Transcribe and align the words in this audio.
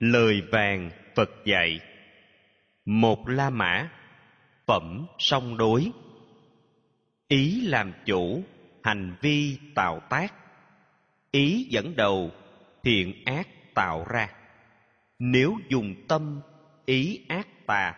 Lời 0.00 0.42
vàng 0.52 0.90
Phật 1.14 1.30
dạy. 1.44 1.80
Một 2.84 3.28
La 3.28 3.50
Mã 3.50 3.90
Phẩm 4.66 5.06
song 5.18 5.56
đối. 5.56 5.90
Ý 7.28 7.60
làm 7.60 7.92
chủ, 8.06 8.42
hành 8.82 9.14
vi 9.20 9.58
tạo 9.74 10.00
tác. 10.10 10.34
Ý 11.30 11.66
dẫn 11.70 11.96
đầu, 11.96 12.30
thiện 12.82 13.24
ác 13.24 13.48
tạo 13.74 14.06
ra. 14.10 14.28
Nếu 15.18 15.56
dùng 15.68 15.94
tâm, 16.08 16.40
ý 16.86 17.20
ác 17.28 17.48
tà 17.66 17.94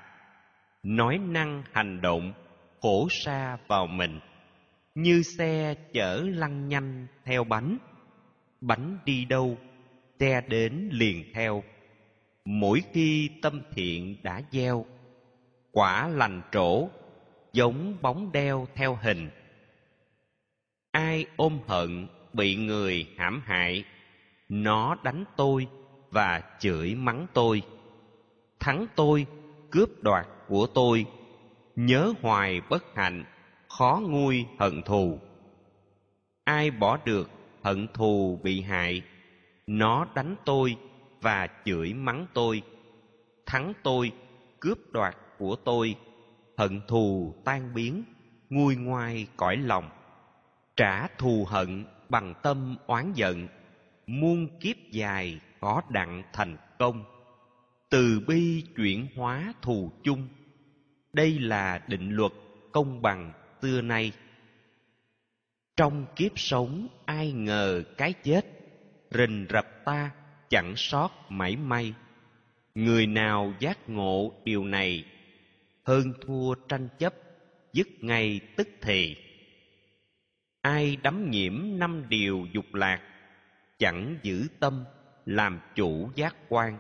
Nói 0.83 1.19
năng 1.19 1.63
hành 1.73 2.01
động, 2.01 2.33
khổ 2.81 3.09
xa 3.11 3.57
vào 3.67 3.87
mình 3.87 4.21
Như 4.95 5.23
xe 5.23 5.75
chở 5.93 6.23
lăn 6.35 6.69
nhanh 6.69 7.07
theo 7.25 7.45
bánh. 7.45 7.79
Bánh 8.61 8.99
đi 9.05 9.25
đâu, 9.25 9.59
xe 10.21 10.41
đến 10.49 10.89
liền 10.93 11.25
theo 11.35 11.63
mỗi 12.45 12.83
khi 12.93 13.31
tâm 13.43 13.61
thiện 13.75 14.17
đã 14.23 14.43
gieo, 14.53 14.87
quả 15.73 16.09
lành 16.09 16.43
trổ 16.53 16.89
giống 17.53 17.97
bóng 18.03 18.33
đeo 18.33 18.67
theo 18.75 18.99
hình. 19.03 19.31
Ai 20.91 21.27
ôm 21.37 21.59
hận 21.67 22.07
bị 22.33 22.57
người 22.57 23.07
hãm 23.17 23.43
hại, 23.45 23.85
nó 24.49 24.97
đánh 25.03 25.25
tôi 25.37 25.67
và 26.11 26.43
chửi 26.59 26.95
mắng 26.95 27.27
tôi. 27.35 27.63
Thắng 28.61 28.87
tôi, 28.97 29.27
cướp 29.71 29.89
đoạt 30.03 30.27
của 30.49 30.67
tôi. 30.67 31.07
Nhớ 31.77 32.13
hoài 32.21 32.61
bất 32.71 32.85
hạnh, 32.95 33.25
khó 33.69 34.01
nguôi 34.05 34.47
hận 34.59 34.83
thù. 34.83 35.19
Ai 36.45 36.71
bỏ 36.71 36.99
được 37.05 37.31
hận 37.63 37.87
thù 37.95 38.41
bị 38.43 38.61
hại, 38.61 39.03
nó 39.67 40.07
đánh 40.15 40.37
tôi 40.45 40.77
và 41.23 41.49
chửi 41.65 41.95
mắng 41.95 42.27
tôi. 42.35 42.63
Thắng 43.47 43.73
tôi, 43.83 44.13
cướp 44.61 44.79
đoạt 44.93 45.17
của 45.39 45.57
tôi. 45.57 45.97
Hận 46.57 46.81
thù 46.89 47.35
tan 47.45 47.75
biến, 47.75 48.05
nguôi 48.51 48.77
ngoai 48.77 49.27
cõi 49.37 49.57
lòng. 49.57 49.91
Trả 50.77 51.07
thù 51.09 51.47
hận 51.49 51.85
bằng 52.09 52.35
tâm 52.43 52.77
oán 52.87 53.13
giận, 53.13 53.49
muôn 54.07 54.59
kiếp 54.61 54.77
dài 54.91 55.41
có 55.61 55.83
đặng 55.89 56.23
thành 56.33 56.57
công. 56.79 57.05
Từ 57.91 58.21
bi 58.27 58.65
chuyển 58.77 59.07
hóa 59.17 59.53
thù 59.63 59.93
chung, 60.03 60.29
đây 61.13 61.39
là 61.39 61.79
định 61.87 62.11
luật 62.11 62.33
công 62.73 63.03
bằng 63.03 63.33
xưa 63.63 63.81
nay. 63.81 64.13
Trong 65.77 66.07
kiếp 66.17 66.33
sống 66.39 66.89
ai 67.05 67.33
ngờ 67.33 67.83
cái 67.97 68.13
chết, 68.13 68.47
rình 69.11 69.47
rập 69.51 69.67
ta 69.85 70.11
chẳng 70.53 70.77
sót 70.77 71.11
mảy 71.29 71.57
may. 71.57 71.95
Người 72.75 73.07
nào 73.07 73.53
giác 73.59 73.79
ngộ 73.89 74.33
điều 74.45 74.65
này, 74.65 75.05
hơn 75.85 76.13
thua 76.21 76.55
tranh 76.55 76.89
chấp, 76.99 77.15
dứt 77.73 77.89
ngay 78.01 78.41
tức 78.57 78.69
thì. 78.81 79.17
Ai 80.61 80.97
đắm 81.03 81.31
nhiễm 81.31 81.63
năm 81.79 82.05
điều 82.09 82.47
dục 82.53 82.75
lạc, 82.75 83.01
chẳng 83.79 84.19
giữ 84.23 84.47
tâm 84.61 84.85
làm 85.27 85.61
chủ 85.75 86.11
giác 86.15 86.37
quan. 86.49 86.79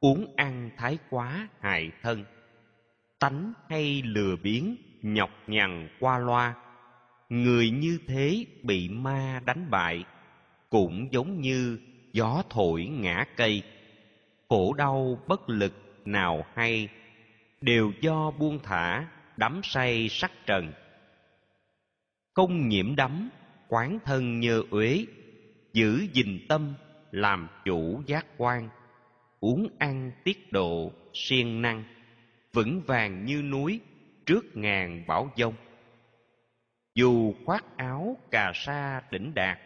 Uống 0.00 0.34
ăn 0.36 0.70
thái 0.76 0.98
quá 1.10 1.48
hại 1.60 1.90
thân, 2.02 2.24
tánh 3.18 3.52
hay 3.68 4.02
lừa 4.02 4.36
biếng 4.42 4.76
nhọc 5.02 5.30
nhằn 5.46 5.88
qua 6.00 6.18
loa. 6.18 6.54
Người 7.28 7.70
như 7.70 7.98
thế 8.06 8.46
bị 8.62 8.88
ma 8.88 9.40
đánh 9.46 9.70
bại, 9.70 10.04
cũng 10.70 11.12
giống 11.12 11.40
như 11.40 11.78
gió 12.16 12.42
thổi 12.50 12.86
ngã 12.86 13.24
cây. 13.36 13.62
Khổ 14.48 14.72
đau 14.72 15.18
bất 15.26 15.50
lực 15.50 15.72
nào 16.04 16.46
hay, 16.54 16.88
đều 17.60 17.92
do 18.00 18.30
buông 18.30 18.58
thả, 18.62 19.08
đắm 19.36 19.60
say 19.64 20.08
sắc 20.08 20.32
trần. 20.46 20.72
Công 22.34 22.68
nhiễm 22.68 22.96
đắm, 22.96 23.30
quán 23.68 23.98
thân 24.04 24.40
nhơ 24.40 24.62
uế, 24.70 25.06
giữ 25.72 26.06
gìn 26.12 26.46
tâm, 26.48 26.74
làm 27.10 27.48
chủ 27.64 28.02
giác 28.06 28.26
quan. 28.36 28.68
Uống 29.40 29.68
ăn 29.78 30.12
tiết 30.24 30.52
độ, 30.52 30.92
siêng 31.14 31.62
năng, 31.62 31.84
vững 32.52 32.82
vàng 32.86 33.24
như 33.24 33.42
núi, 33.42 33.80
trước 34.26 34.56
ngàn 34.56 35.04
bão 35.06 35.30
dông 35.36 35.54
dù 36.94 37.34
khoác 37.44 37.64
áo 37.76 38.16
cà 38.30 38.52
sa 38.54 39.02
đỉnh 39.10 39.34
đạt 39.34 39.58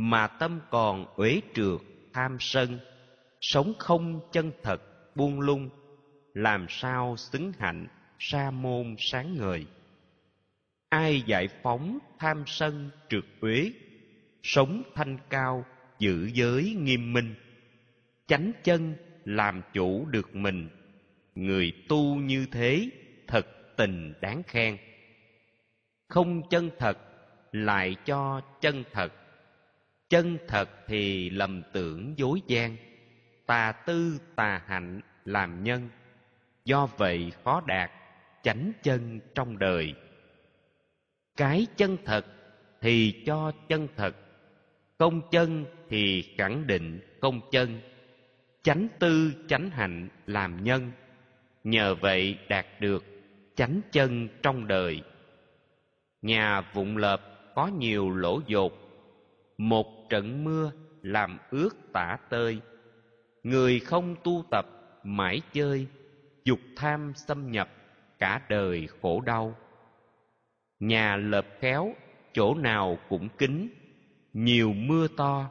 mà 0.00 0.26
tâm 0.26 0.60
còn 0.70 1.06
uế 1.16 1.40
trượt 1.54 1.80
tham 2.12 2.36
sân, 2.40 2.78
sống 3.40 3.72
không 3.78 4.20
chân 4.32 4.52
thật, 4.62 4.82
buông 5.14 5.40
lung, 5.40 5.70
làm 6.34 6.66
sao 6.68 7.16
xứng 7.16 7.52
hạnh 7.58 7.86
sa 8.18 8.50
môn 8.50 8.94
sáng 8.98 9.36
ngời. 9.36 9.66
Ai 10.88 11.22
giải 11.26 11.48
phóng 11.62 11.98
tham 12.18 12.42
sân 12.46 12.90
trượt 13.08 13.24
uế 13.40 13.72
sống 14.42 14.82
thanh 14.94 15.18
cao 15.30 15.64
giữ 15.98 16.30
giới 16.32 16.76
nghiêm 16.80 17.12
minh. 17.12 17.34
Chánh 18.26 18.52
chân 18.64 18.94
làm 19.24 19.62
chủ 19.72 20.06
được 20.10 20.34
mình, 20.34 20.68
người 21.34 21.72
tu 21.88 22.14
như 22.14 22.46
thế 22.52 22.90
thật 23.26 23.76
tình 23.76 24.14
đáng 24.20 24.42
khen. 24.42 24.76
Không 26.08 26.48
chân 26.48 26.70
thật 26.78 26.98
lại 27.52 27.96
cho 28.04 28.40
chân 28.60 28.84
thật 28.92 29.12
chân 30.08 30.38
thật 30.48 30.68
thì 30.86 31.30
lầm 31.30 31.62
tưởng 31.72 32.14
dối 32.16 32.42
gian, 32.46 32.76
tà 33.46 33.72
tư 33.72 34.18
tà 34.36 34.62
hạnh 34.66 35.00
làm 35.24 35.64
nhân. 35.64 35.88
Do 36.64 36.86
vậy 36.86 37.32
khó 37.44 37.62
đạt 37.66 37.90
chánh 38.42 38.72
chân 38.82 39.20
trong 39.34 39.58
đời. 39.58 39.94
Cái 41.36 41.66
chân 41.76 41.96
thật 42.04 42.26
thì 42.80 43.22
cho 43.26 43.52
chân 43.68 43.88
thật, 43.96 44.16
công 44.98 45.20
chân 45.30 45.64
thì 45.88 46.22
khẳng 46.38 46.66
định 46.66 47.00
công 47.20 47.40
chân. 47.50 47.80
Chánh 48.62 48.88
tư 48.98 49.32
chánh 49.48 49.70
hạnh 49.70 50.08
làm 50.26 50.64
nhân, 50.64 50.92
nhờ 51.64 51.94
vậy 51.94 52.38
đạt 52.48 52.66
được 52.80 53.04
chánh 53.56 53.80
chân 53.92 54.28
trong 54.42 54.66
đời. 54.66 55.02
Nhà 56.22 56.60
vụng 56.60 56.96
lợp 56.96 57.52
có 57.54 57.66
nhiều 57.66 58.10
lỗ 58.10 58.40
dột, 58.46 58.72
một 59.58 59.97
trận 60.08 60.44
mưa 60.44 60.72
làm 61.02 61.38
ướt 61.50 61.92
tả 61.92 62.18
tơi. 62.30 62.60
Người 63.42 63.80
không 63.80 64.16
tu 64.24 64.44
tập 64.50 64.66
mãi 65.04 65.40
chơi, 65.52 65.86
dục 66.44 66.58
tham 66.76 67.12
xâm 67.16 67.50
nhập 67.50 67.68
cả 68.18 68.40
đời 68.48 68.88
khổ 69.02 69.20
đau. 69.20 69.54
Nhà 70.80 71.16
lợp 71.16 71.46
khéo, 71.60 71.94
chỗ 72.32 72.54
nào 72.54 72.98
cũng 73.08 73.28
kín, 73.38 73.68
nhiều 74.32 74.72
mưa 74.72 75.08
to 75.16 75.50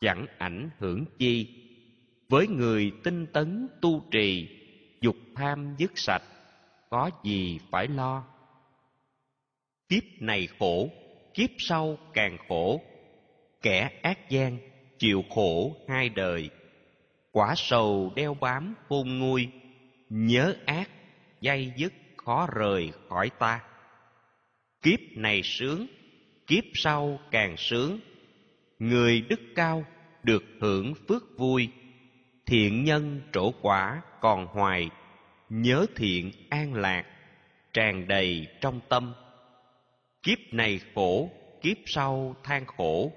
chẳng 0.00 0.26
ảnh 0.38 0.70
hưởng 0.78 1.04
chi. 1.18 1.48
Với 2.28 2.48
người 2.48 2.92
tinh 3.04 3.26
tấn 3.32 3.68
tu 3.80 4.04
trì, 4.10 4.48
dục 5.00 5.16
tham 5.34 5.74
dứt 5.78 5.92
sạch, 5.94 6.22
có 6.90 7.10
gì 7.22 7.60
phải 7.70 7.88
lo? 7.88 8.24
Kiếp 9.88 10.02
này 10.20 10.48
khổ, 10.58 10.88
kiếp 11.34 11.50
sau 11.58 11.98
càng 12.14 12.36
khổ 12.48 12.80
kẻ 13.66 13.90
ác 14.02 14.30
gian, 14.30 14.58
chịu 14.98 15.24
khổ 15.30 15.76
hai 15.88 16.08
đời. 16.08 16.50
Quả 17.32 17.54
sầu 17.56 18.12
đeo 18.16 18.34
bám 18.34 18.74
khôn 18.88 19.18
nguôi, 19.18 19.48
nhớ 20.08 20.54
ác, 20.66 20.90
dây 21.40 21.72
dứt 21.76 21.92
khó 22.16 22.46
rời 22.54 22.92
khỏi 23.08 23.30
ta. 23.38 23.60
Kiếp 24.82 24.98
này 25.16 25.40
sướng, 25.44 25.86
kiếp 26.46 26.64
sau 26.74 27.20
càng 27.30 27.56
sướng. 27.56 28.00
Người 28.78 29.20
đức 29.20 29.40
cao 29.54 29.84
được 30.22 30.44
hưởng 30.60 30.94
phước 31.08 31.22
vui, 31.38 31.68
thiện 32.46 32.84
nhân 32.84 33.20
trổ 33.32 33.52
quả 33.62 34.02
còn 34.20 34.46
hoài. 34.46 34.90
Nhớ 35.48 35.86
thiện 35.96 36.30
an 36.50 36.74
lạc, 36.74 37.04
tràn 37.72 38.08
đầy 38.08 38.46
trong 38.60 38.80
tâm. 38.88 39.14
Kiếp 40.22 40.38
này 40.52 40.80
khổ, 40.94 41.30
kiếp 41.62 41.76
sau 41.86 42.36
than 42.44 42.66
khổ 42.66 43.12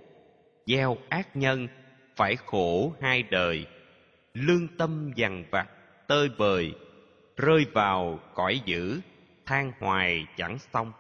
gieo 0.70 0.98
ác 1.10 1.36
nhân, 1.36 1.68
phải 2.16 2.36
khổ 2.36 2.94
hai 3.02 3.24
đời. 3.24 3.66
Lương 4.34 4.68
tâm 4.78 5.12
dằn 5.16 5.44
vặt, 5.52 5.68
tơi 6.08 6.30
bời 6.38 6.74
rơi 7.38 7.66
vào 7.74 8.20
cõi 8.34 8.62
dữ, 8.66 9.00
than 9.46 9.72
hoài 9.80 10.26
chẳng 10.38 10.58
xong. 10.74 10.92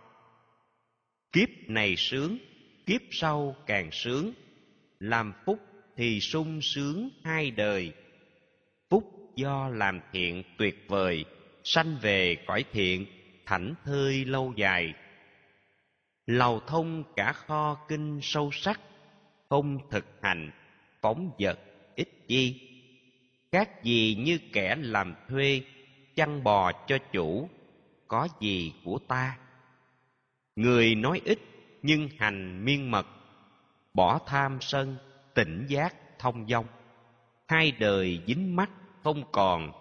Kiếp 1.31 1.49
này 1.67 1.95
sướng, 1.95 2.37
kiếp 2.85 3.01
sau 3.11 3.55
càng 3.65 3.91
sướng, 3.91 4.33
làm 4.99 5.33
phúc 5.45 5.59
thì 5.97 6.19
sung 6.19 6.61
sướng 6.61 7.09
hai 7.23 7.51
đời. 7.51 7.93
Phúc 8.89 9.03
do 9.35 9.69
làm 9.69 9.99
thiện 10.11 10.43
tuyệt 10.57 10.85
vời, 10.87 11.25
sanh 11.63 11.97
về 12.01 12.37
cõi 12.47 12.65
thiện, 12.71 13.05
thảnh 13.45 13.73
thơi 13.85 14.25
lâu 14.25 14.53
dài. 14.55 14.93
Lầu 16.25 16.59
thông 16.59 17.03
cả 17.15 17.33
kho 17.33 17.77
kinh 17.87 18.19
sâu 18.21 18.51
sắc 18.51 18.79
không 19.49 19.89
thực 19.89 20.05
hành, 20.21 20.51
phóng 21.01 21.31
vật 21.39 21.59
ít 21.95 22.07
chi. 22.27 22.69
Các 23.51 23.83
gì 23.83 24.15
như 24.19 24.39
kẻ 24.53 24.75
làm 24.79 25.15
thuê, 25.29 25.61
chăn 26.15 26.43
bò 26.43 26.71
cho 26.87 26.97
chủ, 27.11 27.49
có 28.07 28.27
gì 28.39 28.73
của 28.85 28.99
ta? 29.07 29.37
Người 30.55 30.95
nói 30.95 31.21
ít 31.25 31.39
nhưng 31.81 32.09
hành 32.17 32.65
miên 32.65 32.91
mật, 32.91 33.07
bỏ 33.93 34.19
tham 34.25 34.57
sân, 34.61 34.97
tỉnh 35.33 35.65
giác 35.69 35.95
thông 36.19 36.47
dong. 36.47 36.65
Hai 37.47 37.71
đời 37.71 38.21
dính 38.27 38.55
mắt 38.55 38.69
không 39.03 39.23
còn, 39.31 39.71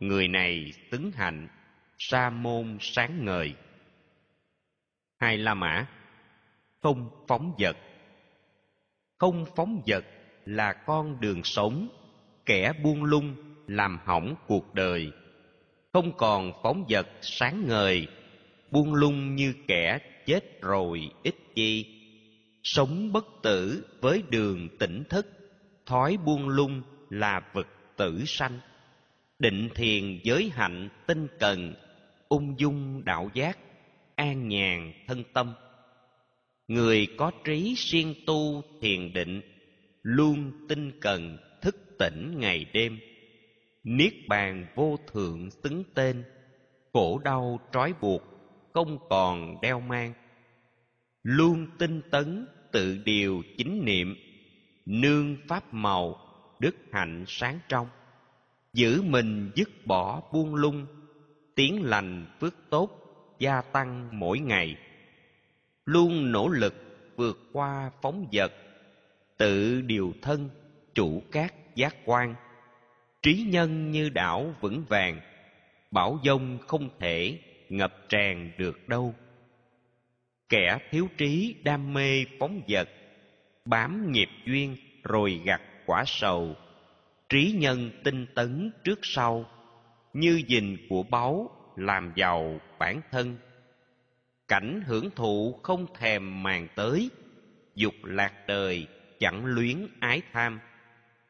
người 0.00 0.28
này 0.28 0.72
tứng 0.90 1.10
hạnh, 1.12 1.48
sa 1.98 2.30
môn 2.30 2.78
sáng 2.80 3.24
ngời. 3.24 3.54
Hai 5.18 5.38
la 5.38 5.54
mã, 5.54 5.86
không 6.82 7.24
phóng 7.28 7.54
vật 7.58 7.76
không 9.18 9.44
phóng 9.56 9.82
vật 9.86 10.04
là 10.44 10.72
con 10.72 11.20
đường 11.20 11.44
sống, 11.44 11.88
kẻ 12.46 12.72
buông 12.82 13.04
lung 13.04 13.34
làm 13.66 13.98
hỏng 14.04 14.34
cuộc 14.46 14.74
đời. 14.74 15.10
Không 15.92 16.12
còn 16.16 16.52
phóng 16.62 16.84
vật 16.88 17.06
sáng 17.20 17.64
ngời, 17.68 18.06
buông 18.70 18.94
lung 18.94 19.34
như 19.36 19.54
kẻ 19.68 19.98
chết 20.26 20.62
rồi 20.62 21.10
ít 21.22 21.34
chi 21.54 21.94
sống 22.64 23.12
bất 23.12 23.26
tử 23.42 23.84
với 24.00 24.22
đường 24.30 24.68
tỉnh 24.78 25.04
thức, 25.08 25.26
thói 25.86 26.16
buông 26.16 26.48
lung 26.48 26.82
là 27.10 27.40
vật 27.52 27.66
tử 27.96 28.24
sanh. 28.26 28.58
Định 29.38 29.68
thiền 29.74 30.20
giới 30.22 30.50
hạnh 30.54 30.88
tinh 31.06 31.26
cần, 31.38 31.74
ung 32.28 32.58
dung 32.58 33.04
đạo 33.04 33.30
giác, 33.34 33.58
an 34.14 34.48
nhàn 34.48 34.92
thân 35.06 35.24
tâm 35.32 35.54
người 36.68 37.06
có 37.16 37.30
trí 37.44 37.74
siêng 37.76 38.14
tu 38.26 38.62
thiền 38.80 39.12
định, 39.12 39.40
luôn 40.02 40.52
tinh 40.68 40.92
cần, 41.00 41.38
thức 41.62 41.76
tỉnh 41.98 42.40
ngày 42.40 42.66
đêm. 42.72 42.98
Niết 43.84 44.12
bàn 44.28 44.66
vô 44.74 44.96
thượng 45.12 45.50
xứng 45.50 45.84
tên, 45.94 46.24
khổ 46.92 47.20
đau 47.24 47.60
trói 47.72 47.94
buộc, 48.00 48.22
không 48.72 48.98
còn 49.08 49.60
đeo 49.62 49.80
mang. 49.80 50.12
Luôn 51.22 51.66
tinh 51.78 52.00
tấn 52.10 52.46
tự 52.72 52.98
điều 53.04 53.42
chính 53.58 53.84
niệm, 53.84 54.16
nương 54.86 55.36
pháp 55.48 55.74
màu, 55.74 56.16
đức 56.58 56.76
hạnh 56.92 57.24
sáng 57.28 57.58
trong. 57.68 57.88
Giữ 58.72 59.02
mình 59.02 59.50
dứt 59.54 59.68
bỏ 59.86 60.22
buông 60.32 60.54
lung, 60.54 60.86
tiếng 61.54 61.82
lành 61.82 62.26
phước 62.40 62.54
tốt 62.70 62.90
gia 63.38 63.62
tăng 63.62 64.08
mỗi 64.12 64.38
ngày 64.38 64.76
luôn 65.86 66.32
nỗ 66.32 66.48
lực 66.48 66.74
vượt 67.16 67.38
qua 67.52 67.90
phóng 68.02 68.26
vật, 68.32 68.52
tự 69.36 69.80
điều 69.80 70.12
thân, 70.22 70.50
chủ 70.94 71.22
các 71.32 71.54
giác 71.74 71.96
quan. 72.04 72.34
Trí 73.22 73.46
nhân 73.48 73.90
như 73.90 74.08
đảo 74.08 74.54
vững 74.60 74.84
vàng, 74.88 75.20
bảo 75.90 76.18
dông 76.24 76.58
không 76.66 76.88
thể 77.00 77.38
ngập 77.68 77.94
tràn 78.08 78.50
được 78.58 78.88
đâu. 78.88 79.14
Kẻ 80.48 80.78
thiếu 80.90 81.08
trí 81.18 81.54
đam 81.62 81.92
mê 81.92 82.24
phóng 82.38 82.62
vật, 82.68 82.88
bám 83.64 84.12
nghiệp 84.12 84.28
duyên 84.46 84.76
rồi 85.02 85.40
gặt 85.44 85.60
quả 85.86 86.04
sầu. 86.06 86.56
Trí 87.28 87.52
nhân 87.58 87.90
tinh 88.04 88.26
tấn 88.34 88.70
trước 88.84 88.98
sau, 89.02 89.44
như 90.12 90.42
dình 90.48 90.76
của 90.88 91.02
báu 91.02 91.50
làm 91.76 92.12
giàu 92.16 92.60
bản 92.78 93.00
thân 93.10 93.36
cảnh 94.48 94.82
hưởng 94.86 95.10
thụ 95.10 95.60
không 95.62 95.86
thèm 95.94 96.42
màng 96.42 96.68
tới, 96.76 97.10
dục 97.74 97.94
lạc 98.02 98.32
đời 98.46 98.86
chẳng 99.18 99.44
luyến 99.44 99.86
ái 100.00 100.22
tham. 100.32 100.60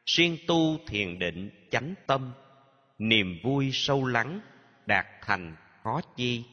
Siêng 0.05 0.37
tu 0.47 0.77
thiền 0.87 1.19
định 1.19 1.49
chánh 1.71 1.93
tâm, 2.07 2.31
niềm 2.99 3.39
vui 3.43 3.69
sâu 3.73 4.05
lắng 4.05 4.39
đạt 4.85 5.05
thành 5.21 5.55
khó 5.83 6.01
chi. 6.15 6.43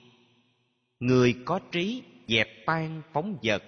Người 1.01 1.35
có 1.45 1.61
trí 1.73 2.03
dẹp 2.29 2.49
tan 2.67 3.03
phóng 3.13 3.39
vật, 3.43 3.63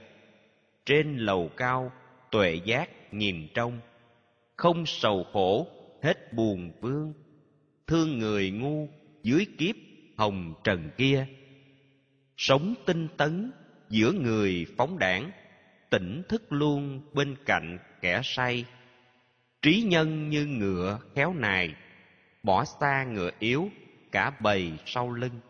trên 0.87 1.17
lầu 1.17 1.51
cao 1.57 1.93
tuệ 2.31 2.61
giác 2.65 3.15
nhìn 3.15 3.49
trong. 3.55 3.81
Không 4.57 4.87
sầu 4.87 5.27
khổ, 5.33 5.67
hết 6.03 6.33
buồn 6.33 6.73
vương. 6.81 7.13
Thương 7.87 8.19
người 8.19 8.51
ngu 8.51 8.89
dưới 9.23 9.47
kiếp 9.59 9.75
hồng 10.17 10.55
trần 10.65 10.91
kia 10.97 11.27
sống 12.37 12.75
tinh 12.87 13.09
tấn 13.17 13.53
giữa 13.91 14.13
người 14.13 14.67
phóng 14.77 14.99
đảng, 14.99 15.31
tỉnh 15.91 16.23
thức 16.29 16.53
luôn 16.53 17.01
bên 17.13 17.37
cạnh 17.47 17.79
kẻ 18.01 18.21
say. 18.25 18.65
Trí 19.63 19.83
nhân 19.83 20.31
như 20.31 20.47
ngựa 20.47 20.99
khéo 21.15 21.35
nài, 21.35 21.75
bỏ 22.43 22.65
xa 22.65 23.05
ngựa 23.05 23.31
yếu 23.39 23.71
cả 24.13 24.33
bầy 24.41 24.73
sau 24.87 25.13
lưng. 25.13 25.41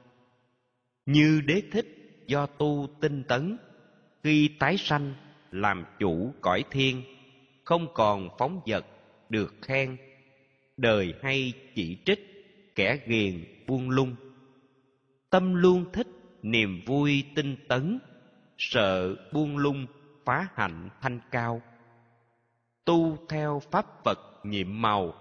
Như 1.07 1.41
đế 1.47 1.63
thích 1.73 1.87
do 2.27 2.47
tu 2.47 2.89
tinh 3.01 3.25
tấn, 3.29 3.57
khi 4.23 4.51
tái 4.59 4.77
sanh 4.77 5.15
làm 5.51 5.85
chủ 5.99 6.35
cõi 6.41 6.65
thiên, 6.71 7.03
không 7.65 7.89
còn 7.95 8.29
phóng 8.39 8.61
vật 8.67 8.87
được 9.29 9.55
khen. 9.63 9.97
Đời 10.77 11.15
hay 11.23 11.53
chỉ 11.75 11.99
trích 12.05 12.21
kẻ 12.75 12.99
ghiền 13.07 13.45
buông 13.67 13.91
lung. 13.91 14.17
Tâm 15.31 15.55
luôn 15.55 15.93
thích 15.93 16.07
niềm 16.45 16.83
vui 16.87 17.25
tinh 17.35 17.57
tấn, 17.69 17.99
sợ 18.59 19.17
buông 19.33 19.57
lung 19.57 19.87
phá 20.25 20.49
hạnh 20.55 20.89
thanh 21.01 21.21
cao. 21.31 21.63
Tu 22.85 23.27
theo 23.29 23.63
pháp 23.71 23.87
phật 24.05 24.19
nhiệm 24.43 24.83
màu, 24.83 25.15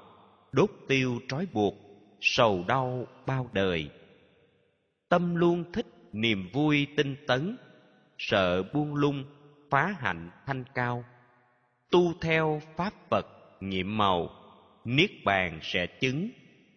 đốt 0.51 0.69
tiêu 0.87 1.19
trói 1.27 1.47
buộc, 1.53 1.73
sầu 2.21 2.65
đau 2.67 3.07
bao 3.25 3.49
đời. 3.53 3.89
Tâm 5.09 5.35
luôn 5.35 5.71
thích 5.73 5.85
niềm 6.13 6.49
vui 6.53 6.87
tinh 6.97 7.15
tấn, 7.27 7.57
sợ 8.17 8.63
buông 8.63 8.95
lung 8.95 9.23
phá 9.69 9.95
hạnh 9.99 10.31
thanh 10.45 10.63
cao. 10.75 11.05
Tu 11.91 12.13
theo 12.21 12.61
pháp 12.75 12.93
phật 13.09 13.25
nhiệm 13.59 13.97
màu, 13.97 14.29
niết 14.85 15.11
bàn 15.25 15.59
sẽ 15.61 15.87
chứng 15.87 16.29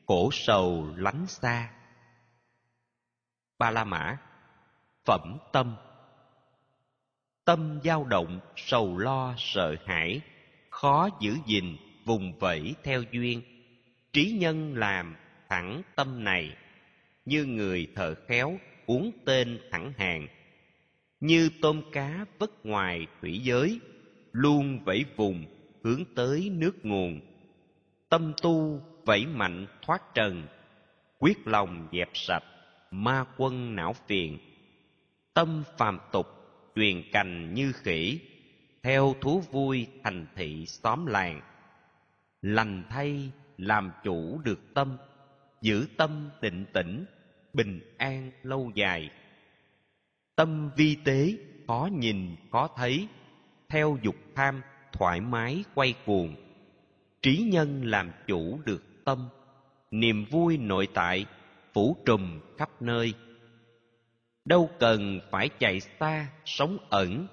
khổ 0.06 0.31
sầu 0.32 0.88
lánh 0.96 1.26
xa. 1.26 1.70
Ba 3.58 3.70
la 3.70 3.84
mã 3.84 4.19
phẩm 5.06 5.38
tâm. 5.53 5.76
Tâm 7.44 7.81
dao 7.85 8.05
động, 8.05 8.41
sầu 8.56 8.99
lo, 8.99 9.35
sợ 9.38 9.76
hãi, 9.85 10.20
khó 10.70 11.08
giữ 11.20 11.37
gìn, 11.47 11.76
vùng 12.05 12.38
vẫy 12.38 12.75
theo 12.85 13.03
duyên. 13.12 13.43
Trí 14.12 14.37
nhân 14.41 14.75
làm 14.75 15.17
thẳng 15.48 15.82
tâm 15.96 16.25
này, 16.25 16.56
như 17.25 17.44
người 17.44 17.86
thợ 17.94 18.15
khéo 18.15 18.58
uống 18.86 19.10
tên 19.25 19.60
thẳng 19.70 19.93
hàng. 19.98 20.27
Như 21.20 21.51
tôm 21.63 21.82
cá 21.93 22.25
vất 22.39 22.67
ngoài 22.67 23.06
thủy 23.20 23.41
giới, 23.43 23.81
luôn 24.32 24.84
vẫy 24.84 25.05
vùng 25.17 25.44
hướng 25.84 26.05
tới 26.15 26.51
nước 26.53 26.84
nguồn. 26.84 27.20
Tâm 28.08 28.32
tu 28.43 28.82
vẫy 29.05 29.27
mạnh 29.27 29.67
thoát 29.82 30.15
trần, 30.15 30.46
quyết 31.19 31.46
lòng 31.46 31.89
dẹp 31.93 32.10
sạch 32.15 32.44
ma 32.91 33.25
quân 33.36 33.77
não 33.77 33.93
phiền 34.06 34.39
tâm 35.36 35.64
phàm 35.76 35.98
tục, 36.12 36.26
truyền 36.76 37.02
cành 37.12 37.55
như 37.55 37.72
khỉ, 37.72 38.20
theo 38.82 39.14
thú 39.20 39.43
vui 39.50 39.86
thành 40.05 40.26
thị 40.36 40.66
xóm 40.66 41.06
làng. 41.06 41.40
Lành 42.43 42.84
thay, 42.90 43.31
làm 43.58 43.93
chủ 44.05 44.40
được 44.44 44.74
tâm, 44.74 44.96
giữ 45.60 45.86
tâm 45.96 46.31
định 46.40 46.64
tĩnh, 46.72 47.05
bình 47.52 47.81
an 47.98 48.31
lâu 48.43 48.70
dài. 48.74 49.10
Tâm 50.36 50.70
vi 50.76 50.96
tế, 51.05 51.32
khó 51.66 51.88
nhìn, 51.93 52.36
khó 52.52 52.69
thấy, 52.76 53.08
theo 53.69 53.98
dục 54.02 54.16
tham, 54.34 54.62
thoải 54.93 55.20
mái 55.20 55.64
quay 55.74 55.94
cuồng. 56.06 56.36
Trí 57.22 57.48
nhân 57.52 57.84
làm 57.84 58.10
chủ 58.26 58.60
được 58.64 59.05
tâm, 59.05 59.28
niềm 59.90 60.24
vui 60.31 60.58
nội 60.58 60.88
tại, 60.94 61.26
phủ 61.72 61.96
trùm 62.06 62.40
khắp 62.58 62.82
nơi 62.82 63.14
đâu 64.46 64.70
cần 64.79 65.20
phải 65.31 65.48
chạy 65.58 65.81
xa, 65.81 66.26
sống 66.44 66.79
ẩn, 66.91 67.26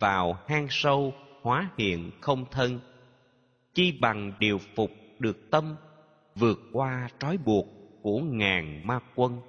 vào 0.00 0.38
hang 0.46 0.66
sâu, 0.70 1.14
hóa 1.42 1.70
hiện 1.78 2.10
không 2.20 2.44
thân. 2.50 2.80
Chi 3.74 3.98
bằng 4.00 4.32
điều 4.38 4.58
phục 4.74 4.90
được 5.18 5.50
tâm, 5.50 5.76
vượt 6.34 6.58
qua 6.72 7.08
trói 7.18 7.36
buộc 7.36 7.66
của 8.02 8.18
ngàn 8.18 8.86
ma 8.86 9.00
quân. 9.14 9.40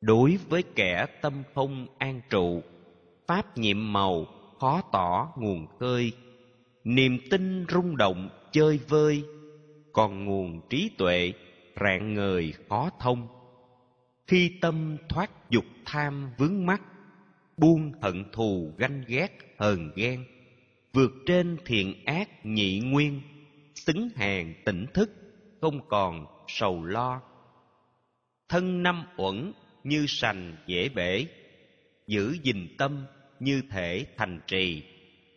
Đối 0.00 0.38
với 0.48 0.62
kẻ 0.74 1.06
tâm 1.22 1.42
không 1.54 1.86
an 1.98 2.20
trụ, 2.30 2.62
pháp 3.26 3.58
nhiệm 3.58 3.92
màu 3.92 4.26
khó 4.60 4.82
tỏ 4.92 5.32
nguồn 5.36 5.66
khơi. 5.80 6.12
Niềm 6.84 7.18
tin 7.30 7.66
rung 7.68 7.96
động, 7.96 8.28
chơi 8.52 8.80
vơi, 8.88 9.24
còn 9.92 10.24
nguồn 10.24 10.60
trí 10.68 10.90
tuệ 10.98 11.32
rạng 11.80 12.14
ngời 12.14 12.52
khó 12.68 12.90
thông 13.00 13.28
khi 14.26 14.58
tâm 14.60 14.96
thoát 15.08 15.50
dục 15.50 15.64
tham 15.84 16.30
vướng 16.38 16.66
mắc, 16.66 16.82
buông 17.56 17.92
hận 18.02 18.24
thù 18.32 18.74
ganh 18.78 19.04
ghét, 19.06 19.28
hờn 19.58 19.90
ghen, 19.96 20.24
vượt 20.92 21.12
trên 21.26 21.56
thiện 21.64 22.04
ác 22.04 22.46
nhị 22.46 22.80
nguyên, 22.80 23.20
xứng 23.74 24.08
hàng 24.16 24.54
tỉnh 24.64 24.86
thức, 24.94 25.10
không 25.60 25.88
còn 25.88 26.26
sầu 26.48 26.84
lo. 26.84 27.22
Thân 28.48 28.82
năm 28.82 29.04
uẩn 29.16 29.52
như 29.84 30.04
sành 30.08 30.56
dễ 30.66 30.88
bể, 30.88 31.26
giữ 32.06 32.36
gìn 32.42 32.68
tâm 32.78 33.06
như 33.40 33.62
thể 33.70 34.06
thành 34.16 34.40
trì, 34.46 34.82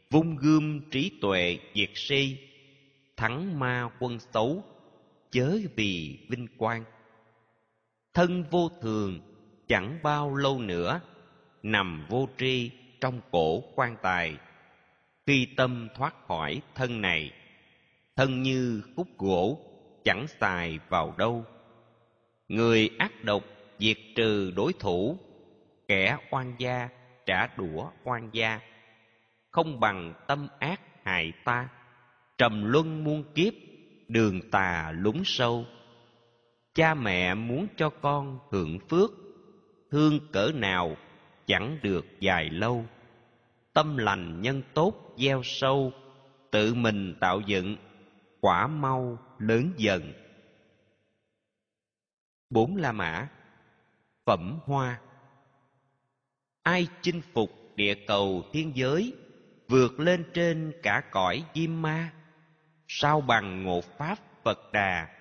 vung 0.10 0.36
gươm 0.36 0.82
trí 0.91 1.12
tuệ 1.22 1.60
diệt 1.75 1.91
si, 1.96 2.38
thắng 3.17 3.60
ma 3.60 3.89
quân 4.00 4.20
xấu, 4.34 4.63
chớ 5.32 5.58
vì 5.75 6.20
vinh 6.29 6.48
quang 6.58 6.84
thân 8.18 8.44
vô 8.52 8.70
thường, 8.82 9.20
chẳng 9.68 10.00
bao 10.04 10.36
lâu 10.36 10.60
nữa, 10.60 11.02
nằm 11.64 12.06
vô 12.10 12.30
tri 12.38 12.72
trong 13.02 13.22
cổ 13.32 13.64
quan 13.76 13.96
tài. 14.02 14.38
Khi 15.28 15.48
tâm 15.58 15.88
thoát 15.96 16.28
khỏi 16.28 16.62
thân 16.76 17.02
này, 17.02 17.32
thân 18.16 18.42
như 18.42 18.82
khúc 18.96 19.08
gỗ, 19.18 19.60
chẳng 20.04 20.28
xài 20.28 20.80
vào 20.90 21.16
đâu. 21.18 21.46
Người 22.48 22.90
ác 23.00 23.24
độc 23.24 23.44
diệt 23.80 23.98
trừ 24.16 24.52
đối 24.56 24.74
thủ, 24.74 25.18
kẻ 25.88 26.18
oan 26.32 26.56
gia 26.58 26.90
trả 27.26 27.48
đũa 27.48 27.90
oan 28.04 28.30
gia. 28.34 28.60
Không 29.52 29.80
bằng 29.80 30.14
tâm 30.28 30.48
ác 30.60 30.82
hại 31.04 31.34
ta, 31.46 31.70
trầm 32.38 32.72
luân 32.72 33.04
muôn 33.04 33.24
kiếp, 33.36 33.54
đường 34.08 34.52
tà 34.52 34.92
lúng 34.96 35.22
sâu 35.26 35.66
cha 36.78 36.94
mẹ 36.94 37.34
muốn 37.34 37.68
cho 37.78 37.90
con 37.90 38.40
hưởng 38.52 38.80
phước, 38.90 39.12
thương 39.92 40.20
cỡ 40.32 40.52
nào 40.56 40.98
chẳng 41.46 41.80
được 41.84 42.06
dài 42.20 42.50
lâu. 42.50 42.86
Tâm 43.74 43.98
lành 43.98 44.42
nhân 44.42 44.62
tốt 44.74 44.94
gieo 45.18 45.42
sâu, 45.44 45.92
tự 46.52 46.74
mình 46.74 47.16
tạo 47.20 47.42
dựng, 47.42 47.78
quả 48.42 48.68
mau 48.68 49.18
lớn 49.40 49.72
dần. 49.78 50.14
Bốn 52.50 52.76
la 52.76 52.92
mã, 52.92 53.28
phẩm 54.26 54.60
hoa. 54.64 55.00
Ai 56.64 56.88
chinh 57.02 57.22
phục 57.34 57.52
địa 57.76 57.96
cầu 58.08 58.44
thiên 58.54 58.72
giới, 58.76 59.14
vượt 59.68 60.00
lên 60.00 60.26
trên 60.34 60.74
cả 60.84 61.04
cõi 61.12 61.44
diêm 61.54 61.82
ma? 61.82 62.14
Sao 62.88 63.22
bằng 63.22 63.64
ngộ 63.64 63.82
pháp 63.82 64.20
phật 64.44 64.72
đà? 64.74 65.17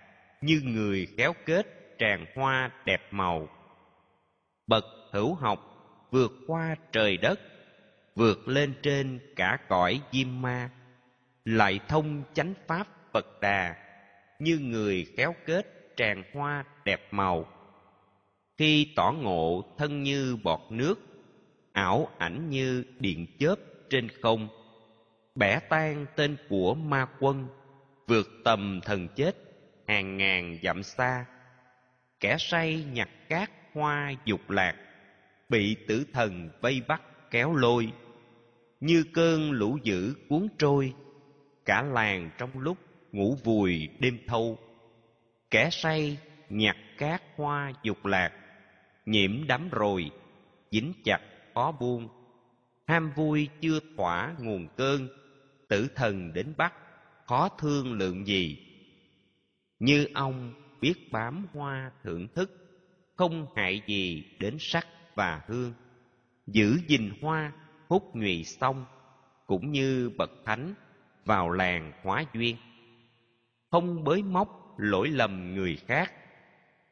Như 0.46 0.60
người 0.64 1.06
khéo 1.16 1.32
kết 1.46 1.66
tràn 1.98 2.26
hoa 2.34 2.70
đẹp 2.84 3.02
màu. 3.10 3.48
Bậc 4.66 4.84
hữu 5.12 5.34
học 5.34 5.60
vượt 6.10 6.32
qua 6.46 6.76
trời 6.92 7.16
đất, 7.16 7.40
vượt 8.14 8.48
lên 8.48 8.74
trên 8.82 9.20
cả 9.36 9.58
cõi 9.68 10.00
diêm 10.12 10.42
ma. 10.42 10.70
Lại 11.44 11.80
thông 11.88 12.22
chánh 12.34 12.54
pháp 12.66 12.86
phật 13.12 13.40
đà, 13.40 13.76
như 14.38 14.58
người 14.58 15.06
khéo 15.16 15.34
kết 15.46 15.96
tràn 15.96 16.22
hoa 16.34 16.64
đẹp 16.84 17.08
màu. 17.10 17.46
Khi 18.58 18.92
tỏ 18.96 19.12
ngộ 19.12 19.74
thân 19.78 20.02
như 20.02 20.36
bọt 20.42 20.60
nước, 20.70 20.94
ảo 21.72 22.08
ảnh 22.18 22.50
như 22.50 22.84
điện 22.98 23.26
chớp 23.38 23.56
trên 23.90 24.08
không, 24.22 24.48
bẻ 25.34 25.60
tan 25.68 26.06
tên 26.16 26.36
của 26.48 26.74
ma 26.74 27.06
quân, 27.20 27.46
vượt 28.06 28.26
tầm 28.44 28.80
thần 28.84 29.08
chết 29.16 29.45
hàng 29.88 30.16
ngàn 30.16 30.58
dặm 30.62 30.82
xa, 30.82 31.24
kẻ 32.20 32.36
say 32.38 32.84
nhặt 32.92 33.08
cát 33.28 33.50
hoa 33.74 34.12
dục 34.24 34.50
lạc, 34.50 34.74
bị 35.48 35.76
tử 35.88 36.04
thần 36.12 36.50
vây 36.60 36.82
bắt 36.88 37.02
kéo 37.30 37.54
lôi, 37.54 37.92
như 38.80 39.04
cơn 39.14 39.52
lũ 39.52 39.78
dữ 39.82 40.14
cuốn 40.28 40.48
trôi, 40.58 40.92
cả 41.64 41.82
làng 41.82 42.30
trong 42.38 42.58
lúc 42.58 42.78
ngủ 43.12 43.36
vùi 43.44 43.88
đêm 43.98 44.18
thâu. 44.26 44.58
Kẻ 45.50 45.68
say 45.70 46.18
nhặt 46.48 46.76
cát 46.98 47.22
hoa 47.36 47.72
dục 47.82 48.06
lạc, 48.06 48.32
nhiễm 49.06 49.46
đắm 49.46 49.68
rồi, 49.72 50.10
dính 50.70 50.92
chặt 51.04 51.20
khó 51.54 51.72
buông 51.72 52.08
ham 52.86 53.12
vui 53.14 53.48
chưa 53.60 53.80
thỏa 53.96 54.34
nguồn 54.38 54.68
cơn, 54.76 55.08
tử 55.68 55.88
thần 55.94 56.32
đến 56.32 56.54
bắt, 56.56 56.74
khó 57.26 57.48
thương 57.48 57.92
lượng 57.92 58.26
gì 58.26 58.65
như 59.78 60.06
ông 60.14 60.54
biết 60.80 61.12
bám 61.12 61.46
hoa 61.52 61.90
thưởng 62.02 62.28
thức, 62.34 62.50
không 63.16 63.46
hại 63.56 63.82
gì 63.86 64.24
đến 64.40 64.56
sắc 64.58 64.86
và 65.14 65.42
hương. 65.46 65.72
Giữ 66.46 66.78
gìn 66.86 67.10
hoa, 67.22 67.52
hút 67.88 68.10
nhụy 68.14 68.44
xong 68.44 68.84
cũng 69.46 69.72
như 69.72 70.10
bậc 70.18 70.30
thánh 70.44 70.74
vào 71.24 71.50
làng 71.50 71.92
hóa 72.02 72.24
duyên. 72.32 72.56
Không 73.70 74.04
bới 74.04 74.22
móc 74.22 74.74
lỗi 74.78 75.08
lầm 75.08 75.54
người 75.54 75.76
khác, 75.86 76.12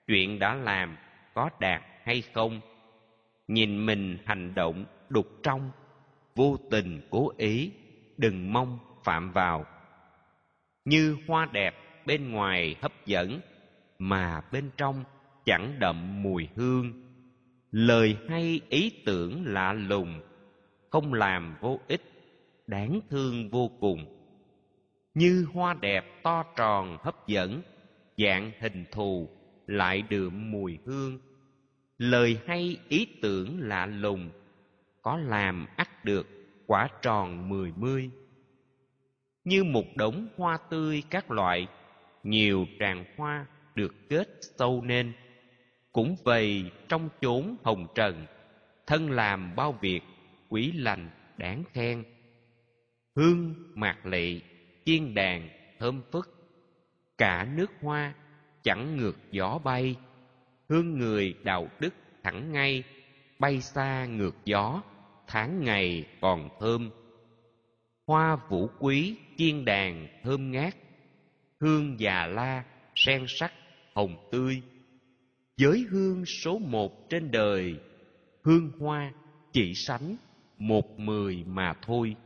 chuyện 0.07 0.39
đã 0.39 0.55
làm 0.55 0.97
có 1.35 1.51
đạt 1.61 1.83
hay 2.03 2.23
không. 2.35 2.61
Nhìn 3.49 3.87
mình 3.87 4.19
hành 4.25 4.55
động 4.55 4.85
đục 5.09 5.27
trong, 5.43 5.71
vô 6.35 6.57
tình 6.71 7.01
cố 7.11 7.33
ý, 7.37 7.73
đừng 8.17 8.53
mong 8.53 8.79
phạm 9.05 9.33
vào. 9.33 9.65
Như 10.85 11.17
hoa 11.29 11.49
đẹp 11.53 11.84
bên 12.07 12.31
ngoài 12.31 12.77
hấp 12.83 13.07
dẫn, 13.07 13.41
mà 13.99 14.41
bên 14.53 14.71
trong 14.77 15.05
chẳng 15.45 15.77
đậm 15.81 16.23
mùi 16.23 16.49
hương. 16.57 16.93
Lời 17.71 18.17
hay 18.29 18.61
ý 18.69 19.03
tưởng 19.07 19.47
lạ 19.47 19.73
lùng, 19.73 20.21
không 20.91 21.15
làm 21.15 21.57
vô 21.61 21.81
ích, 21.89 22.03
đáng 22.67 23.01
thương 23.11 23.51
vô 23.51 23.71
cùng. 23.81 24.07
Như 25.15 25.47
hoa 25.53 25.75
đẹp 25.75 26.05
to 26.23 26.45
tròn 26.57 26.99
hấp 27.03 27.27
dẫn, 27.27 27.63
dạng 28.19 28.51
hình 28.61 28.85
thù 28.93 29.29
lại 29.67 30.03
đượm 30.03 30.51
mùi 30.51 30.79
hương. 30.85 31.19
Lời 31.99 32.39
hay 32.47 32.77
ý 32.89 33.07
tưởng 33.23 33.61
lạ 33.61 33.87
lùng, 33.87 34.31
có 35.03 35.17
làm 35.17 35.67
ắt 35.77 36.05
được 36.05 36.27
quả 36.67 36.89
tròn 37.03 37.49
mười 37.49 37.73
mươi. 37.77 38.11
Như 39.45 39.65
một 39.65 39.85
đống 39.97 40.29
hoa 40.37 40.59
tươi 40.71 41.03
các 41.11 41.31
loại 41.31 41.69
nhiều 42.25 42.67
tràng 42.81 43.05
hoa 43.17 43.47
được 43.75 43.95
kết 44.09 44.29
sâu 44.41 44.83
nên, 44.85 45.13
cũng 45.93 46.17
vầy 46.25 46.71
trong 46.89 47.09
chốn 47.21 47.57
hồng 47.65 47.87
trần, 47.95 48.27
thân 48.87 49.11
làm 49.11 49.57
bao 49.57 49.73
việc 49.73 50.01
quý 50.49 50.73
lành 50.73 51.11
đáng 51.37 51.65
khen. 51.73 52.05
Hương, 53.17 53.55
mạc 53.75 54.07
lị 54.07 54.41
chiên 54.85 55.15
đàn, 55.15 55.49
thơm 55.79 56.03
phức, 56.13 56.29
cả 57.19 57.49
nước 57.57 57.71
hoa 57.81 58.15
chẳng 58.63 58.97
ngược 58.97 59.17
gió 59.31 59.59
bay. 59.65 59.97
Hương 60.69 60.99
người 60.99 61.35
đạo 61.43 61.69
đức 61.81 61.95
thẳng 62.23 62.53
ngay, 62.53 62.83
bay 63.39 63.61
xa 63.61 64.07
ngược 64.07 64.37
gió, 64.45 64.83
tháng 65.27 65.65
ngày 65.65 66.05
còn 66.21 66.49
thơm. 66.61 66.91
Hoa 68.07 68.37
vũ 68.37 68.69
quý, 68.79 69.17
chiên 69.37 69.65
đàn 69.65 70.09
thơm 70.23 70.53
ngát 70.53 70.75
hương 71.65 72.01
già 72.01 72.27
la, 72.27 72.65
sen 72.95 73.25
sắc, 73.29 73.53
hồng 73.95 74.29
tươi. 74.33 74.63
Giới 75.57 75.85
hương 75.91 76.27
số 76.27 76.59
một 76.59 77.11
trên 77.11 77.31
đời, 77.31 77.77
hương 78.43 78.71
hoa, 78.79 79.13
chỉ 79.53 79.75
sánh, 79.75 80.17
một 80.59 80.99
mười 80.99 81.45
mà 81.47 81.75
thôi. 81.83 82.17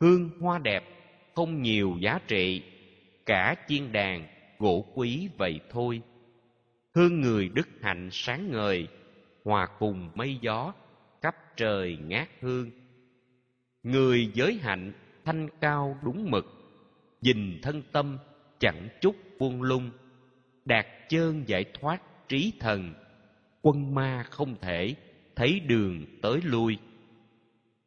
Hương 0.00 0.30
hoa 0.40 0.58
đẹp, 0.58 0.84
không 1.34 1.62
nhiều 1.62 1.96
giá 2.00 2.20
trị, 2.28 2.62
cả 3.26 3.54
chiên 3.68 3.92
đàn, 3.92 4.26
gỗ 4.58 4.84
quý 4.94 5.28
vậy 5.38 5.60
thôi. 5.70 6.02
Hương 6.94 7.20
người 7.20 7.48
đức 7.48 7.68
hạnh 7.80 8.08
sáng 8.12 8.50
ngời, 8.50 8.88
hòa 9.44 9.68
cùng 9.78 10.10
mây 10.14 10.38
gió, 10.40 10.74
khắp 11.22 11.34
trời 11.56 11.98
ngát 12.06 12.28
hương. 12.40 12.70
Người 13.82 14.30
giới 14.34 14.58
hạnh 14.62 14.92
thanh 15.24 15.48
cao 15.60 15.98
đúng 16.02 16.30
mực 16.30 16.57
dình 17.20 17.58
thân 17.62 17.82
tâm 17.92 18.18
chẳng 18.58 18.88
chút 19.00 19.16
buông 19.38 19.62
lung, 19.62 19.90
đạt 20.64 20.86
chơn 21.08 21.48
giải 21.48 21.64
thoát 21.80 22.02
trí 22.28 22.52
thần, 22.60 22.94
quân 23.62 23.94
ma 23.94 24.22
không 24.30 24.56
thể 24.60 24.94
thấy 25.36 25.60
đường 25.60 26.04
tới 26.22 26.40
lui. 26.44 26.78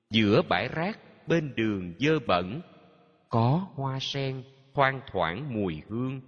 Giữa 0.09 0.41
bãi 0.49 0.67
rác 0.67 0.99
bên 1.27 1.53
đường 1.55 1.93
dơ 1.99 2.19
bẩn, 2.27 2.61
có 3.29 3.67
hoa 3.73 3.99
sen 4.01 4.43
thoang 4.73 5.01
thoảng 5.11 5.53
mùi 5.53 5.81
hương. 5.87 6.21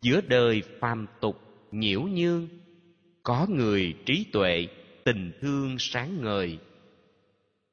Giữa 0.00 0.20
đời 0.20 0.62
phàm 0.80 1.06
tục 1.20 1.40
nhiễu 1.72 2.02
nhương, 2.02 2.48
có 3.22 3.46
người 3.48 3.94
trí 4.06 4.26
tuệ 4.32 4.66
tình 5.04 5.32
thương 5.40 5.76
sáng 5.78 6.22
ngời. 6.22 6.58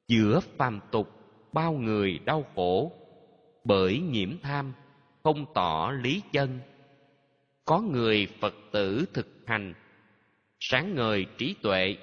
Giữa 0.07 0.39
phàm 0.57 0.79
tục 0.91 1.09
bao 1.53 1.73
người 1.73 2.19
đau 2.25 2.45
khổ 2.55 2.91
bởi 3.69 3.99
nhiễm 3.99 4.37
tham, 4.41 4.73
không 5.23 5.45
tỏ 5.53 5.91
lý 6.01 6.21
chân. 6.31 6.59
Có 7.65 7.81
người 7.81 8.27
phật 8.39 8.55
tử 8.71 9.05
thực 9.13 9.27
hành, 9.45 9.73
sáng 10.59 10.95
ngời 10.95 11.25
trí 11.37 11.55
tuệ, 11.61 11.97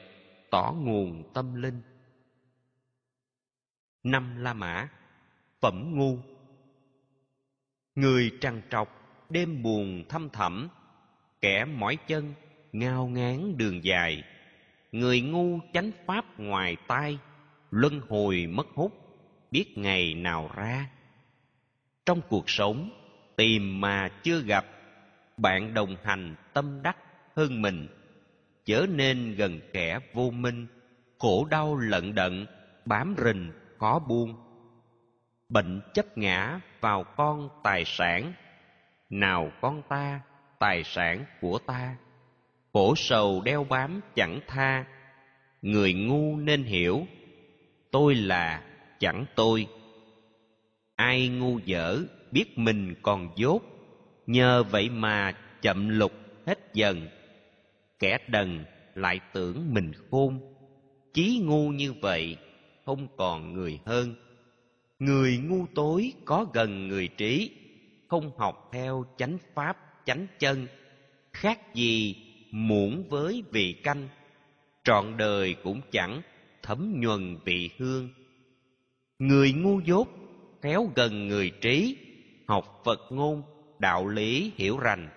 tỏ 0.50 0.74
nguồn 0.78 1.32
tâm 1.34 1.54
linh. 1.54 1.82
Năm 4.02 4.36
la 4.36 4.54
mã, 4.54 4.88
phẩm 5.60 5.94
ngu. 5.94 6.18
Người 7.94 8.30
trằn 8.40 8.62
trọc, 8.70 8.88
đêm 9.30 9.62
buồn 9.62 10.04
thăm 10.08 10.28
thẳm, 10.30 10.68
kẻ 11.40 11.64
mỏi 11.64 11.96
chân, 12.06 12.34
ngao 12.72 13.06
ngán 13.06 13.56
đường 13.56 13.84
dài. 13.84 14.24
Người 14.92 15.20
ngu 15.20 15.58
chánh 15.72 15.90
pháp 16.06 16.40
ngoài 16.40 16.76
tai, 16.86 17.18
luân 17.70 18.00
hồi 18.08 18.46
mất 18.46 18.66
hút, 18.74 18.92
biết 19.50 19.78
ngày 19.78 20.14
nào 20.14 20.50
ra 20.56 20.90
trong 22.06 22.20
cuộc 22.28 22.50
sống, 22.50 22.90
tìm 23.36 23.80
mà 23.80 24.08
chưa 24.22 24.40
gặp, 24.40 24.64
bạn 25.36 25.74
đồng 25.74 25.96
hành 26.02 26.34
tâm 26.52 26.82
đắc 26.82 26.96
hơn 27.36 27.62
mình 27.62 27.88
chớ 28.64 28.86
nên 28.90 29.34
gần 29.34 29.60
kẻ 29.72 29.98
vô 30.12 30.30
minh, 30.30 30.66
khổ 31.18 31.46
đau 31.50 31.76
lận 31.76 32.14
đận, 32.14 32.46
bám 32.84 33.14
rình, 33.24 33.52
khó 33.78 33.98
buông. 33.98 34.34
Bệnh 35.48 35.80
chấp 35.94 36.18
ngã 36.18 36.60
vào 36.80 37.04
con 37.16 37.48
tài 37.64 37.84
sản, 37.84 38.32
nào 39.10 39.50
con 39.60 39.82
ta, 39.88 40.20
tài 40.58 40.84
sản 40.84 41.24
của 41.40 41.58
ta. 41.66 41.96
Khổ 42.72 42.94
sầu 42.96 43.42
đeo 43.44 43.64
bám 43.64 44.00
chẳng 44.14 44.40
tha, 44.46 44.84
người 45.62 45.94
ngu 45.94 46.36
nên 46.36 46.64
hiểu, 46.64 47.06
tôi 47.90 48.14
là 48.14 48.62
chẳng 48.98 49.24
tôi 49.34 49.66
ai 50.96 51.28
ngu 51.28 51.58
dở, 51.58 52.02
biết 52.32 52.58
mình 52.58 52.94
còn 53.02 53.28
dốt. 53.36 53.62
Nhờ 54.26 54.62
vậy 54.62 54.88
mà 54.90 55.36
chậm 55.62 55.88
lục 55.88 56.12
hết 56.46 56.58
dần. 56.74 57.08
Kẻ 57.98 58.18
đần 58.28 58.64
lại 58.94 59.20
tưởng 59.32 59.74
mình 59.74 59.92
khôn. 60.10 60.40
Chí 61.14 61.40
ngu 61.44 61.68
như 61.68 61.92
vậy, 61.92 62.36
không 62.84 63.08
còn 63.16 63.52
người 63.52 63.80
hơn. 63.86 64.14
Người 64.98 65.38
ngu 65.38 65.66
tối 65.74 66.12
có 66.24 66.46
gần 66.54 66.88
người 66.88 67.08
trí, 67.08 67.50
không 68.08 68.30
học 68.38 68.68
theo 68.72 69.04
chánh 69.16 69.38
pháp, 69.54 69.76
chánh 70.04 70.26
chân. 70.38 70.66
Khác 71.32 71.74
gì 71.74 72.16
muỗng 72.50 73.08
với 73.08 73.42
vị 73.52 73.72
canh. 73.72 74.08
Trọn 74.84 75.16
đời 75.16 75.54
cũng 75.62 75.80
chẳng 75.90 76.22
thấm 76.62 77.00
nhuần 77.00 77.38
vị 77.44 77.70
hương. 77.78 78.08
Người 79.18 79.52
ngu 79.52 79.80
dốt 79.80 80.08
khéo 80.66 80.90
gần 80.96 81.28
người 81.28 81.50
trí, 81.60 81.96
học 82.48 82.82
phật 82.84 83.00
ngôn, 83.10 83.42
đạo 83.78 84.08
lý 84.08 84.52
hiểu 84.56 84.78
rành, 84.78 85.08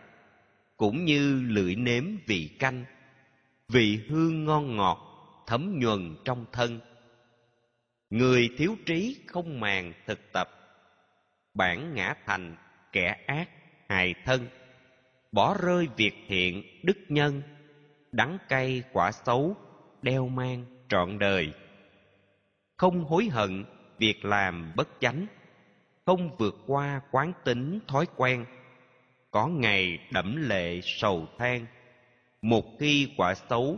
cũng 0.78 1.06
như 1.06 1.42
lưỡi 1.48 1.76
nếm 1.76 2.04
vị 2.26 2.50
canh, 2.60 2.86
vị 3.68 4.00
hương 4.10 4.46
ngon 4.46 4.76
ngọt, 4.76 5.00
thấm 5.48 5.80
nhuần 5.80 6.16
trong 6.26 6.46
thân. 6.52 6.80
Người 8.10 8.50
thiếu 8.58 8.76
trí 8.86 9.18
không 9.28 9.60
màng 9.60 9.94
thực 10.08 10.20
tập, 10.34 10.50
bản 11.54 11.94
ngã 11.96 12.16
thành 12.26 12.56
kẻ 12.92 13.24
ác 13.28 13.50
hài 13.90 14.16
thân, 14.26 14.48
bỏ 15.32 15.58
rơi 15.62 15.88
việc 15.98 16.14
thiện 16.28 16.64
đức 16.84 16.98
nhân, 17.10 17.42
đắng 18.12 18.38
cay 18.50 18.84
quả 18.94 19.12
xấu 19.12 19.56
đeo 20.02 20.28
mang 20.28 20.66
trọn 20.90 21.20
đời. 21.20 21.54
Không 22.78 23.04
hối 23.04 23.26
hận 23.26 23.66
việc 23.98 24.26
làm 24.26 24.74
bất 24.76 24.88
chánh 25.00 25.28
không 26.10 26.38
vượt 26.38 26.56
qua 26.68 27.02
quán 27.12 27.34
tính 27.44 27.80
thói 27.88 28.06
quen. 28.16 28.46
Có 29.32 29.48
ngày 29.48 30.00
đẫm 30.12 30.50
lệ 30.50 30.80
sầu 30.84 31.28
than, 31.38 31.66
một 32.42 32.66
khi 32.80 33.14
quả 33.18 33.34
xấu, 33.50 33.78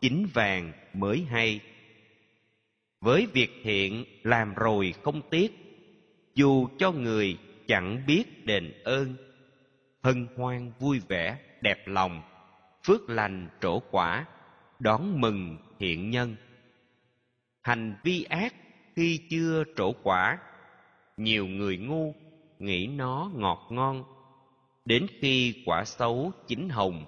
chín 0.00 0.26
vàng 0.34 0.72
mới 0.94 1.26
hay. 1.30 1.60
Với 3.00 3.26
việc 3.32 3.50
thiện 3.62 4.04
làm 4.22 4.54
rồi 4.54 4.94
không 5.02 5.22
tiếc, 5.30 5.52
dù 6.34 6.68
cho 6.78 6.92
người 6.92 7.38
chẳng 7.66 8.02
biết 8.06 8.46
đền 8.46 8.72
ơn. 8.84 9.16
Hân 10.02 10.26
hoan 10.36 10.72
vui 10.78 11.00
vẻ, 11.08 11.38
đẹp 11.60 11.78
lòng, 11.86 12.22
phước 12.86 13.10
lành 13.10 13.48
trổ 13.60 13.80
quả, 13.90 14.26
đón 14.78 15.20
mừng 15.20 15.58
thiện 15.78 16.10
nhân. 16.10 16.36
Hành 17.62 17.94
vi 18.02 18.24
ác 18.24 18.54
khi 18.96 19.20
chưa 19.30 19.64
trổ 19.76 19.92
quả 20.02 20.38
nhiều 21.22 21.46
người 21.46 21.76
ngu, 21.76 22.14
nghĩ 22.58 22.86
nó 22.86 23.30
ngọt 23.34 23.66
ngon. 23.70 24.04
Đến 24.84 25.06
khi 25.20 25.62
quả 25.66 25.84
xấu 25.84 26.32
chín 26.46 26.68
hồng, 26.68 27.04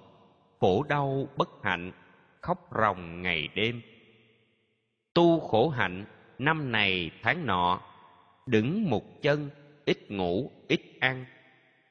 khổ 0.59 0.83
đau 0.83 1.27
bất 1.37 1.49
hạnh, 1.63 1.91
khóc 2.41 2.69
ròng 2.81 3.21
ngày 3.21 3.47
đêm. 3.55 3.81
Tu 5.13 5.39
khổ 5.39 5.69
hạnh, 5.69 6.05
năm 6.39 6.71
này 6.71 7.11
tháng 7.21 7.45
nọ, 7.45 7.81
đứng 8.45 8.89
một 8.89 9.21
chân, 9.21 9.49
ít 9.85 10.11
ngủ, 10.11 10.51
ít 10.67 10.81
ăn. 10.99 11.25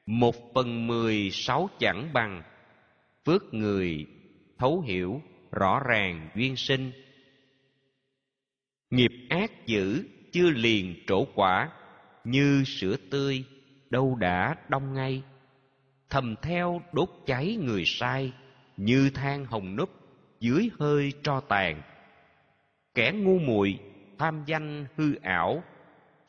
Một 0.05 0.35
phần 0.53 0.87
mười 0.87 1.29
sáu 1.31 1.69
chẳng 1.79 2.09
bằng, 2.13 2.43
phước 3.25 3.53
người, 3.53 4.05
thấu 4.57 4.81
hiểu, 4.81 5.21
rõ 5.51 5.79
ràng 5.85 6.29
duyên 6.35 6.55
sinh. 6.55 6.91
Nghiệp 8.89 9.11
ác 9.29 9.65
dữ 9.65 10.03
chưa 10.31 10.49
liền 10.49 10.95
trổ 11.07 11.25
quả 11.35 11.69
như 12.25 12.63
sữa 12.63 12.95
tươi, 13.11 13.43
đâu 13.89 14.15
đã 14.15 14.55
đông 14.69 14.93
ngay. 14.93 15.23
Thầm 16.09 16.35
theo 16.41 16.81
đốt 16.93 17.09
cháy 17.25 17.57
người 17.61 17.83
sai, 17.85 18.33
như 18.77 19.09
than 19.09 19.45
hồng 19.45 19.75
núp 19.75 19.89
dưới 20.39 20.69
hơi 20.79 21.13
tro 21.23 21.39
tàn. 21.39 21.81
Kẻ 22.95 23.11
ngu 23.11 23.39
muội 23.39 23.79
tham 24.17 24.43
danh 24.45 24.85
hư 24.97 25.15
ảo, 25.15 25.63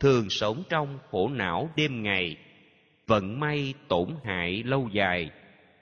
thường 0.00 0.30
sống 0.30 0.62
trong 0.68 0.98
khổ 1.10 1.28
não 1.28 1.70
đêm 1.76 2.02
ngày, 2.02 2.36
vận 3.06 3.40
may 3.40 3.74
tổn 3.88 4.08
hại 4.24 4.62
lâu 4.62 4.88
dài, 4.92 5.30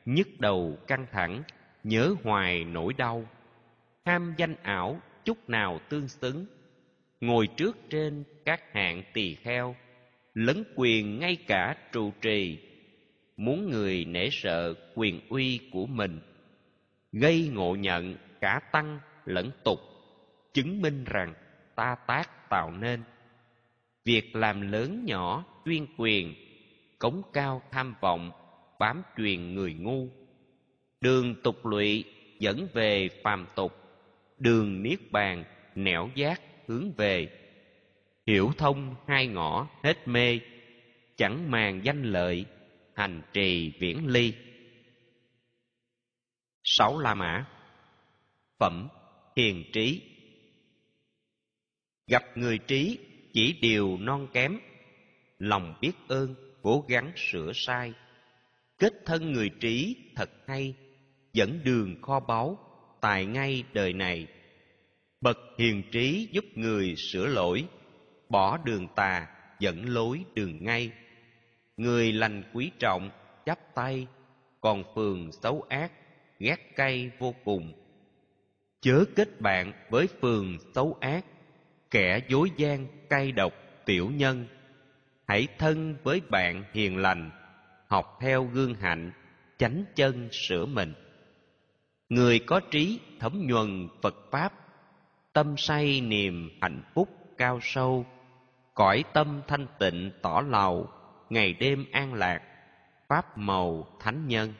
nhức 0.05 0.29
đầu 0.39 0.79
căng 0.87 1.07
thẳng, 1.13 1.43
nhớ 1.85 2.15
hoài 2.25 2.65
nỗi 2.65 2.93
đau. 2.93 3.27
Ham 4.05 4.35
danh 4.37 4.55
ảo 4.63 5.01
chút 5.25 5.49
nào 5.49 5.81
tương 5.89 6.09
xứng, 6.09 6.47
ngồi 7.21 7.47
trước 7.57 7.77
trên 7.91 8.25
các 8.45 8.73
hạng 8.73 9.03
tỳ 9.13 9.35
kheo 9.35 9.77
lấn 10.35 10.65
quyền 10.77 11.19
ngay 11.19 11.37
cả 11.47 11.77
trụ 11.93 12.13
trì, 12.21 12.59
muốn 13.37 13.71
người 13.71 14.05
nể 14.05 14.29
sợ 14.33 14.75
quyền 14.95 15.21
uy 15.29 15.61
của 15.73 15.87
mình, 15.87 16.21
gây 17.13 17.51
ngộ 17.53 17.75
nhận 17.75 18.17
cả 18.41 18.61
tăng 18.73 18.99
lẫn 19.25 19.51
tục, 19.65 19.79
chứng 20.55 20.83
minh 20.83 21.05
rằng 21.05 21.35
ta 21.75 21.97
tác 22.07 22.51
tạo 22.51 22.71
nên. 22.71 23.03
Việc 24.05 24.37
làm 24.37 24.73
lớn 24.73 25.05
nhỏ 25.05 25.45
chuyên 25.65 25.87
quyền, 25.97 26.35
cống 26.99 27.23
cao 27.33 27.63
tham 27.71 27.95
vọng, 28.01 28.31
bám 28.79 29.03
truyền 29.17 29.55
người 29.55 29.75
ngu. 29.75 30.09
Đường 31.01 31.35
tục 31.43 31.67
lụy 31.67 32.05
dẫn 32.39 32.69
về 32.73 33.09
phàm 33.23 33.47
tục, 33.55 33.73
đường 34.39 34.83
niết 34.83 34.99
bàn 35.11 35.45
nẻo 35.75 36.09
giác 36.15 36.41
hướng 36.67 36.93
về 36.93 37.29
hiểu 38.27 38.53
thông 38.59 38.95
hai 39.07 39.27
ngõ, 39.27 39.69
hết 39.83 40.09
mê. 40.09 40.41
Chẳng 41.17 41.51
màng 41.51 41.81
danh 41.85 42.03
lợi, 42.03 42.45
hành 42.95 43.23
trì 43.33 43.73
viễn 43.79 44.07
ly. 44.07 44.35
Sáu 46.65 46.99
la 46.99 47.15
mã. 47.15 47.47
Phẩm, 48.59 48.89
hiền 49.37 49.65
trí. 49.73 50.03
Gặp 52.07 52.23
người 52.37 52.59
trí, 52.59 52.99
chỉ 53.33 53.53
điều 53.61 53.99
non 54.01 54.29
kém. 54.33 54.59
Lòng 55.39 55.75
biết 55.81 55.93
ơn, 56.09 56.35
cố 56.63 56.85
gắng 56.89 57.13
sửa 57.17 57.53
sai. 57.55 57.93
Kết 58.79 58.93
thân 59.07 59.33
người 59.33 59.51
trí, 59.61 59.97
thật 60.17 60.31
hay. 60.47 60.75
Dẫn 61.33 61.61
đường 61.65 62.03
kho 62.03 62.21
báu, 62.21 62.59
tài 63.01 63.27
ngay 63.27 63.65
đời 63.73 63.93
này. 63.93 64.27
Bậc 65.21 65.39
hiền 65.59 65.83
trí 65.93 66.29
giúp 66.33 66.45
người 66.55 66.95
sửa 66.97 67.27
lỗi 67.27 67.65
bỏ 68.35 68.59
đường 68.65 68.89
tà, 68.95 69.27
dẫn 69.59 69.89
lối 69.89 70.25
đường 70.35 70.65
ngay. 70.65 70.93
Người 71.77 72.13
lành 72.13 72.43
quý 72.55 72.71
trọng, 72.79 73.11
chắp 73.47 73.59
tay, 73.75 74.07
còn 74.61 74.85
phường 74.95 75.33
xấu 75.33 75.65
ác, 75.69 75.93
ghét 76.39 76.77
cay 76.77 77.11
vô 77.19 77.35
cùng. 77.45 77.73
Chớ 78.81 79.05
kết 79.17 79.41
bạn 79.41 79.73
với 79.91 80.07
phường 80.21 80.59
xấu 80.75 80.97
ác, 81.01 81.25
kẻ 81.91 82.21
dối 82.29 82.51
gian, 82.57 82.87
cay 83.11 83.33
độc, 83.33 83.53
tiểu 83.87 84.11
nhân. 84.11 84.47
Hãy 85.27 85.49
thân 85.59 85.97
với 86.03 86.21
bạn 86.31 86.65
hiền 86.73 86.97
lành, 86.97 87.31
học 87.89 88.19
theo 88.21 88.45
gương 88.45 88.75
hạnh, 88.75 89.13
chánh 89.59 89.85
chân 89.95 90.29
sửa 90.33 90.67
mình. 90.67 90.95
Người 92.09 92.39
có 92.39 92.61
trí 92.71 93.01
thấm 93.21 93.47
nhuần 93.47 93.89
phật 94.03 94.15
pháp, 94.31 94.53
tâm 95.33 95.57
say 95.57 96.01
niềm 96.01 96.51
hạnh 96.61 96.83
phúc 96.95 97.09
cao 97.39 97.59
sâu 97.63 98.07
cõi 98.75 99.05
tâm 99.13 99.43
thanh 99.49 99.67
tịnh 99.79 100.11
tỏ 100.23 100.45
lầu, 100.49 100.89
ngày 101.31 101.53
đêm 101.53 101.85
an 101.93 102.15
lạc, 102.15 102.43
pháp 103.09 103.39
màu 103.39 103.87
thánh 104.01 104.29
nhân. 104.29 104.53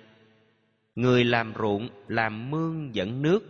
Người 0.95 1.25
làm 1.25 1.53
ruộng, 1.59 1.89
làm 2.09 2.51
mương 2.51 2.95
dẫn 2.95 3.23
nước, 3.23 3.41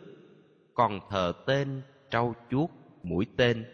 còn 0.75 1.01
thờ 1.11 1.33
tên 1.47 1.83
trâu 2.11 2.35
chuốt 2.51 2.71
mũi 3.03 3.27
tên. 3.37 3.65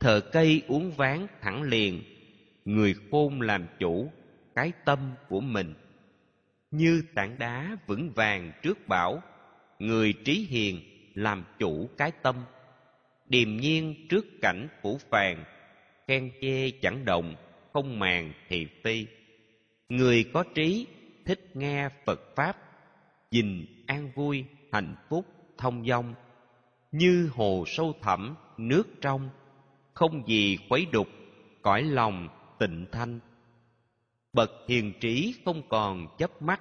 Thờ 0.00 0.20
cây 0.32 0.62
uống 0.68 0.92
ván 0.92 1.26
thẳng 1.40 1.62
liền, 1.62 2.02
người 2.64 2.94
khôn 3.10 3.40
làm 3.40 3.66
chủ 3.78 4.12
cái 4.54 4.72
tâm 4.84 4.98
của 5.28 5.40
mình. 5.40 5.74
Như 6.70 7.02
tảng 7.14 7.38
đá 7.38 7.76
vững 7.86 8.10
vàng 8.10 8.52
trước 8.62 8.88
bão, 8.88 9.22
người 9.78 10.14
trí 10.24 10.46
hiền 10.50 10.80
làm 11.14 11.44
chủ 11.58 11.88
cái 11.98 12.12
tâm. 12.22 12.36
Điềm 13.26 13.56
nhiên 13.56 14.06
trước 14.08 14.26
cảnh 14.42 14.68
phủ 14.82 14.98
phàng 15.10 15.44
khen 16.12 16.30
chê 16.40 16.70
chẳng 16.70 17.04
động 17.04 17.34
không 17.72 17.98
màng 17.98 18.32
thì 18.48 18.66
phi 18.84 19.06
người 19.88 20.24
có 20.32 20.44
trí 20.54 20.86
thích 21.24 21.50
nghe 21.54 21.88
phật 22.06 22.20
pháp 22.36 22.56
dình 23.30 23.66
an 23.86 24.10
vui, 24.14 24.44
hạnh 24.72 24.94
phúc, 25.08 25.26
thông 25.58 25.86
dong. 25.86 26.14
Như 26.92 27.30
hồ 27.32 27.64
sâu 27.66 27.92
thẳm, 28.02 28.34
nước 28.58 28.88
trong, 29.00 29.30
không 29.94 30.28
gì 30.28 30.58
khuấy 30.68 30.86
đục, 30.92 31.08
cõi 31.62 31.82
lòng 31.82 32.28
tịnh 32.58 32.86
thanh. 32.92 33.20
Bậc 34.32 34.50
hiền 34.68 34.92
trí 35.00 35.34
không 35.44 35.62
còn 35.68 36.16
chấp 36.18 36.42
mắt, 36.42 36.60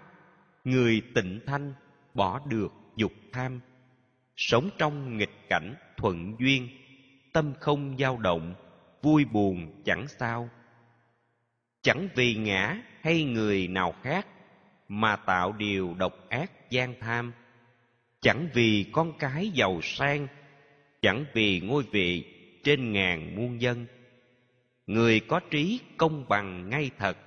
người 0.63 1.01
tịnh 1.15 1.39
thanh 1.45 1.73
bỏ 2.13 2.41
được 2.47 2.73
dục 2.95 3.13
tham. 3.31 3.59
Sống 4.37 4.69
trong 4.77 5.17
nghịch 5.17 5.49
cảnh 5.49 5.75
thuận 5.97 6.35
duyên, 6.39 6.67
tâm 7.33 7.53
không 7.59 7.95
dao 7.99 8.17
động 8.17 8.55
vui 9.01 9.25
buồn 9.25 9.81
chẳng 9.85 10.07
sao. 10.07 10.49
Chẳng 11.81 12.07
vì 12.15 12.35
ngã 12.35 12.77
hay 13.01 13.23
người 13.23 13.67
nào 13.67 13.93
khác, 14.03 14.27
mà 14.87 15.15
tạo 15.15 15.53
điều 15.53 15.93
độc 15.93 16.29
ác 16.29 16.69
gian 16.69 16.93
tham. 16.99 17.33
Chẳng 18.21 18.47
vì 18.53 18.85
con 18.91 19.13
cái 19.19 19.49
giàu 19.49 19.79
sang, 19.81 20.27
chẳng 21.01 21.25
vì 21.33 21.59
ngôi 21.59 21.83
vị 21.91 22.25
trên 22.63 22.93
ngàn 22.93 23.35
muôn 23.35 23.61
dân. 23.61 23.85
Người 24.87 25.19
có 25.19 25.39
trí 25.49 25.79
công 25.97 26.25
bằng 26.29 26.69
ngay 26.69 26.91
thật, 26.97 27.17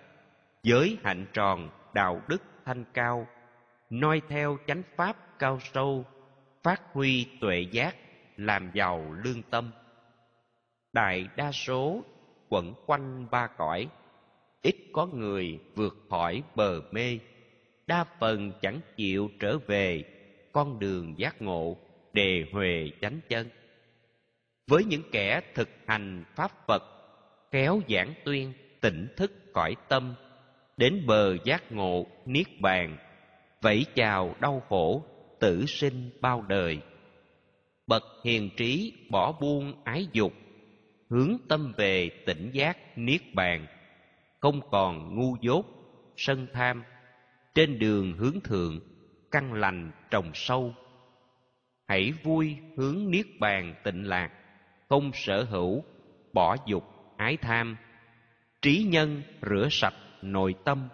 giới 0.63 0.99
hạnh 1.05 1.27
tròn 1.33 1.71
đạo 1.95 2.23
đức 2.29 2.43
thanh 2.65 2.85
cao, 2.95 3.27
noi 3.91 4.23
theo 4.29 4.59
chánh 4.67 4.83
pháp 4.97 5.39
cao 5.39 5.59
sâu, 5.73 6.05
phát 6.63 6.83
huy 6.93 7.27
tuệ 7.41 7.67
giác, 7.71 7.97
làm 8.37 8.71
giàu 8.75 9.13
lương 9.25 9.43
tâm 9.43 9.71
đại 10.95 11.29
đa 11.37 11.53
số 11.53 12.03
quẩn 12.49 12.75
quanh 12.87 13.27
ba 13.31 13.47
cõi. 13.47 13.89
Ít 14.63 14.77
có 14.93 15.07
người 15.07 15.59
vượt 15.75 15.97
khỏi 16.11 16.43
bờ 16.55 16.81
mê. 16.93 17.19
Đa 17.87 18.05
phần 18.21 18.53
chẳng 18.63 18.81
chịu 18.97 19.31
trở 19.41 19.59
về 19.59 20.05
con 20.53 20.79
đường 20.79 21.15
giác 21.19 21.43
ngộ, 21.43 21.77
đề 22.13 22.45
huề 22.53 22.91
chánh 23.01 23.21
chân. 23.29 23.49
Với 24.67 24.85
những 24.85 25.03
kẻ 25.13 25.41
thực 25.55 25.69
hành 25.87 26.25
pháp 26.35 26.51
phật, 26.67 26.83
khéo 27.53 27.81
giảng 27.89 28.15
tuyên, 28.25 28.53
tỉnh 28.81 29.09
thức 29.17 29.53
cõi 29.53 29.77
tâm, 29.89 30.15
đến 30.77 31.07
bờ 31.07 31.37
giác 31.45 31.73
ngộ 31.73 32.07
niết 32.27 32.47
bàn, 32.61 32.97
vẫy 33.63 33.87
chào 33.95 34.35
đau 34.41 34.63
khổ, 34.69 35.05
tử 35.41 35.67
sinh 35.67 36.11
bao 36.21 36.45
đời. 36.49 36.79
Bậc 37.87 38.03
hiền 38.25 38.51
trí 38.57 38.93
bỏ 39.11 39.33
buông 39.33 39.75
ái 39.85 40.07
dục 40.13 40.33
hướng 41.15 41.37
tâm 41.49 41.73
về 41.77 42.11
tỉnh 42.27 42.51
giác 42.53 42.99
niết 42.99 43.21
bàn, 43.35 43.67
không 44.41 44.61
còn 44.71 45.17
ngu 45.17 45.37
dốt, 45.41 45.67
sân 46.17 46.47
tham, 46.53 46.85
trên 47.55 47.79
đường 47.79 48.13
hướng 48.13 48.41
thượng, 48.41 48.81
căn 49.31 49.53
lành 49.53 49.91
trồng 50.11 50.31
sâu. 50.35 50.75
Hãy 51.89 52.13
vui 52.23 52.57
hướng 52.77 53.11
niết 53.11 53.27
bàn 53.41 53.75
tịnh 53.85 54.09
lạc, 54.09 54.31
không 54.89 55.11
sở 55.15 55.45
hữu, 55.45 55.85
bỏ 56.33 56.57
dục, 56.67 56.85
ái 57.17 57.37
tham. 57.37 57.77
Trí 58.63 58.87
nhân 58.91 59.23
rửa 59.43 59.69
sạch 59.71 59.95
nội 60.23 60.55
tâm, 60.65 60.89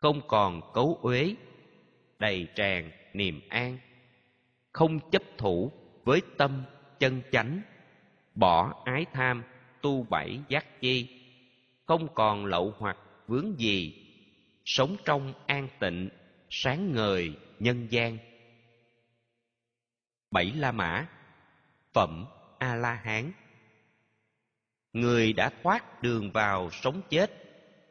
không 0.00 0.20
còn 0.28 0.60
cấu 0.74 0.98
uế, 1.02 1.34
đầy 2.18 2.46
tràn 2.54 2.90
niềm 3.12 3.40
an. 3.48 3.78
Không 4.72 5.10
chấp 5.10 5.22
thủ 5.38 5.72
với 6.04 6.22
tâm 6.38 6.62
chân 6.98 7.22
chánh, 7.32 7.60
bỏ 8.34 8.82
ái 8.84 9.06
tham 9.12 9.42
tu 9.84 10.02
bảy 10.02 10.40
giác 10.48 10.80
chi. 10.80 11.08
Không 11.86 12.08
còn 12.14 12.46
lậu 12.46 12.74
hoặc 12.78 12.96
vướng 13.26 13.60
gì. 13.60 13.94
Sống 14.64 14.96
trong 15.04 15.32
an 15.46 15.68
tịnh, 15.80 16.08
sáng 16.50 16.92
ngời, 16.92 17.32
nhân 17.58 17.86
gian. 17.90 18.18
Bảy 20.30 20.52
la 20.56 20.72
mã. 20.72 21.06
Phẩm 21.92 22.26
a 22.58 22.74
la 22.74 22.94
hán 22.94 23.32
người 24.94 25.32
đã 25.32 25.50
thoát 25.62 26.02
đường 26.02 26.30
vào 26.30 26.70
sống 26.72 27.02
chết, 27.10 27.30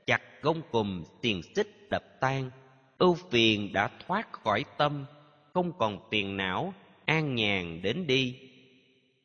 chặt 0.06 0.22
gông 0.42 0.62
cùm 0.72 1.04
tiền 1.22 1.42
xích 1.56 1.90
đập 1.90 2.04
tan. 2.20 2.50
Ưu 2.98 3.18
phiền 3.32 3.74
đã 3.74 3.90
thoát 4.08 4.34
khỏi 4.34 4.66
tâm, 4.78 5.06
không 5.54 5.72
còn 5.78 6.00
phiền 6.12 6.38
não, 6.38 6.74
an 7.06 7.36
nhàn 7.36 7.82
đến 7.82 8.08
đi. 8.08 8.36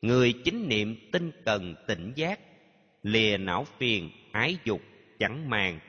Người 0.03 0.33
chính 0.45 0.69
niệm 0.69 0.97
tinh 1.13 1.31
cần 1.45 1.75
tỉnh 1.87 2.13
giác 2.17 2.41
lìa 3.09 3.37
não 3.37 3.65
phiền, 3.79 4.11
ái 4.33 4.57
dục, 4.65 4.81
chẳng 5.19 5.51
màng. 5.51 5.81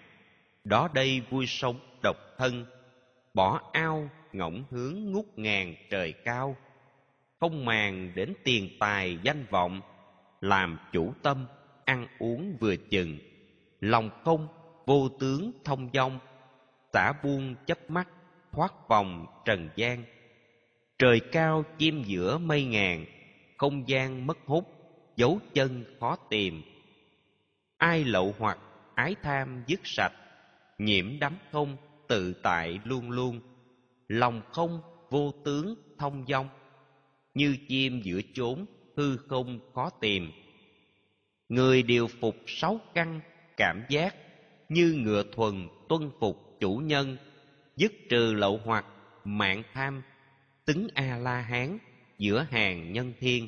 Đó 0.64 0.90
đây 0.94 1.22
vui 1.30 1.46
sống 1.46 1.80
độc 2.04 2.18
thân, 2.38 2.66
bỏ 3.34 3.62
ao 3.74 4.10
ngỗng 4.34 4.64
hướng 4.70 5.12
ngút 5.12 5.26
ngàn 5.36 5.76
trời 5.90 6.14
cao. 6.14 6.56
Không 7.40 7.66
màng 7.66 8.12
đến 8.16 8.34
tiền 8.44 8.70
tài 8.80 9.18
danh 9.24 9.46
vọng, 9.50 9.82
làm 10.42 10.78
chủ 10.92 11.14
tâm, 11.24 11.46
ăn 11.86 12.08
uống 12.20 12.58
vừa 12.60 12.76
chừng. 12.76 13.18
Lòng 13.80 14.10
không 14.24 14.48
vô 14.86 15.10
tướng 15.20 15.52
thông 15.64 15.90
dong 15.94 16.20
tả 16.92 17.14
buông 17.24 17.56
chấp 17.66 17.90
mắt, 17.90 18.08
thoát 18.52 18.88
vòng 18.88 19.26
trần 19.46 19.70
gian. 19.76 20.04
Trời 21.00 21.20
cao 21.32 21.64
chim 21.78 22.04
giữa 22.06 22.38
mây 22.38 22.66
ngàn, 22.66 23.06
không 23.58 23.90
gian 23.90 24.28
mất 24.28 24.38
hút, 24.46 24.66
dấu 25.16 25.40
chân 25.54 25.84
khó 26.00 26.16
tìm 26.16 26.62
ai 27.80 28.06
lậu 28.06 28.36
hoặc 28.38 28.58
ái 28.96 29.16
tham 29.24 29.64
dứt 29.68 29.80
sạch, 29.84 30.14
nhiễm 30.78 31.20
đắm 31.20 31.38
không, 31.52 31.78
tự 32.08 32.34
tại 32.44 32.80
luôn 32.84 33.12
luôn. 33.12 33.42
Lòng 34.08 34.42
không, 34.52 34.82
vô 35.10 35.34
tướng, 35.46 35.76
thông 35.98 36.26
dong. 36.28 36.50
Như 37.34 37.58
chim 37.68 38.02
giữa 38.02 38.20
chốn, 38.34 38.66
hư 38.98 39.18
không 39.18 39.60
khó 39.74 39.90
tìm. 39.90 40.32
Người 41.50 41.84
điều 41.84 42.08
phục 42.08 42.36
sáu 42.48 42.80
căn, 42.94 43.22
cảm 43.58 43.84
giác 43.90 44.16
như 44.70 44.94
ngựa 44.98 45.24
thuần 45.32 45.68
tuân 45.90 46.12
phục 46.20 46.58
chủ 46.60 46.76
nhân. 46.78 47.18
Dứt 47.76 47.92
trừ 48.10 48.34
lậu 48.34 48.60
hoặc 48.66 48.86
mạng 49.24 49.64
tham, 49.74 50.02
tính 50.66 50.88
a 50.94 51.18
la 51.18 51.42
hán 51.42 51.78
giữa 52.18 52.46
hàng 52.52 52.94
nhân 52.94 53.14
thiên. 53.20 53.48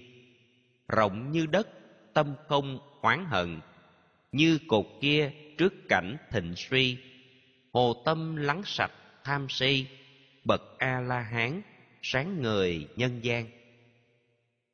Rộng 0.87 1.31
như 1.31 1.45
đất, 1.45 1.67
tâm 2.13 2.35
không 2.47 2.79
oán 3.01 3.25
hận 3.25 3.59
như 4.31 4.59
cột 4.67 4.85
kia 5.01 5.31
trước 5.57 5.73
cảnh 5.89 6.17
thịnh 6.29 6.53
suy, 6.55 6.97
hồ 7.73 8.01
tâm 8.05 8.35
lắng 8.35 8.61
sạch 8.65 8.91
tham 9.23 9.49
si, 9.49 9.85
bậc 10.43 10.61
a 10.77 10.99
la 10.99 11.19
hán 11.19 11.61
sáng 12.01 12.41
người 12.41 12.87
nhân 12.95 13.19
gian. 13.21 13.45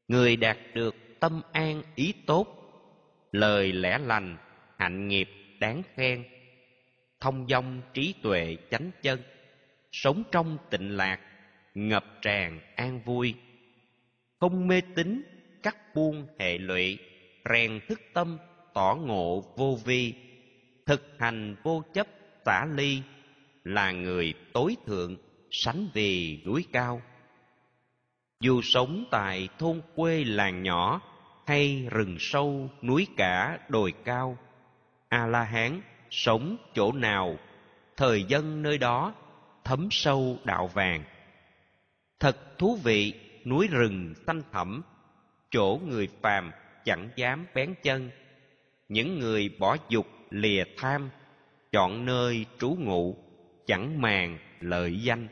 Người 0.08 0.36
đạt 0.36 0.58
được 0.74 0.96
tâm 1.20 1.42
an 1.52 1.84
ý 1.96 2.14
tốt, 2.26 2.48
lời 3.32 3.74
lẽ 3.74 3.98
lành, 3.98 4.38
hạnh 4.78 5.08
nghiệp 5.08 5.30
đáng 5.60 5.82
khen, 5.96 6.24
thông 7.20 7.48
dong 7.50 7.82
trí 7.94 8.14
tuệ 8.22 8.58
chánh 8.72 8.92
chân, 9.02 9.20
sống 9.92 10.24
trong 10.32 10.58
tịnh 10.70 10.98
lạc, 10.98 11.20
ngập 11.74 12.06
tràn 12.22 12.60
an 12.76 13.02
vui. 13.06 13.34
Không 14.40 14.68
mê 14.68 14.82
tín, 14.96 15.24
cắt 15.64 15.96
buông 15.96 16.28
hệ 16.40 16.58
lụy, 16.58 16.98
rèn 17.50 17.80
thức 17.88 18.02
tâm 18.14 18.38
tỏ 18.78 18.96
ngộ 18.96 19.44
vô 19.56 19.78
vi, 19.86 20.14
thực 20.86 21.16
hành 21.20 21.56
vô 21.64 21.84
chấp 21.94 22.08
tả 22.44 22.66
ly, 22.76 23.02
là 23.64 23.92
người 23.92 24.34
tối 24.54 24.76
thượng, 24.86 25.16
sánh 25.52 25.88
vì 25.94 26.42
núi 26.46 26.66
cao. 26.72 27.02
Dù 28.42 28.62
sống 28.62 29.06
tại 29.12 29.50
thôn 29.60 29.82
quê 29.96 30.24
làng 30.24 30.64
nhỏ 30.64 31.02
hay 31.48 31.88
rừng 31.92 32.18
sâu 32.20 32.70
núi 32.82 33.08
cả 33.18 33.60
đồi 33.70 33.94
cao 34.06 34.38
a 35.10 35.28
la 35.28 35.44
hán 35.44 35.82
sống 36.10 36.58
chỗ 36.74 36.92
nào, 36.92 37.38
thời 37.98 38.24
dân 38.24 38.62
nơi 38.62 38.78
đó 38.78 39.14
thấm 39.64 39.88
sâu 39.92 40.38
đạo 40.44 40.68
vàng. 40.68 41.04
Thật 42.20 42.58
thú 42.58 42.78
vị, 42.84 43.14
núi 43.46 43.68
rừng 43.72 44.14
xanh 44.28 44.42
thẳm, 44.52 44.82
chỗ 45.52 45.80
người 45.88 46.08
phàm 46.22 46.52
chẳng 46.86 47.10
dám 47.16 47.46
bén 47.56 47.74
chân 47.84 48.12
những 48.90 49.20
người 49.20 49.50
bỏ 49.60 49.78
dục 49.90 50.08
lìa 50.30 50.64
tham, 50.78 51.10
chọn 51.72 52.06
nơi 52.06 52.46
trú 52.60 52.76
ngụ, 52.80 53.16
chẳng 53.66 54.02
màng 54.02 54.38
lợi 54.60 55.02
danh. 55.02 55.28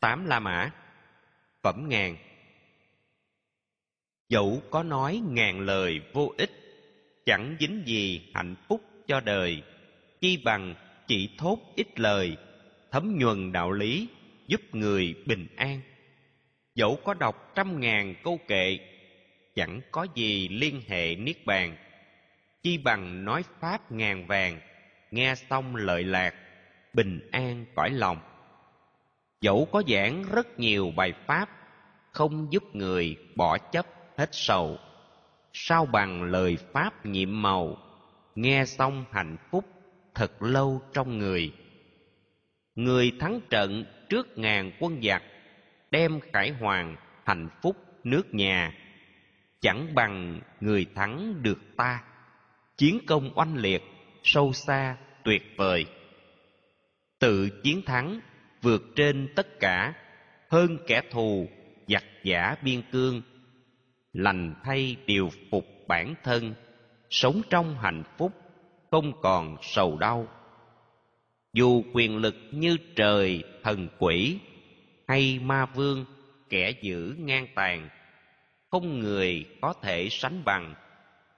Tám 0.00 0.26
la 0.26 0.40
mã, 0.40 0.70
phẩm 1.62 1.88
ngàn. 1.88 2.16
Dẫu 4.28 4.62
có 4.70 4.82
nói 4.82 5.22
ngàn 5.28 5.60
lời 5.60 6.00
vô 6.12 6.32
ích, 6.38 6.50
chẳng 7.26 7.56
dính 7.60 7.82
gì 7.86 8.30
hạnh 8.34 8.54
phúc 8.68 8.80
cho 9.06 9.20
đời. 9.20 9.62
Chi 10.20 10.36
bằng 10.44 10.74
chỉ 11.06 11.28
thốt 11.38 11.58
ít 11.76 12.00
lời, 12.00 12.36
thấm 12.90 13.18
nhuần 13.18 13.52
đạo 13.52 13.72
lý, 13.72 14.08
giúp 14.46 14.60
người 14.72 15.14
bình 15.26 15.46
an. 15.56 15.80
Dẫu 16.74 16.98
có 17.04 17.14
đọc 17.14 17.52
trăm 17.54 17.80
ngàn 17.80 18.14
câu 18.22 18.38
kệ, 18.48 18.78
chẳng 19.54 19.80
có 19.90 20.06
gì 20.14 20.48
liên 20.48 20.82
hệ 20.86 21.14
niết 21.14 21.46
bàn 21.46 21.76
chi 22.62 22.78
bằng 22.78 23.24
nói 23.24 23.44
pháp 23.60 23.92
ngàn 23.92 24.26
vàng, 24.26 24.60
nghe 25.10 25.34
xong 25.34 25.76
lợi 25.76 26.04
lạc, 26.04 26.34
bình 26.92 27.28
an 27.32 27.64
cõi 27.74 27.90
lòng. 27.90 28.18
Dẫu 29.40 29.68
có 29.72 29.82
giảng 29.88 30.24
rất 30.32 30.58
nhiều 30.58 30.92
bài 30.96 31.12
pháp, 31.26 31.48
không 32.12 32.52
giúp 32.52 32.62
người 32.72 33.16
bỏ 33.36 33.58
chấp 33.58 33.86
hết 34.16 34.28
sầu. 34.32 34.78
Sao 35.52 35.86
bằng 35.86 36.22
lời 36.22 36.56
pháp 36.72 37.06
nhiệm 37.06 37.42
màu, 37.42 37.76
nghe 38.34 38.64
xong 38.64 39.04
hạnh 39.10 39.36
phúc 39.50 39.64
thật 40.14 40.42
lâu 40.42 40.82
trong 40.92 41.18
người. 41.18 41.52
Người 42.74 43.12
thắng 43.20 43.40
trận 43.50 43.84
trước 44.08 44.38
ngàn 44.38 44.72
quân 44.80 45.02
giặc, 45.02 45.22
đem 45.90 46.20
khải 46.32 46.50
hoàng 46.50 46.96
hạnh 47.24 47.48
phúc 47.62 47.76
nước 48.04 48.34
nhà. 48.34 48.74
Chẳng 49.60 49.94
bằng 49.94 50.40
người 50.60 50.86
thắng 50.94 51.42
được 51.42 51.58
ta 51.76 52.04
chiến 52.80 52.98
công 53.06 53.30
oanh 53.34 53.56
liệt, 53.56 53.82
sâu 54.22 54.52
xa, 54.52 54.96
tuyệt 55.24 55.42
vời. 55.56 55.86
Tự 57.18 57.48
chiến 57.62 57.82
thắng, 57.82 58.20
vượt 58.62 58.82
trên 58.96 59.28
tất 59.36 59.60
cả. 59.60 59.94
Hơn 60.50 60.78
kẻ 60.86 61.02
thù, 61.10 61.48
giặc 61.88 62.04
giả 62.24 62.56
biên 62.64 62.82
cương. 62.92 63.22
Lành 64.12 64.54
thay 64.64 64.96
điều 65.06 65.30
phục 65.50 65.66
bản 65.88 66.14
thân. 66.24 66.54
Sống 67.10 67.42
trong 67.50 67.76
hạnh 67.78 68.02
phúc, 68.18 68.32
không 68.90 69.12
còn 69.22 69.56
sầu 69.62 69.98
đau. 69.98 70.28
Dù 71.52 71.82
quyền 71.94 72.16
lực 72.16 72.36
như 72.52 72.76
trời, 72.96 73.44
thần 73.62 73.88
quỷ, 73.98 74.38
hay 75.08 75.38
ma 75.42 75.66
vương, 75.66 76.04
kẻ 76.48 76.72
giữ 76.82 77.14
ngang 77.18 77.46
tàn, 77.54 77.88
không 78.70 78.98
người 78.98 79.46
có 79.60 79.74
thể 79.82 80.08
sánh 80.10 80.44
bằng 80.44 80.74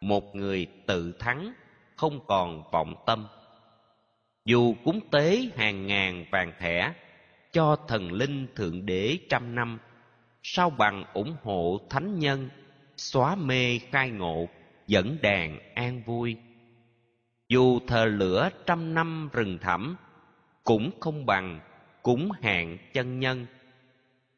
một 0.03 0.35
người 0.35 0.67
tự 0.87 1.13
thắng, 1.19 1.53
không 1.97 2.21
còn 2.27 2.63
vọng 2.73 2.95
tâm. 3.07 3.27
Dù 4.45 4.75
cúng 4.85 5.01
tế 5.11 5.49
hàng 5.57 5.87
ngàn 5.87 6.25
vàng 6.31 6.53
thẻ, 6.59 6.95
cho 7.53 7.77
thần 7.89 8.13
linh 8.13 8.47
thượng 8.57 8.87
đế 8.87 9.19
trăm 9.29 9.55
năm, 9.55 9.79
sao 10.43 10.71
bằng 10.71 11.05
ủng 11.15 11.37
hộ 11.43 11.81
thánh 11.91 12.19
nhân, 12.19 12.49
xóa 12.97 13.35
mê 13.35 13.79
khai 13.79 14.11
ngộ, 14.11 14.49
dẫn 14.87 15.17
đàn 15.23 15.75
an 15.75 16.03
vui. 16.07 16.37
Dù 17.49 17.81
thờ 17.87 18.05
lửa 18.05 18.51
trăm 18.67 18.95
năm 18.95 19.29
rừng 19.33 19.59
thẳm, 19.61 19.97
cũng 20.65 20.91
không 21.01 21.27
bằng 21.27 21.61
cúng 22.03 22.29
hạn 22.43 22.79
chân 22.93 23.21
nhân. 23.21 23.47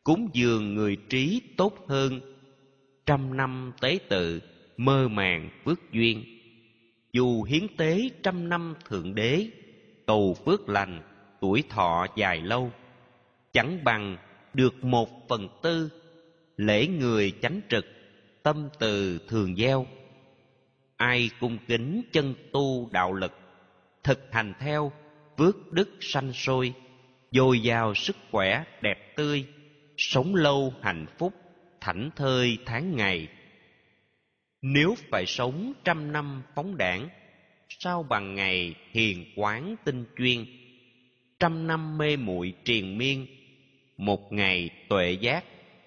Cúng 0.05 0.29
dường 0.33 0.75
người 0.75 0.97
trí 1.09 1.43
tốt 1.57 1.75
hơn, 1.89 2.21
trăm 3.07 3.37
năm 3.37 3.73
tế 3.81 3.99
tự 4.09 4.41
mơ 4.77 5.09
màng 5.09 5.51
phước 5.65 5.93
duyên. 5.93 6.25
Dù 7.13 7.43
hiến 7.43 7.77
tế 7.77 8.11
trăm 8.23 8.49
năm 8.49 8.75
thượng 8.89 9.15
đế, 9.15 9.47
cầu 10.07 10.37
phước 10.45 10.69
lành, 10.69 11.03
tuổi 11.41 11.65
thọ 11.69 12.07
dài 12.17 12.41
lâu, 12.41 12.71
chẳng 13.53 13.85
bằng 13.85 14.17
được 14.55 14.85
một 14.85 15.29
phần 15.29 15.49
tư 15.63 15.91
lễ 16.57 16.87
người 16.87 17.33
chánh 17.43 17.61
trực, 17.69 17.87
tâm 18.43 18.69
từ 18.79 19.19
thường 19.29 19.57
gieo. 19.57 19.87
Ai 20.97 21.31
cung 21.41 21.59
kính 21.69 22.03
chân 22.13 22.35
tu 22.53 22.89
đạo 22.93 23.13
lực, 23.13 23.33
thực 24.03 24.33
hành 24.33 24.53
theo 24.61 24.93
phước 25.39 25.73
đức 25.73 25.89
sanh 26.01 26.33
sôi, 26.33 26.75
dồi 27.31 27.61
dào 27.61 27.95
sức 27.95 28.17
khỏe 28.31 28.65
đẹp 28.83 29.17
tươi, 29.17 29.47
sống 29.97 30.35
lâu 30.35 30.75
hạnh 30.81 31.07
phúc, 31.19 31.33
thảnh 31.81 32.11
thơi 32.17 32.59
tháng 32.67 32.97
ngày 32.97 33.29
nếu 34.67 34.95
phải 35.11 35.27
sống 35.27 35.73
trăm 35.85 36.13
năm 36.13 36.43
phóng 36.55 36.77
đảng, 36.77 37.09
sao 37.69 38.03
bằng 38.03 38.35
ngày 38.35 38.75
hiền 38.91 39.25
quán 39.37 39.77
tinh 39.85 40.05
chuyên? 40.19 40.47
Trăm 41.39 41.67
năm 41.67 41.99
mê 41.99 42.17
muội 42.17 42.55
triền 42.65 42.99
miên, 42.99 43.27
một 43.97 44.33
ngày 44.33 44.71
tuệ 44.89 45.11
giác 45.21 45.45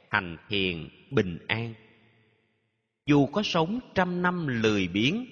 hành 0.10 0.38
hiền 0.50 0.90
bình 1.12 1.38
an. 1.48 1.74
Dù 3.06 3.26
có 3.26 3.44
sống 3.44 3.80
trăm 3.96 4.22
năm 4.22 4.48
lười 4.48 4.88
biếng, 4.88 5.26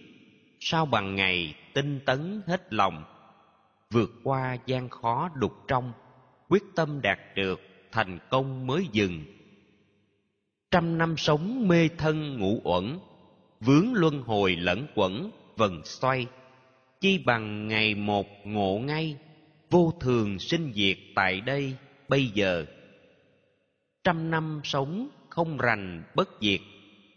sao 0.60 0.86
bằng 0.86 1.16
ngày 1.16 1.56
tinh 1.74 2.00
tấn 2.06 2.42
hết 2.48 2.74
lòng? 2.74 3.04
Vượt 3.90 4.12
qua 4.24 4.58
gian 4.66 4.90
khó 4.90 5.30
đục 5.36 5.54
trong, 5.68 5.94
quyết 6.50 6.64
tâm 6.76 7.02
đạt 7.02 7.20
được 7.36 7.62
thành 7.92 8.20
công 8.30 8.68
mới 8.68 8.88
dừng. 8.92 9.26
Trăm 10.72 10.98
năm 10.98 11.18
sống 11.18 11.68
mê 11.68 11.90
thân 11.98 12.38
ngủ 12.40 12.62
uẩn 12.64 13.00
vướng 13.66 13.94
luân 13.94 14.22
hồi 14.22 14.56
lẫn 14.56 14.88
quẩn, 14.96 15.32
vần 15.58 15.82
xoay. 15.86 16.28
Chi 17.02 17.18
bằng 17.26 17.68
ngày 17.68 17.96
một 17.96 18.28
ngộ 18.44 18.80
ngay, 18.80 19.18
vô 19.70 19.94
thường 20.00 20.40
sinh 20.40 20.74
diệt 20.76 20.98
tại 21.16 21.42
đây, 21.42 21.76
bây 22.08 22.28
giờ. 22.28 22.66
Trăm 24.04 24.32
năm 24.32 24.62
sống 24.64 25.10
không 25.30 25.58
rành 25.58 26.04
bất 26.16 26.30
diệt, 26.42 26.60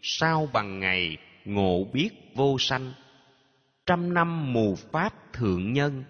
sao 0.01 0.49
bằng 0.53 0.79
ngày 0.79 1.17
ngộ 1.45 1.83
biết 1.93 2.09
vô 2.35 2.57
sanh? 2.59 2.93
Trăm 3.85 4.13
năm 4.13 4.53
mù 4.53 4.75
pháp 4.75 5.33
thượng 5.33 5.73
nhân, 5.73 6.03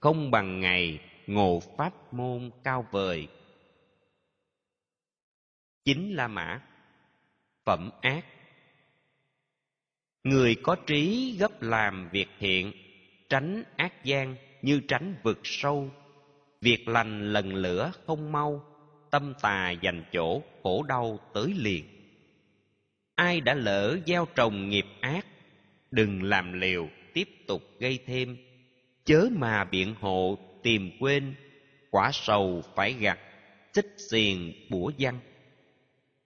không 0.00 0.30
bằng 0.30 0.60
ngày 0.60 1.00
ngộ 1.26 1.62
pháp 1.76 2.14
môn 2.14 2.50
cao 2.64 2.86
vời. 2.90 3.28
Chính 5.84 6.14
la 6.14 6.28
mã. 6.28 6.60
Phẩm 7.64 7.90
ác 8.00 8.24
người 10.24 10.54
có 10.54 10.76
trí 10.86 11.36
gấp 11.38 11.62
làm 11.62 12.08
việc 12.12 12.28
thiện, 12.38 12.72
tránh 13.28 13.62
ác 13.76 14.04
gian 14.04 14.36
như 14.62 14.80
tránh 14.88 15.14
vực 15.22 15.40
sâu. 15.44 15.90
Việc 16.60 16.88
lành 16.88 17.32
lần 17.32 17.54
lửa 17.54 17.92
không 18.06 18.32
mau, 18.32 18.64
tâm 19.10 19.34
tà 19.40 19.70
dành 19.70 20.04
chỗ 20.12 20.42
khổ 20.62 20.82
đau 20.82 21.18
tới 21.34 21.54
liền. 21.56 21.84
Ai 23.14 23.40
đã 23.40 23.54
lỡ 23.54 23.98
gieo 24.06 24.26
trồng 24.34 24.68
nghiệp 24.68 24.86
ác, 25.00 25.26
đừng 25.90 26.22
làm 26.22 26.52
liều 26.52 26.88
tiếp 27.14 27.28
tục 27.46 27.62
gây 27.78 27.98
thêm. 28.06 28.36
Chớ 29.04 29.28
mà 29.32 29.64
biện 29.64 29.94
hộ 30.00 30.38
tìm 30.62 30.90
quên, 31.00 31.34
quả 31.90 32.10
sầu 32.12 32.62
phải 32.74 32.92
gặt, 32.92 33.18
xích 33.72 33.94
xiền 34.10 34.52
bủa 34.70 34.92
văn 34.98 35.20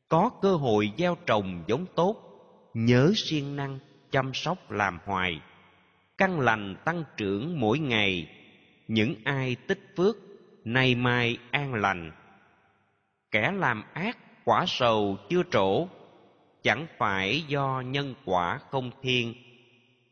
có 0.09 0.31
cơ 0.43 0.55
hội 0.55 0.91
gieo 0.99 1.17
trồng 1.27 1.65
giống 1.67 1.87
tốt, 1.95 2.17
nhớ 2.75 3.13
siêng 3.17 3.57
năng 3.57 3.79
chăm 4.11 4.35
sóc 4.35 4.71
làm 4.71 4.99
hoài. 5.05 5.41
Căn 6.19 6.41
lành 6.41 6.77
tăng 6.85 7.05
trưởng 7.17 7.61
mỗi 7.61 7.79
ngày. 7.79 8.31
Những 8.89 9.15
ai 9.25 9.57
tích 9.67 9.93
phước, 9.97 10.17
nay 10.65 10.95
mai 10.95 11.39
an 11.51 11.75
lành. 11.75 12.13
Kẻ 13.31 13.53
làm 13.53 13.85
ác 13.93 14.19
quả 14.45 14.65
sầu 14.67 15.19
chưa 15.29 15.43
trổ, 15.51 15.89
chẳng 16.63 16.87
phải 16.99 17.43
do 17.49 17.83
nhân 17.87 18.15
quả 18.25 18.59
không 18.71 18.91
thiên. 19.03 19.35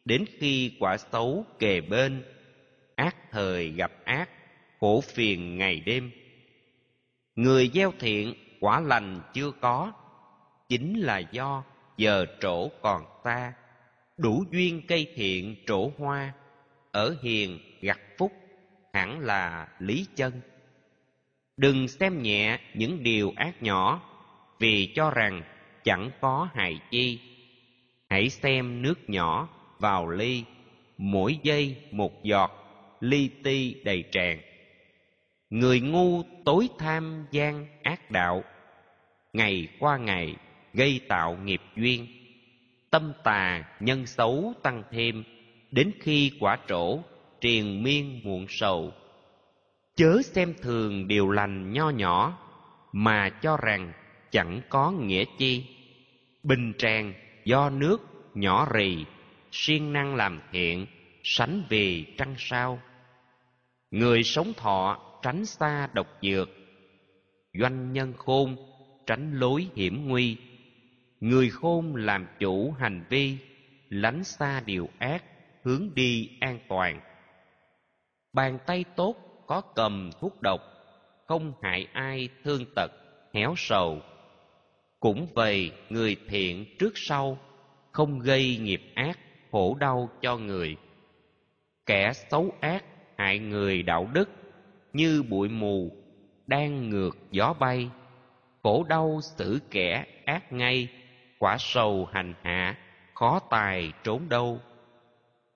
Đến 0.05 0.25
khi 0.39 0.77
quả 0.81 0.97
xấu 0.97 1.45
kề 1.59 1.81
bên, 1.81 2.25
ác 2.97 3.17
thời 3.31 3.69
gặp 3.69 3.93
ác, 4.05 4.31
khổ 4.81 5.01
phiền 5.01 5.59
ngày 5.59 5.81
đêm. 5.81 6.11
Người 7.35 7.71
gieo 7.75 7.93
thiện, 7.99 8.35
quả 8.61 8.81
lành 8.81 9.21
chưa 9.35 9.51
có, 9.61 9.93
chính 10.69 11.01
là 11.01 11.19
do 11.19 11.65
giờ 11.97 12.27
trổ 12.41 12.69
còn 12.83 13.05
xa 13.25 13.53
đủ 14.16 14.44
duyên 14.52 14.83
cây 14.88 15.07
thiện 15.14 15.57
trổ 15.66 15.90
hoa, 15.98 16.33
ở 16.92 17.16
hiền 17.22 17.59
gặt 17.81 18.00
phúc, 18.18 18.33
hẳn 18.92 19.20
là 19.20 19.68
lý 19.79 20.07
chân. 20.16 20.40
Đừng 21.57 21.88
xem 21.88 22.22
nhẹ 22.22 22.59
những 22.74 23.02
điều 23.02 23.33
ác 23.37 23.62
nhỏ, 23.62 24.02
vì 24.59 24.92
cho 24.94 25.11
rằng 25.11 25.42
chẳng 25.85 26.11
có 26.20 26.48
hại 26.55 26.81
chi. 26.90 27.20
Hãy 28.09 28.29
xem 28.31 28.83
nước 28.83 29.11
nhỏ 29.11 29.48
vào 29.79 30.09
ly, 30.09 30.44
mỗi 30.98 31.38
giây 31.42 31.76
một 31.90 32.24
giọt, 32.24 32.50
ly 33.00 33.31
ti 33.42 33.74
đầy 33.85 34.05
tràn. 34.12 34.40
Người 35.50 35.81
ngu 35.81 36.22
tối 36.44 36.68
tham 36.79 37.26
gian 37.31 37.66
ác 37.83 38.11
đạo, 38.11 38.44
ngày 39.33 39.68
qua 39.79 39.96
ngày 39.96 40.37
gây 40.74 41.00
tạo 41.09 41.37
nghiệp 41.44 41.61
duyên 41.76 42.07
tâm 42.90 43.12
tà 43.25 43.64
nhân 43.81 44.07
xấu 44.07 44.53
tăng 44.62 44.83
thêm, 44.90 45.25
đến 45.70 45.92
khi 46.01 46.33
quả 46.40 46.59
trổ 46.68 46.99
triền 47.40 47.83
miên 47.83 48.20
muộn 48.25 48.46
sầu. 48.49 48.92
Chớ 49.96 50.22
xem 50.25 50.55
thường 50.62 51.09
điều 51.09 51.31
lành 51.31 51.72
nho 51.72 51.90
nhỏ, 51.90 52.38
mà 52.92 53.31
cho 53.42 53.57
rằng 53.57 53.92
chẳng 54.31 54.61
có 54.68 54.90
nghĩa 54.90 55.25
chi. 55.38 55.64
Bình 56.42 56.72
tràng 56.79 57.14
do 57.44 57.70
nước 57.70 57.99
nhỏ 58.35 58.68
rì, 58.75 59.05
siêng 59.53 59.92
năng 59.92 60.14
làm 60.14 60.40
thiện, 60.53 60.87
sánh 61.22 61.62
vì 61.68 62.05
trăng 62.18 62.35
sao. 62.38 62.81
Người 63.90 64.22
sống 64.22 64.53
thọ 64.57 64.99
tránh 65.22 65.46
xa 65.46 65.88
độc 65.92 66.07
dược, 66.22 66.49
doanh 67.61 67.92
nhân 67.92 68.12
khôn 68.16 68.57
tránh 69.07 69.38
lối 69.38 69.66
hiểm 69.75 70.09
nguy 70.09 70.37
người 71.20 71.50
khôn 71.50 71.96
làm 71.96 72.26
chủ 72.38 72.70
hành 72.70 73.05
vi, 73.09 73.38
lánh 73.88 74.24
xa 74.24 74.61
điều 74.66 74.88
ác, 74.98 75.24
hướng 75.62 75.94
đi 75.94 76.31
an 76.40 76.59
toàn. 76.68 77.00
Bàn 78.33 78.59
tay 78.66 78.85
tốt 78.96 79.16
có 79.46 79.61
cầm 79.61 80.11
thuốc 80.20 80.42
độc, 80.42 80.61
không 81.26 81.52
hại 81.62 81.87
ai 81.92 82.29
thương 82.44 82.64
tật, 82.76 82.90
héo 83.35 83.55
sầu. 83.57 84.00
Cũng 85.00 85.26
vậy, 85.35 85.72
người 85.88 86.16
thiện 86.29 86.64
trước 86.79 86.92
sau, 86.94 87.38
không 87.92 88.18
gây 88.18 88.57
nghiệp 88.57 88.83
ác, 88.94 89.18
khổ 89.50 89.76
đau 89.81 90.09
cho 90.20 90.37
người. 90.37 90.76
Kẻ 91.87 92.12
xấu 92.12 92.52
ác 92.61 92.85
hại 93.16 93.38
người 93.38 93.83
đạo 93.83 94.09
đức, 94.12 94.31
như 94.92 95.22
bụi 95.22 95.48
mù, 95.48 95.92
đang 96.46 96.90
ngược 96.90 97.18
gió 97.31 97.55
bay. 97.61 97.90
Khổ 98.62 98.85
đau 98.88 99.20
xử 99.22 99.61
kẻ 99.70 100.07
ác 100.24 100.52
ngay 100.52 100.88
quả 101.38 101.57
sầu 101.59 102.09
hành 102.12 102.35
hạ, 102.42 102.77
khó 103.14 103.40
tài 103.51 103.92
trốn 104.05 104.29
đâu. 104.29 104.61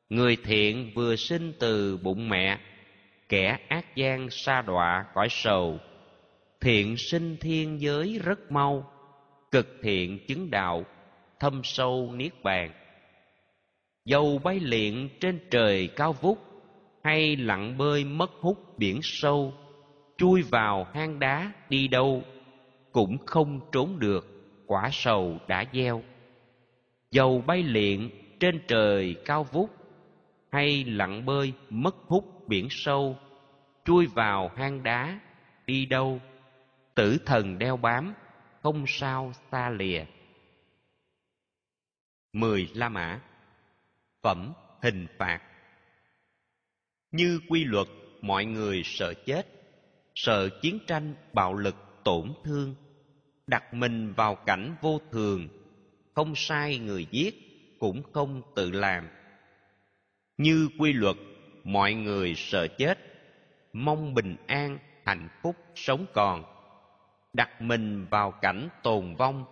Người 0.09 0.37
thiện 0.45 0.93
vừa 0.95 1.17
sinh 1.17 1.53
từ 1.61 1.97
bụng 1.97 2.29
mẹ, 2.29 2.59
kẻ 3.29 3.59
ác 3.69 3.97
gian 3.97 4.31
sa 4.31 4.63
đọa 4.63 5.05
cõi 5.15 5.29
sầu. 5.31 5.79
Thiện 6.61 6.97
sinh 6.97 7.37
thiên 7.41 7.81
giới 7.81 8.21
rất 8.25 8.53
mau, 8.53 8.93
cực 9.51 9.77
thiện 9.83 10.27
chứng 10.27 10.51
đạo, 10.51 10.85
thâm 11.41 11.61
sâu 11.65 12.13
niết 12.15 12.43
bàn. 12.43 12.71
Dầu 14.05 14.41
bay 14.45 14.61
liện 14.61 15.09
trên 15.21 15.41
trời 15.51 15.89
cao 15.97 16.13
vút, 16.13 16.39
hay 17.05 17.37
lặn 17.37 17.79
bơi 17.79 18.05
mất 18.05 18.31
hút 18.41 18.79
biển 18.79 19.01
sâu, 19.03 19.55
chui 20.19 20.43
vào 20.43 20.87
hang 20.95 21.19
đá 21.19 21.53
đi 21.69 21.89
đâu 21.89 22.23
cũng 22.93 23.19
không 23.27 23.61
trốn 23.73 23.99
được 23.99 24.30
quả 24.71 24.89
sầu 24.93 25.39
đã 25.49 25.65
gieo. 25.73 26.03
Dầu 27.11 27.41
bay 27.47 27.63
liện 27.63 28.11
trên 28.41 28.61
trời 28.69 29.17
cao 29.25 29.45
vút, 29.45 29.71
hay 30.53 30.85
lặn 30.85 31.27
bơi 31.27 31.53
mất 31.71 31.95
hút 32.07 32.49
biển 32.49 32.67
sâu, 32.71 33.19
chui 33.85 34.07
vào 34.07 34.51
hang 34.57 34.83
đá, 34.83 35.21
đi 35.67 35.87
đâu? 35.87 36.21
Tử 36.95 37.19
thần 37.27 37.59
đeo 37.59 37.77
bám, 37.77 38.15
không 38.63 38.85
sao 38.87 39.33
xa 39.51 39.71
lìa. 39.71 40.05
Mười 42.33 42.69
la 42.75 42.89
mã. 42.89 43.21
Phẩm 44.23 44.53
hình 44.83 45.07
phạt. 45.19 45.41
Như 47.11 47.41
quy 47.49 47.65
luật, 47.65 47.87
mọi 48.21 48.45
người 48.45 48.83
sợ 48.85 49.15
chết, 49.27 49.47
sợ 50.15 50.49
chiến 50.63 50.79
tranh, 50.87 51.15
bạo 51.33 51.55
lực, 51.55 51.77
tổn 52.05 52.33
thương 52.45 52.75
đặt 53.51 53.75
mình 53.75 54.13
vào 54.13 54.35
cảnh 54.35 54.75
vô 54.81 55.01
thường, 55.11 55.49
không 56.15 56.35
sai 56.35 56.79
người 56.79 57.07
giết 57.11 57.35
cũng 57.79 58.03
không 58.13 58.43
tự 58.55 58.71
làm. 58.71 59.09
Như 60.39 60.69
quy 60.79 60.93
luật, 60.93 61.17
mọi 61.65 61.95
người 61.95 62.35
sợ 62.35 62.67
chết, 62.67 62.99
mong 63.73 64.15
bình 64.15 64.37
an, 64.47 64.79
hạnh 65.05 65.29
phúc 65.43 65.57
sống 65.75 66.07
còn. 66.13 66.45
Đặt 67.33 67.63
mình 67.63 68.07
vào 68.11 68.31
cảnh 68.31 68.69
tồn 68.83 69.15
vong, 69.15 69.45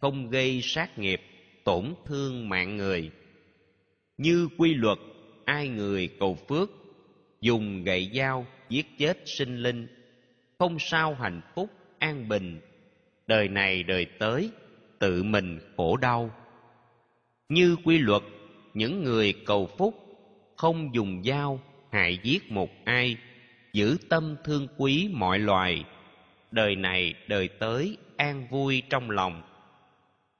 không 0.00 0.30
gây 0.30 0.60
sát 0.62 0.98
nghiệp, 0.98 1.20
tổn 1.64 1.94
thương 2.06 2.48
mạng 2.48 2.76
người. 2.76 3.10
Như 4.18 4.48
quy 4.58 4.74
luật, 4.74 4.98
ai 5.44 5.68
người 5.68 6.08
cầu 6.20 6.38
phước, 6.48 6.70
dùng 7.40 7.84
gậy 7.84 8.10
dao 8.14 8.46
giết 8.68 8.86
chết 8.98 9.18
sinh 9.24 9.56
linh, 9.56 9.86
không 10.58 10.78
sao 10.78 11.14
hạnh 11.14 11.40
phúc 11.54 11.70
an 11.98 12.28
bình 12.28 12.60
đời 13.26 13.48
này 13.48 13.82
đời 13.82 14.06
tới, 14.18 14.50
tự 14.98 15.22
mình 15.22 15.60
khổ 15.76 15.96
đau. 15.96 16.30
Như 17.48 17.76
quy 17.84 17.98
luật, 17.98 18.22
những 18.74 19.04
người 19.04 19.34
cầu 19.46 19.70
phúc 19.78 19.94
không 20.56 20.94
dùng 20.94 21.22
dao, 21.24 21.60
hại 21.92 22.18
giết 22.22 22.52
một 22.52 22.70
ai, 22.84 23.16
giữ 23.72 23.96
tâm 24.08 24.36
thương 24.44 24.68
quý 24.76 25.08
mọi 25.12 25.38
loài. 25.38 25.84
Đời 26.50 26.76
này 26.76 27.14
đời 27.26 27.48
tới, 27.48 27.96
an 28.16 28.46
vui 28.50 28.82
trong 28.90 29.10
lòng. 29.10 29.42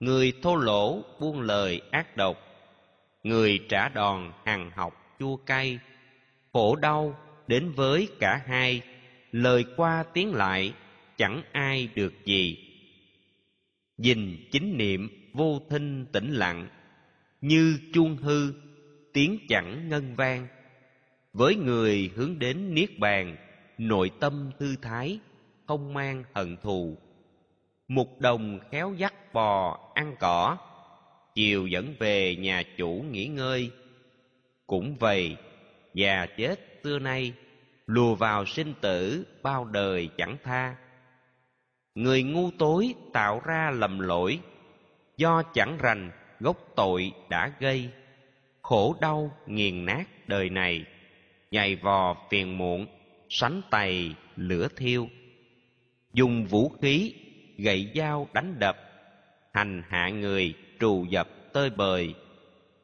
Người 0.00 0.32
thô 0.42 0.56
lỗ 0.56 1.02
buông 1.20 1.40
lời 1.40 1.80
ác 1.90 2.16
độc, 2.16 2.38
người 3.22 3.60
trả 3.68 3.88
đòn 3.88 4.32
hằng 4.44 4.70
học 4.74 5.16
chua 5.18 5.36
cay. 5.36 5.78
Khổ 6.52 6.76
đau 6.76 7.18
đến 7.46 7.72
với 7.72 8.08
cả 8.20 8.42
hai, 8.46 8.82
lời 9.32 9.64
qua 9.76 10.04
tiếng 10.14 10.34
lại 10.34 10.72
chẳng 11.16 11.42
ai 11.52 11.88
được 11.94 12.24
gì 12.24 12.63
dình 13.98 14.48
chính 14.52 14.76
niệm 14.76 15.08
vô 15.32 15.60
thinh 15.70 16.06
tĩnh 16.12 16.32
lặng, 16.32 16.68
như 17.40 17.78
chuông 17.92 18.16
hư, 18.16 18.52
tiếng 19.12 19.38
chẳng 19.48 19.88
ngân 19.88 20.16
vang. 20.16 20.46
Với 21.32 21.56
người 21.56 22.10
hướng 22.14 22.38
đến 22.38 22.74
niết 22.74 22.98
bàn, 22.98 23.36
nội 23.78 24.10
tâm 24.20 24.50
thư 24.58 24.76
thái, 24.82 25.18
không 25.66 25.94
mang 25.94 26.24
hận 26.34 26.56
thù. 26.62 26.96
Một 27.88 28.20
đồng 28.20 28.60
khéo 28.70 28.94
dắt 28.98 29.32
bò 29.32 29.78
ăn 29.94 30.16
cỏ, 30.20 30.58
chiều 31.34 31.66
dẫn 31.66 31.94
về 31.98 32.36
nhà 32.36 32.62
chủ 32.76 33.04
nghỉ 33.10 33.26
ngơi. 33.26 33.70
Cũng 34.66 34.96
vậy, 34.96 35.36
già 35.94 36.26
chết 36.36 36.60
xưa 36.84 36.98
nay, 36.98 37.32
lùa 37.86 38.14
vào 38.14 38.46
sinh 38.46 38.74
tử 38.80 39.26
bao 39.42 39.64
đời 39.64 40.08
chẳng 40.16 40.36
tha 40.44 40.76
người 41.94 42.22
ngu 42.22 42.50
tối 42.58 42.94
tạo 43.12 43.40
ra 43.44 43.70
lầm 43.70 43.98
lỗi, 43.98 44.40
do 45.16 45.42
chẳng 45.42 45.78
rành, 45.78 46.10
gốc 46.40 46.56
tội 46.76 47.12
đã 47.28 47.52
gây. 47.60 47.90
Khổ 48.62 48.96
đau 49.00 49.36
nghiền 49.46 49.84
nát 49.84 50.04
đời 50.28 50.50
này 50.50 50.84
nhầy 51.54 51.76
vò 51.76 52.16
phiền 52.30 52.58
muộn, 52.58 52.86
sánh 53.28 53.62
tày 53.70 54.14
lửa 54.36 54.68
thiêu. 54.76 55.08
Dùng 56.12 56.46
vũ 56.46 56.68
khí, 56.82 57.14
gậy 57.58 57.92
dao 57.94 58.28
đánh 58.32 58.58
đập, 58.58 58.76
hành 59.52 59.82
hạ 59.88 60.08
người 60.08 60.54
trù 60.80 61.04
dập 61.04 61.28
tơi 61.52 61.70
bời. 61.70 62.14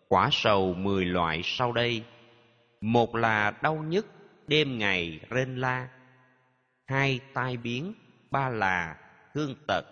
Quả 0.09 0.29
sầu 0.33 0.75
mười 0.75 1.05
loại 1.05 1.40
sau 1.44 1.73
đây. 1.73 2.03
Một 2.81 3.14
là 3.14 3.51
đau 3.62 3.77
nhức, 3.77 4.07
đêm 4.46 4.79
ngày 4.79 5.20
rên 5.31 5.57
la. 5.57 5.88
Hai 6.87 7.20
tai 7.35 7.57
biến 7.57 7.94
ba 8.30 8.48
là 8.48 8.96
thương 9.34 9.54
tật, 9.66 9.84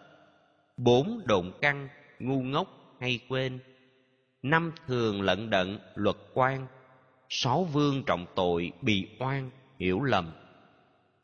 bốn 0.77 1.23
độn 1.27 1.53
căng 1.61 1.89
ngu 2.19 2.43
ngốc 2.43 2.69
hay 3.01 3.21
quên, 3.29 3.59
năm 4.43 4.73
thường 4.87 5.23
lận 5.23 5.51
đận, 5.51 5.79
luật 5.95 6.17
quan, 6.35 6.67
sáu 7.29 7.65
vương 7.65 8.03
trọng 8.07 8.27
tội, 8.35 8.73
bị 8.81 9.09
oan, 9.19 9.51
hiểu 9.79 10.03
lầm, 10.03 10.33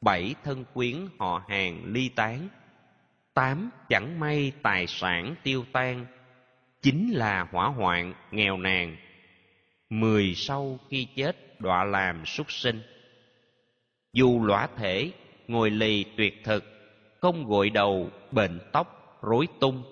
bảy 0.00 0.35
thân 0.44 0.64
quyến, 0.74 0.96
họ 1.18 1.44
hàng, 1.48 1.83
ly 1.85 2.09
tán, 2.09 2.48
tám 3.35 3.70
chẳng 3.88 4.20
may 4.20 4.53
tài 4.62 4.87
sản 4.87 5.35
tiêu 5.42 5.64
tan 5.72 6.07
chính 6.83 7.12
là 7.12 7.48
hỏa 7.53 7.68
hoạn, 7.68 8.14
nghèo 8.31 8.59
nàn, 8.59 8.96
mười 9.90 10.35
sau 10.35 10.79
khi 10.90 11.09
chết, 11.16 11.61
đọa 11.61 11.85
làm 11.85 12.27
súc 12.27 12.53
sinh. 12.53 12.83
Dù 14.12 14.44
lõa 14.44 14.68
thể, 14.77 15.12
ngồi 15.48 15.70
lì 15.70 16.05
tuyệt 16.16 16.44
thực 16.44 16.74
không 17.25 17.47
gội 17.49 17.71
đầu 17.71 18.11
bệnh 18.33 18.61
tóc, 18.73 19.19
rối 19.23 19.47
tung. 19.61 19.83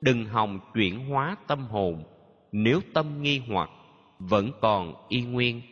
Đừng 0.00 0.24
hòng 0.24 0.60
chuyển 0.74 0.98
hóa 0.98 1.36
tâm 1.46 1.66
hồn. 1.66 2.04
Nếu 2.52 2.80
tâm 2.94 3.22
nghi 3.22 3.40
hoặc, 3.48 3.70
vẫn 4.18 4.50
còn 4.60 4.94
y 5.08 5.20
nguyên. 5.20 5.62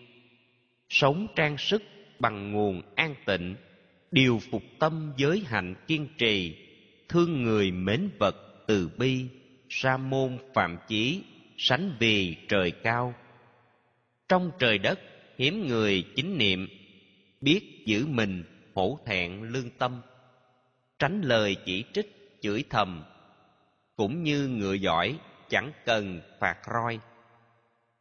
Sống 0.88 1.26
trang 1.36 1.58
sức 1.58 1.82
bằng 2.18 2.52
nguồn 2.52 2.82
an 2.94 3.14
tịnh, 3.26 3.54
điều 4.10 4.40
phục 4.50 4.62
tâm 4.78 5.12
giới 5.16 5.42
hạnh 5.46 5.74
kiên 5.86 6.08
trì, 6.18 6.56
thương 7.08 7.42
người 7.42 7.70
mến 7.70 8.08
vật 8.18 8.36
từ 8.66 8.90
bi, 8.98 9.24
sa 9.68 9.96
môn 9.96 10.38
phạm 10.54 10.76
chí 10.88 11.22
sánh 11.56 11.96
vì 11.98 12.36
trời 12.48 12.70
cao. 12.70 13.14
Trong 14.28 14.50
trời 14.58 14.78
đất, 14.78 15.00
hiếm 15.38 15.66
người 15.66 16.04
chính 16.16 16.38
niệm, 16.38 16.68
biết 17.40 17.82
giữ 17.84 18.06
mình 18.06 18.44
hổ 18.74 18.98
thẹn 19.06 19.42
lương 19.42 19.70
tâm 19.70 20.00
tránh 20.98 21.22
lời 21.22 21.56
chỉ 21.64 21.84
trích, 21.92 22.38
chửi 22.40 22.64
thầm, 22.70 23.04
cũng 23.96 24.22
như 24.22 24.48
ngựa 24.48 24.72
giỏi 24.72 25.18
chẳng 25.48 25.72
cần 25.84 26.20
phạt 26.40 26.56
roi. 26.72 27.00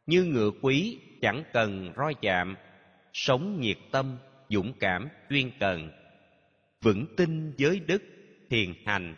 Như 0.06 0.24
ngựa 0.24 0.50
quý 0.62 0.98
chẳng 1.20 1.44
cần 1.52 1.92
roi 1.96 2.14
chạm, 2.14 2.56
sống 3.12 3.60
nhiệt 3.60 3.78
tâm, 3.90 4.18
dũng 4.48 4.72
cảm, 4.80 5.08
chuyên 5.30 5.50
cần. 5.60 5.90
Vững 6.82 7.06
tin 7.16 7.52
giới 7.56 7.80
đức, 7.80 8.02
thiền 8.50 8.74
hành, 8.86 9.16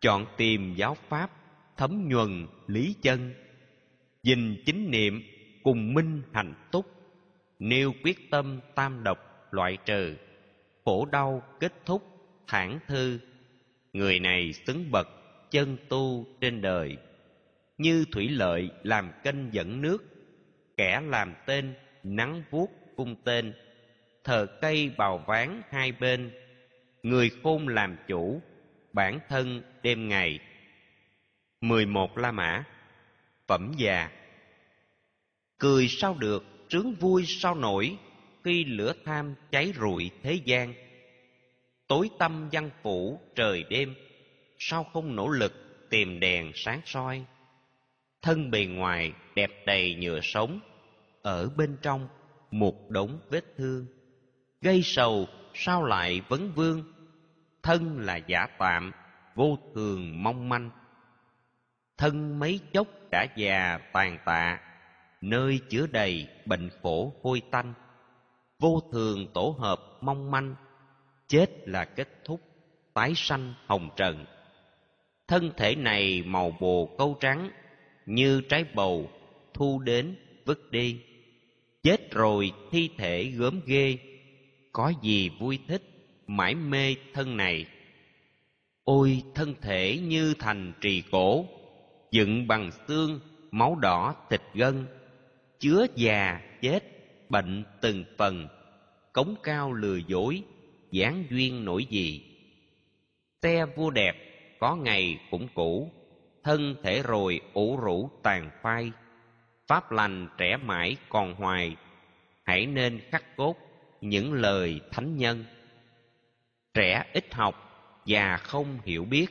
chọn 0.00 0.26
tìm 0.36 0.74
giáo 0.74 0.96
pháp, 1.08 1.30
thấm 1.76 2.08
nhuần 2.08 2.46
lý 2.66 2.94
chân. 3.02 3.34
Dình 4.22 4.62
chính 4.66 4.90
niệm, 4.90 5.22
cùng 5.62 5.94
minh 5.94 6.22
hạnh 6.32 6.54
túc, 6.70 6.86
nêu 7.58 7.92
quyết 8.04 8.30
tâm 8.30 8.60
tam 8.74 9.02
độc 9.04 9.18
loại 9.50 9.78
trừ, 9.84 10.16
khổ 10.84 11.04
đau 11.12 11.42
kết 11.60 11.72
thúc 11.84 12.15
thản 12.48 12.78
thư, 12.86 13.18
người 13.92 14.20
này 14.20 14.52
xứng 14.52 14.90
bậc 14.90 15.08
chân 15.50 15.76
tu 15.88 16.26
trên 16.40 16.60
đời, 16.60 16.96
như 17.78 18.04
thủy 18.12 18.28
lợi 18.28 18.70
làm 18.82 19.10
kênh 19.22 19.54
dẫn 19.54 19.82
nước, 19.82 20.04
kẻ 20.76 21.00
làm 21.00 21.34
tên 21.46 21.74
nắng 22.02 22.42
vuốt 22.50 22.70
cung 22.96 23.16
tên, 23.24 23.52
thờ 24.24 24.46
cây 24.60 24.90
bào 24.96 25.24
ván 25.26 25.62
hai 25.70 25.92
bên, 25.92 26.30
người 27.02 27.30
khôn 27.42 27.68
làm 27.68 27.96
chủ 28.08 28.42
bản 28.92 29.20
thân 29.28 29.62
đêm 29.82 30.08
ngày. 30.08 30.38
Mười 31.60 31.86
một 31.86 32.18
la 32.18 32.32
mã, 32.32 32.64
phẩm 33.46 33.72
già. 33.76 34.10
Cười 35.58 35.88
sao 35.88 36.14
được 36.14 36.44
trướng 36.68 36.94
vui 36.94 37.24
sao 37.26 37.54
nổi, 37.54 37.96
khi 38.44 38.64
lửa 38.64 38.92
tham 39.04 39.34
cháy 39.50 39.72
rụi 39.80 40.10
thế 40.22 40.40
gian 40.44 40.74
tối 41.88 42.10
tâm 42.18 42.48
văn 42.52 42.70
phủ, 42.82 43.20
trời 43.34 43.64
đêm. 43.70 43.94
Sao 44.58 44.84
không 44.84 45.16
nỗ 45.16 45.28
lực 45.28 45.52
tìm 45.90 46.20
đèn 46.20 46.52
sáng 46.54 46.80
soi? 46.84 47.24
Thân 48.22 48.50
bề 48.50 48.66
ngoài 48.66 49.12
đẹp 49.34 49.50
đầy 49.66 49.94
nhựa 49.94 50.20
sống. 50.22 50.60
Ở 51.22 51.48
bên 51.56 51.76
trong 51.82 52.08
một 52.50 52.90
đống 52.90 53.20
vết 53.30 53.44
thương. 53.56 53.86
Gây 54.60 54.82
sầu, 54.82 55.28
sao 55.54 55.84
lại 55.84 56.20
vấn 56.28 56.52
vương? 56.54 56.92
Thân 57.62 58.00
là 58.00 58.16
giả 58.16 58.46
tạm 58.58 58.92
vô 59.34 59.58
thường 59.74 60.22
mong 60.22 60.48
manh. 60.48 60.70
Thân 61.98 62.38
mấy 62.38 62.60
chốc 62.72 62.86
đã 63.10 63.26
già 63.36 63.78
tàn 63.92 64.18
tạ, 64.24 64.60
nơi 65.20 65.60
chứa 65.68 65.86
đầy 65.86 66.28
bệnh 66.46 66.70
khổ 66.82 67.12
hôi 67.22 67.42
tanh. 67.50 67.74
Vô 68.58 68.82
thường 68.92 69.26
tổ 69.34 69.56
hợp 69.58 69.80
mong 70.00 70.30
manh 70.30 70.54
chết 71.28 71.68
là 71.68 71.84
kết 71.84 72.08
thúc, 72.24 72.40
tái 72.94 73.12
sanh 73.16 73.54
hồng 73.66 73.90
trần. 73.96 74.24
Thân 75.28 75.50
thể 75.56 75.74
này 75.74 76.22
màu 76.26 76.56
bồ 76.60 76.94
câu 76.98 77.16
trắng, 77.20 77.50
như 78.06 78.40
trái 78.48 78.64
bầu, 78.74 79.10
thu 79.54 79.78
đến, 79.78 80.16
vứt 80.44 80.70
đi. 80.70 81.00
Chết 81.82 82.10
rồi, 82.10 82.52
thi 82.70 82.90
thể 82.98 83.24
gớm 83.24 83.60
ghê. 83.66 83.98
Có 84.72 84.92
gì 85.02 85.28
vui 85.28 85.58
thích, 85.68 85.82
mãi 86.26 86.54
mê 86.54 86.94
thân 87.14 87.36
này. 87.36 87.66
Ôi, 88.84 89.22
thân 89.34 89.54
thể 89.62 89.98
như 90.02 90.34
thành 90.38 90.72
trì 90.80 91.02
cổ, 91.10 91.46
dựng 92.10 92.48
bằng 92.48 92.70
xương, 92.88 93.20
máu 93.50 93.74
đỏ, 93.74 94.14
thịt 94.30 94.40
gân. 94.54 94.86
Chứa 95.58 95.86
già, 95.94 96.40
chết, 96.62 96.80
bệnh 97.30 97.64
từng 97.80 98.04
phần, 98.18 98.48
cống 99.12 99.34
cao 99.42 99.72
lừa 99.72 99.96
dối 99.96 100.42
gián 100.90 101.24
duyên 101.30 101.64
nổi 101.64 101.84
gì. 101.84 102.22
Xe 103.42 103.66
vua 103.66 103.90
đẹp, 103.90 104.16
có 104.58 104.76
ngày 104.76 105.18
cũng 105.30 105.48
cũ, 105.54 105.90
thân 106.44 106.74
thể 106.82 107.02
rồi 107.02 107.40
ủ 107.52 107.76
rũ 107.76 108.10
tàn 108.22 108.50
phai. 108.62 108.92
Pháp 109.66 109.92
lành 109.92 110.28
trẻ 110.38 110.56
mãi 110.56 110.96
còn 111.08 111.34
hoài, 111.34 111.76
hãy 112.44 112.66
nên 112.66 113.00
khắc 113.10 113.36
cốt 113.36 113.56
những 114.00 114.32
lời 114.32 114.80
thánh 114.90 115.16
nhân. 115.16 115.44
Trẻ 116.74 117.04
ít 117.12 117.34
học, 117.34 117.54
già 118.04 118.36
không 118.36 118.78
hiểu 118.84 119.04
biết, 119.04 119.26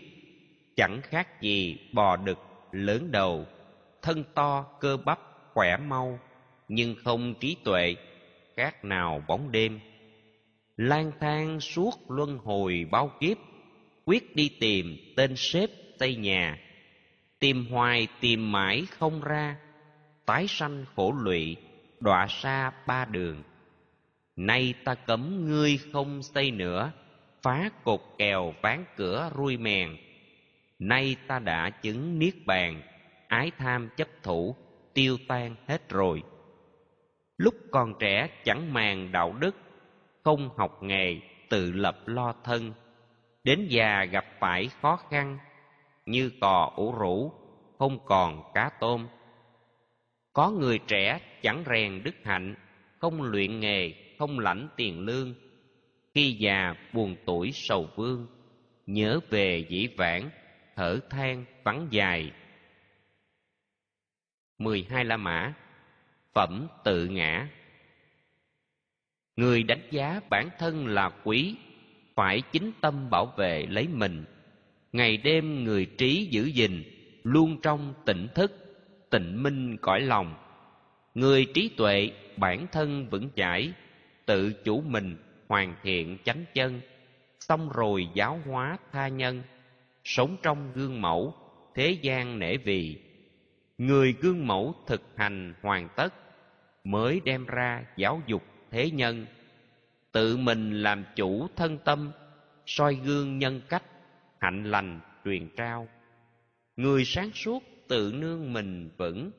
chẳng 0.76 1.02
khác 1.02 1.42
gì 1.42 1.78
bò 1.94 2.16
đực 2.18 2.40
lớn 2.72 3.12
đầu. 3.12 3.46
Thân 4.02 4.24
to, 4.34 4.66
cơ 4.80 4.98
bắp, 4.98 5.20
khỏe 5.54 5.78
mau, 5.78 6.20
nhưng 6.68 6.96
không 7.04 7.34
trí 7.40 7.58
tuệ, 7.64 7.96
khác 8.56 8.86
nào 8.86 9.24
bóng 9.28 9.52
đêm 9.52 9.80
lang 10.78 11.12
thang 11.20 11.60
suốt 11.60 12.12
luân 12.12 12.38
hồi 12.38 12.86
bao 12.92 13.12
kiếp, 13.20 13.38
quyết 14.06 14.36
đi 14.36 14.50
tìm 14.60 14.98
tên 15.16 15.36
sếp 15.36 15.70
tây 16.00 16.16
nhà. 16.16 16.60
Tìm 17.40 17.66
hoài, 17.66 18.08
tìm 18.20 18.52
mãi 18.52 18.84
không 18.90 19.22
ra, 19.22 19.58
tái 20.26 20.48
sanh 20.48 20.86
khổ 20.96 21.12
lụy, 21.12 21.56
đọa 22.00 22.28
xa 22.30 22.72
ba 22.88 23.06
đường. 23.06 23.44
Nay 24.36 24.74
ta 24.84 24.96
cấm 24.96 25.46
ngươi 25.46 25.80
không 25.94 26.24
xây 26.24 26.52
nữa, 26.52 26.92
phá 27.42 27.70
cột 27.84 28.02
kèo 28.18 28.54
ván 28.62 28.86
cửa 28.96 29.32
rui 29.38 29.58
mèn. 29.58 29.98
Nay 30.80 31.16
ta 31.28 31.40
đã 31.40 31.70
chứng 31.70 32.20
niết 32.20 32.34
bàn, 32.46 32.82
ái 33.28 33.52
tham 33.58 33.90
chấp 33.98 34.08
thủ, 34.24 34.56
tiêu 34.94 35.18
tan 35.28 35.56
hết 35.68 35.90
rồi. 35.90 36.24
Lúc 37.38 37.56
còn 37.72 37.94
trẻ 38.00 38.30
chẳng 38.44 38.74
màng 38.74 39.12
đạo 39.12 39.36
đức 39.40 39.56
không 40.26 40.50
học 40.58 40.84
nghề, 40.84 41.20
tự 41.50 41.72
lập 41.72 41.98
lo 42.06 42.34
thân. 42.44 42.74
Đến 43.44 43.68
già 43.70 44.06
gặp 44.06 44.26
phải 44.40 44.70
khó 44.82 44.96
khăn, 45.10 45.38
như 46.06 46.32
cò 46.42 46.72
ủ 46.76 46.92
rũ, 46.92 47.32
không 47.80 48.06
còn 48.06 48.52
cá 48.54 48.70
tôm. 48.80 49.08
Có 50.34 50.52
người 50.52 50.80
trẻ 50.88 51.20
chẳng 51.42 51.64
rèn 51.70 52.04
đức 52.04 52.16
hạnh, 52.24 52.56
không 53.00 53.22
luyện 53.22 53.60
nghề, 53.60 53.94
không 54.20 54.40
lãnh 54.40 54.68
tiền 54.76 55.00
lương. 55.00 55.34
Khi 56.14 56.32
già 56.32 56.76
buồn 56.94 57.16
tuổi 57.26 57.52
sầu 57.54 57.90
vương, 57.96 58.28
nhớ 58.86 59.20
về 59.30 59.66
dĩ 59.70 59.88
vãng, 59.98 60.30
thở 60.76 61.00
than 61.10 61.46
vắng 61.64 61.88
dài. 61.92 62.32
Mười 64.58 64.86
hai 64.90 65.06
la 65.06 65.18
mã, 65.18 65.54
phẩm 66.34 66.68
tự 66.84 67.08
ngã 67.08 67.48
người 69.36 69.64
đánh 69.64 69.88
giá 69.92 70.20
bản 70.30 70.50
thân 70.60 70.88
là 70.88 71.12
quý, 71.24 71.56
phải 72.16 72.42
chính 72.52 72.72
tâm 72.82 73.10
bảo 73.10 73.26
vệ 73.26 73.66
lấy 73.66 73.88
mình. 73.88 74.26
Ngày 74.92 75.18
đêm 75.18 75.64
người 75.64 75.86
trí 75.86 76.28
giữ 76.32 76.46
gìn, 76.46 76.84
luôn 77.24 77.62
trong 77.62 77.94
tỉnh 78.06 78.28
thức, 78.36 78.52
tịnh 79.10 79.44
minh 79.44 79.78
cõi 79.78 80.02
lòng. 80.02 80.36
Người 81.16 81.46
trí 81.54 81.70
tuệ, 81.78 82.12
bản 82.38 82.68
thân 82.72 83.10
vững 83.10 83.30
chãi, 83.36 83.74
tự 84.26 84.54
chủ 84.54 84.82
mình 84.82 85.18
hoàn 85.48 85.76
thiện 85.84 86.18
chánh 86.26 86.46
chân. 86.54 86.82
Xong 87.40 87.70
rồi 87.70 88.08
giáo 88.14 88.40
hóa 88.46 88.78
tha 88.92 89.08
nhân, 89.08 89.42
sống 90.04 90.38
trong 90.44 90.72
gương 90.74 91.02
mẫu, 91.02 91.34
thế 91.76 91.98
gian 92.02 92.40
nể 92.40 92.58
vì. 92.58 92.98
Người 93.78 94.16
gương 94.22 94.48
mẫu 94.48 94.76
thực 94.88 95.02
hành 95.16 95.54
hoàn 95.62 95.90
tất, 95.96 96.14
mới 96.84 97.22
đem 97.26 97.46
ra 97.46 97.84
giáo 97.98 98.22
dục 98.28 98.44
thế 98.76 98.92
nhân, 98.92 99.26
tự 100.12 100.38
mình 100.38 100.84
làm 100.84 101.06
chủ 101.16 101.48
thân 101.56 101.78
tâm, 101.86 102.12
soi 102.66 102.96
gương 102.96 103.38
nhân 103.38 103.62
cách, 103.70 103.84
hạnh 104.40 104.64
lành 104.64 105.00
truyền 105.26 105.50
trao. 105.58 105.88
Người 106.76 107.06
sáng 107.06 107.32
suốt 107.34 107.64
tự 107.88 108.14
nương 108.16 108.54
mình 108.54 108.90
vững, 108.98 109.32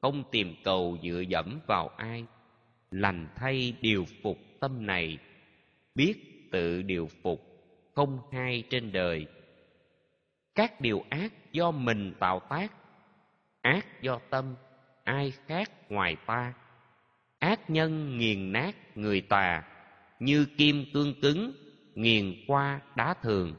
không 0.00 0.24
tìm 0.30 0.54
cầu 0.64 0.98
dựa 1.02 1.20
dẫm 1.28 1.60
vào 1.66 1.88
ai. 1.88 2.24
Lành 2.90 3.28
thay 3.36 3.76
điều 3.80 4.04
phục 4.22 4.38
tâm 4.60 4.86
này, 4.86 5.18
biết 5.94 6.14
tự 6.52 6.82
điều 6.82 7.08
phục 7.22 7.40
không 7.94 8.18
hai 8.32 8.64
trên 8.70 8.92
đời. 8.92 9.26
Các 10.54 10.80
điều 10.80 11.04
ác 11.10 11.32
do 11.52 11.70
mình 11.70 12.14
tạo 12.20 12.40
tác, 12.50 12.72
ác 13.60 14.02
do 14.02 14.20
tâm, 14.30 14.54
ai 15.04 15.32
khác 15.46 15.70
ngoài 15.90 16.16
ta? 16.26 16.54
Ác 17.38 17.70
nhân 17.70 18.18
nghiền 18.18 18.52
nát 18.52 18.96
người 18.96 19.20
tà, 19.20 19.62
như 20.20 20.46
kim 20.56 20.84
cương 20.94 21.20
cứng, 21.20 21.52
nghiền 21.94 22.34
qua 22.46 22.80
đá 22.96 23.14
thường. 23.22 23.54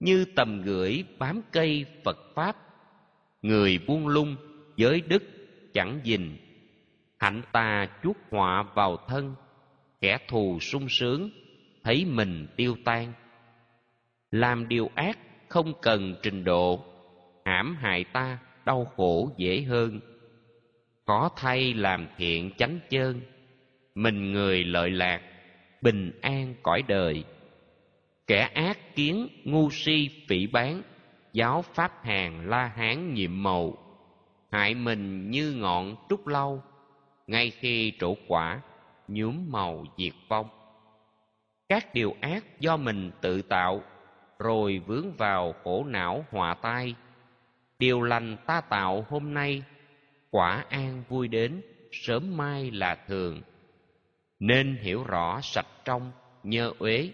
Như 0.00 0.24
tầm 0.36 0.62
gửi 0.62 1.04
bám 1.18 1.42
cây 1.52 1.86
phật 2.04 2.18
pháp, 2.34 2.56
người 3.42 3.78
buông 3.86 4.08
lung 4.08 4.36
giới 4.76 5.00
đức 5.00 5.22
chẳng 5.74 6.00
dình. 6.04 6.36
Hạnh 7.18 7.42
tà 7.52 7.88
chuốt 8.02 8.16
họa 8.30 8.62
vào 8.74 8.96
thân, 9.08 9.34
kẻ 10.00 10.18
thù 10.28 10.58
sung 10.60 10.88
sướng, 10.88 11.30
thấy 11.84 12.04
mình 12.04 12.46
tiêu 12.56 12.76
tan. 12.84 13.12
Làm 14.30 14.68
điều 14.68 14.90
ác 14.94 15.18
không 15.48 15.72
cần 15.82 16.14
trình 16.22 16.44
độ, 16.44 16.84
hãm 17.44 17.76
hại 17.80 18.04
ta, 18.12 18.38
đau 18.64 18.84
khổ 18.96 19.30
dễ 19.36 19.62
hơn 19.62 20.00
có 21.08 21.30
thay 21.36 21.74
làm 21.74 22.06
thiện 22.16 22.50
chánh 22.58 22.78
chơn, 22.90 23.20
mình 23.94 24.32
người 24.32 24.64
lợi 24.64 24.90
lạc, 24.90 25.20
bình 25.80 26.12
an 26.22 26.54
cõi 26.62 26.82
đời. 26.88 27.24
Kẻ 28.26 28.50
ác 28.54 28.94
kiến 28.94 29.28
ngu 29.44 29.70
si 29.70 30.10
phỉ 30.28 30.46
bán 30.46 30.82
giáo 31.32 31.62
pháp 31.62 32.04
hàng 32.04 32.48
la 32.48 32.66
hán 32.66 33.14
nhiệm 33.14 33.42
màu, 33.42 33.76
hại 34.50 34.74
mình 34.74 35.30
như 35.30 35.52
ngọn 35.52 35.96
trúc 36.08 36.26
lâu, 36.26 36.62
ngay 37.26 37.50
khi 37.50 37.92
trổ 38.00 38.14
quả, 38.26 38.60
nhuốm 39.08 39.46
màu 39.50 39.84
diệt 39.96 40.14
vong. 40.28 40.48
Các 41.68 41.94
điều 41.94 42.16
ác 42.20 42.60
do 42.60 42.76
mình 42.76 43.10
tự 43.20 43.42
tạo, 43.42 43.82
rồi 44.38 44.82
vướng 44.86 45.12
vào 45.16 45.54
khổ 45.64 45.84
não 45.84 46.24
họa 46.30 46.54
tai. 46.54 46.94
Điều 47.78 48.02
lành 48.02 48.36
ta 48.46 48.60
tạo 48.60 49.06
hôm 49.08 49.34
nay 49.34 49.62
quả 50.30 50.64
an 50.68 51.02
vui 51.08 51.28
đến, 51.28 51.62
sớm 51.92 52.36
mai 52.36 52.70
là 52.70 52.98
thường. 53.06 53.42
Nên 54.38 54.76
hiểu 54.80 55.04
rõ 55.04 55.40
sạch 55.42 55.66
trong 55.84 56.12
nhờ 56.42 56.72
uế. 56.78 57.10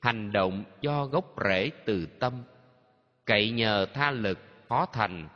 Hành 0.00 0.32
động 0.32 0.64
do 0.80 1.06
gốc 1.06 1.34
rễ 1.44 1.70
từ 1.84 2.06
tâm. 2.06 2.42
Cậy 3.24 3.50
nhờ 3.50 3.86
tha 3.94 4.10
lực, 4.10 4.38
khó 4.68 4.86
thành. 4.86 5.28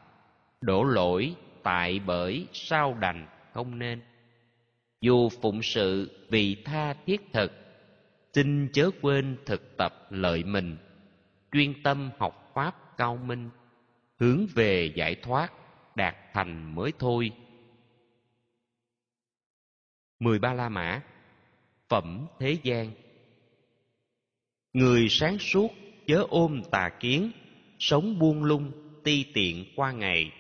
Đổ 0.61 0.85
lỗi, 0.85 1.35
tại 1.63 2.01
bởi, 2.07 2.47
sao 2.53 2.97
đành, 3.01 3.27
không 3.53 3.79
nên. 3.79 4.01
Dù 5.01 5.29
phụng 5.43 5.63
sự 5.63 6.11
vì 6.29 6.63
tha 6.65 6.95
thiết 7.07 7.33
thực, 7.33 7.53
xin 8.33 8.69
chớ 8.73 8.91
quên 9.03 9.37
thực 9.47 9.77
tập 9.77 10.07
lợi 10.11 10.45
mình. 10.45 10.77
Chuyên 11.53 11.83
tâm 11.83 12.11
học 12.19 12.51
pháp 12.55 12.97
cao 12.97 13.17
minh, 13.17 13.51
hướng 14.19 14.47
về 14.55 14.93
giải 14.95 15.15
thoát 15.15 15.53
đạt 16.01 16.17
thành 16.33 16.75
mới 16.75 16.93
thôi. 16.99 17.33
Mười 20.21 20.39
ba 20.39 20.53
la 20.53 20.69
mã, 20.69 21.03
phẩm 21.89 22.27
thế 22.39 22.59
gian. 22.63 22.93
Người 24.73 25.09
sáng 25.09 25.39
suốt 25.39 25.71
chớ 26.07 26.25
ôm 26.29 26.63
tà 26.71 26.91
kiến, 27.01 27.31
sống 27.79 28.19
buông 28.19 28.45
lung, 28.45 28.73
ti 29.05 29.25
tiện 29.35 29.65
qua 29.77 29.93
ngày. 29.93 30.33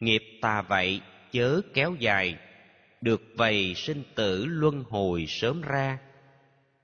Nghiệp 0.00 0.22
tà 0.40 0.62
vậy 0.62 1.00
chớ 1.32 1.60
kéo 1.74 1.94
dài, 1.98 2.38
được 3.00 3.22
vầy 3.34 3.74
sinh 3.74 4.02
tử 4.14 4.44
luân 4.46 4.84
hồi 4.88 5.26
sớm 5.28 5.62
ra. 5.62 5.98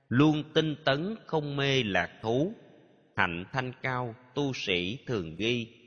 Luôn 0.09 0.43
tinh 0.53 0.75
tấn 0.85 1.15
không 1.25 1.55
mê 1.55 1.83
lạc 1.83 2.09
thú, 2.21 2.53
hạnh 3.15 3.45
thanh 3.51 3.73
cao 3.81 4.15
tu 4.35 4.53
sĩ 4.53 4.97
thường 5.07 5.35
ghi 5.35 5.82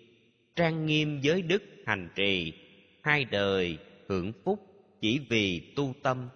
trang 0.57 0.87
nghiêm 0.87 1.21
giới 1.21 1.43
đức 1.43 1.63
hành 1.87 2.09
trì, 2.15 2.53
hai 3.03 3.25
đời 3.25 3.79
hưởng 4.09 4.33
phúc 4.45 4.61
chỉ 5.01 5.21
vì 5.31 5.73
tu 5.77 5.95
tâm. 6.03 6.29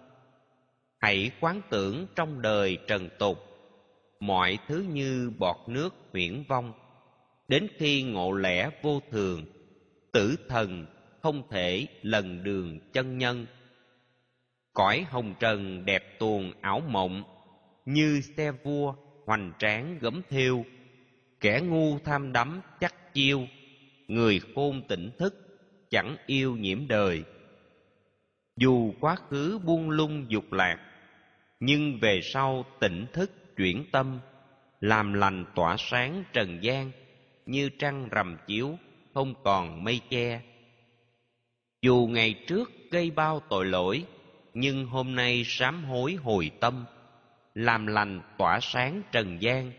Hãy 0.99 1.31
quán 1.39 1.61
tưởng 1.69 2.07
trong 2.15 2.41
đời 2.41 2.77
trần 2.87 3.09
tục, 3.19 3.37
mọi 4.19 4.57
thứ 4.67 4.85
như 4.93 5.31
bọt 5.37 5.55
nước 5.67 5.95
huyễn 6.13 6.43
vong. 6.47 6.73
Đến 7.47 7.67
khi 7.77 8.03
ngộ 8.03 8.31
lẽ 8.31 8.69
vô 8.81 9.01
thường, 9.11 9.45
tử 10.11 10.35
thần 10.49 10.85
không 11.21 11.43
thể 11.49 11.87
lần 12.01 12.43
đường 12.43 12.79
chân 12.93 13.17
nhân. 13.17 13.45
Cõi 14.73 15.05
hồng 15.09 15.33
trần 15.39 15.85
đẹp 15.85 16.19
tuồng 16.19 16.51
ảo 16.61 16.79
mộng, 16.79 17.23
như 17.85 18.21
xe 18.21 18.51
vua 18.51 18.95
hoành 19.25 19.51
tráng 19.59 19.97
gấm 20.01 20.21
thêu 20.29 20.65
kẻ 21.39 21.61
ngu 21.61 21.99
tham 21.99 22.33
đắm 22.33 22.61
chắc 22.79 23.13
chiêu 23.13 23.47
người 24.11 24.41
khôn 24.55 24.81
tỉnh 24.87 25.11
thức, 25.17 25.35
chẳng 25.89 26.17
yêu 26.25 26.55
nhiễm 26.55 26.87
đời. 26.87 27.23
Dù 28.57 28.93
quá 28.99 29.15
khứ 29.29 29.59
buông 29.65 29.89
lung 29.89 30.25
dục 30.29 30.53
lạc, 30.53 30.77
nhưng 31.59 31.99
về 31.99 32.21
sau 32.23 32.65
tỉnh 32.79 33.05
thức 33.13 33.55
chuyển 33.57 33.85
tâm, 33.91 34.19
làm 34.79 35.13
lành 35.13 35.45
tỏa 35.55 35.75
sáng 35.77 36.23
trần 36.33 36.59
gian, 36.61 36.91
như 37.45 37.69
trăng 37.79 38.07
rằm 38.11 38.37
chiếu, 38.47 38.77
không 39.13 39.33
còn 39.43 39.83
mây 39.83 40.01
che. 40.09 40.41
Dù 41.81 42.09
ngày 42.11 42.43
trước 42.47 42.71
gây 42.91 43.11
bao 43.11 43.41
tội 43.49 43.65
lỗi, 43.65 44.05
nhưng 44.53 44.85
hôm 44.85 45.15
nay 45.15 45.43
sám 45.45 45.83
hối 45.83 46.13
hồi 46.13 46.51
tâm, 46.59 46.85
làm 47.55 47.87
lành 47.87 48.21
tỏa 48.37 48.59
sáng 48.61 49.01
trần 49.11 49.41
gian, 49.41 49.71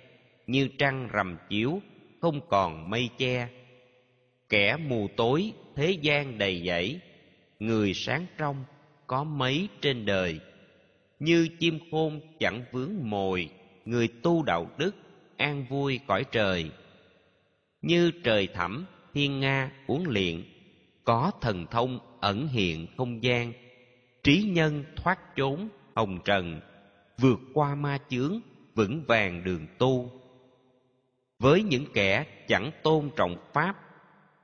như 0.47 0.69
trăng 0.79 1.09
rằm 1.13 1.37
chiếu, 1.49 1.81
không 2.21 2.41
còn 2.49 2.91
mây 2.91 3.11
che 3.19 3.49
kẻ 4.53 4.77
mù 4.77 5.09
tối 5.17 5.53
thế 5.77 5.91
gian 5.91 6.39
đầy 6.39 6.63
dẫy 6.67 7.01
người 7.59 7.95
sáng 7.95 8.27
trong 8.39 8.65
có 9.07 9.25
mấy 9.25 9.69
trên 9.81 10.07
đời. 10.07 10.41
Như 11.19 11.49
chim 11.59 11.79
khôn 11.91 12.21
chẳng 12.39 12.65
vướng 12.73 12.93
mồi 13.03 13.49
người 13.85 14.09
tu 14.23 14.43
đạo 14.43 14.71
đức 14.79 14.95
an 15.37 15.65
vui 15.69 16.01
cõi 16.07 16.25
trời. 16.33 16.71
Như 17.83 18.11
trời 18.25 18.49
thẳm 18.55 18.87
thiên 19.15 19.41
nga 19.41 19.73
uống 19.87 20.09
liện, 20.09 20.45
có 21.05 21.33
thần 21.41 21.67
thông 21.71 21.99
ẩn 22.21 22.49
hiện 22.49 22.87
không 22.97 23.23
gian. 23.23 23.53
Trí 24.23 24.43
nhân 24.43 24.85
thoát 24.97 25.37
trốn 25.37 25.69
hồng 25.95 26.19
trần 26.25 26.61
vượt 27.19 27.41
qua 27.55 27.75
ma 27.75 27.99
chướng 28.09 28.41
vững 28.75 29.05
vàng 29.07 29.45
đường 29.45 29.67
tu. 29.79 30.21
Với 31.39 31.63
những 31.63 31.85
kẻ 31.95 32.25
chẳng 32.49 32.71
tôn 32.83 33.11
trọng 33.17 33.37
pháp 33.53 33.82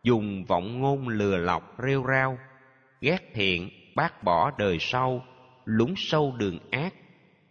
dùng 0.09 0.45
vọng 0.45 0.81
ngôn 0.81 1.09
lừa 1.09 1.37
lọc, 1.37 1.77
rêu 1.87 2.05
rao, 2.09 2.39
ghét 3.01 3.31
thiện, 3.35 3.71
bác 3.95 4.25
bỏ 4.25 4.51
đời 4.59 4.77
sau, 4.81 5.25
lún 5.65 5.95
sâu 5.97 6.35
đường 6.39 6.59
ác, 6.71 6.95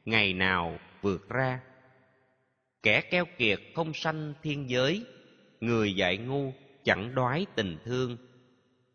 ngày 0.05 0.33
nào 0.33 0.79
vượt 1.01 1.29
ra. 1.29 1.59
Kẻ 2.83 3.01
keo 3.01 3.25
kiệt 3.37 3.59
không 3.75 3.93
sanh 3.93 4.33
thiên 4.43 4.69
giới, 4.69 5.05
người 5.61 5.93
dạy 5.93 6.17
ngu 6.17 6.53
chẳng 6.83 7.15
đoái 7.15 7.45
tình 7.55 7.77
thương. 7.85 8.17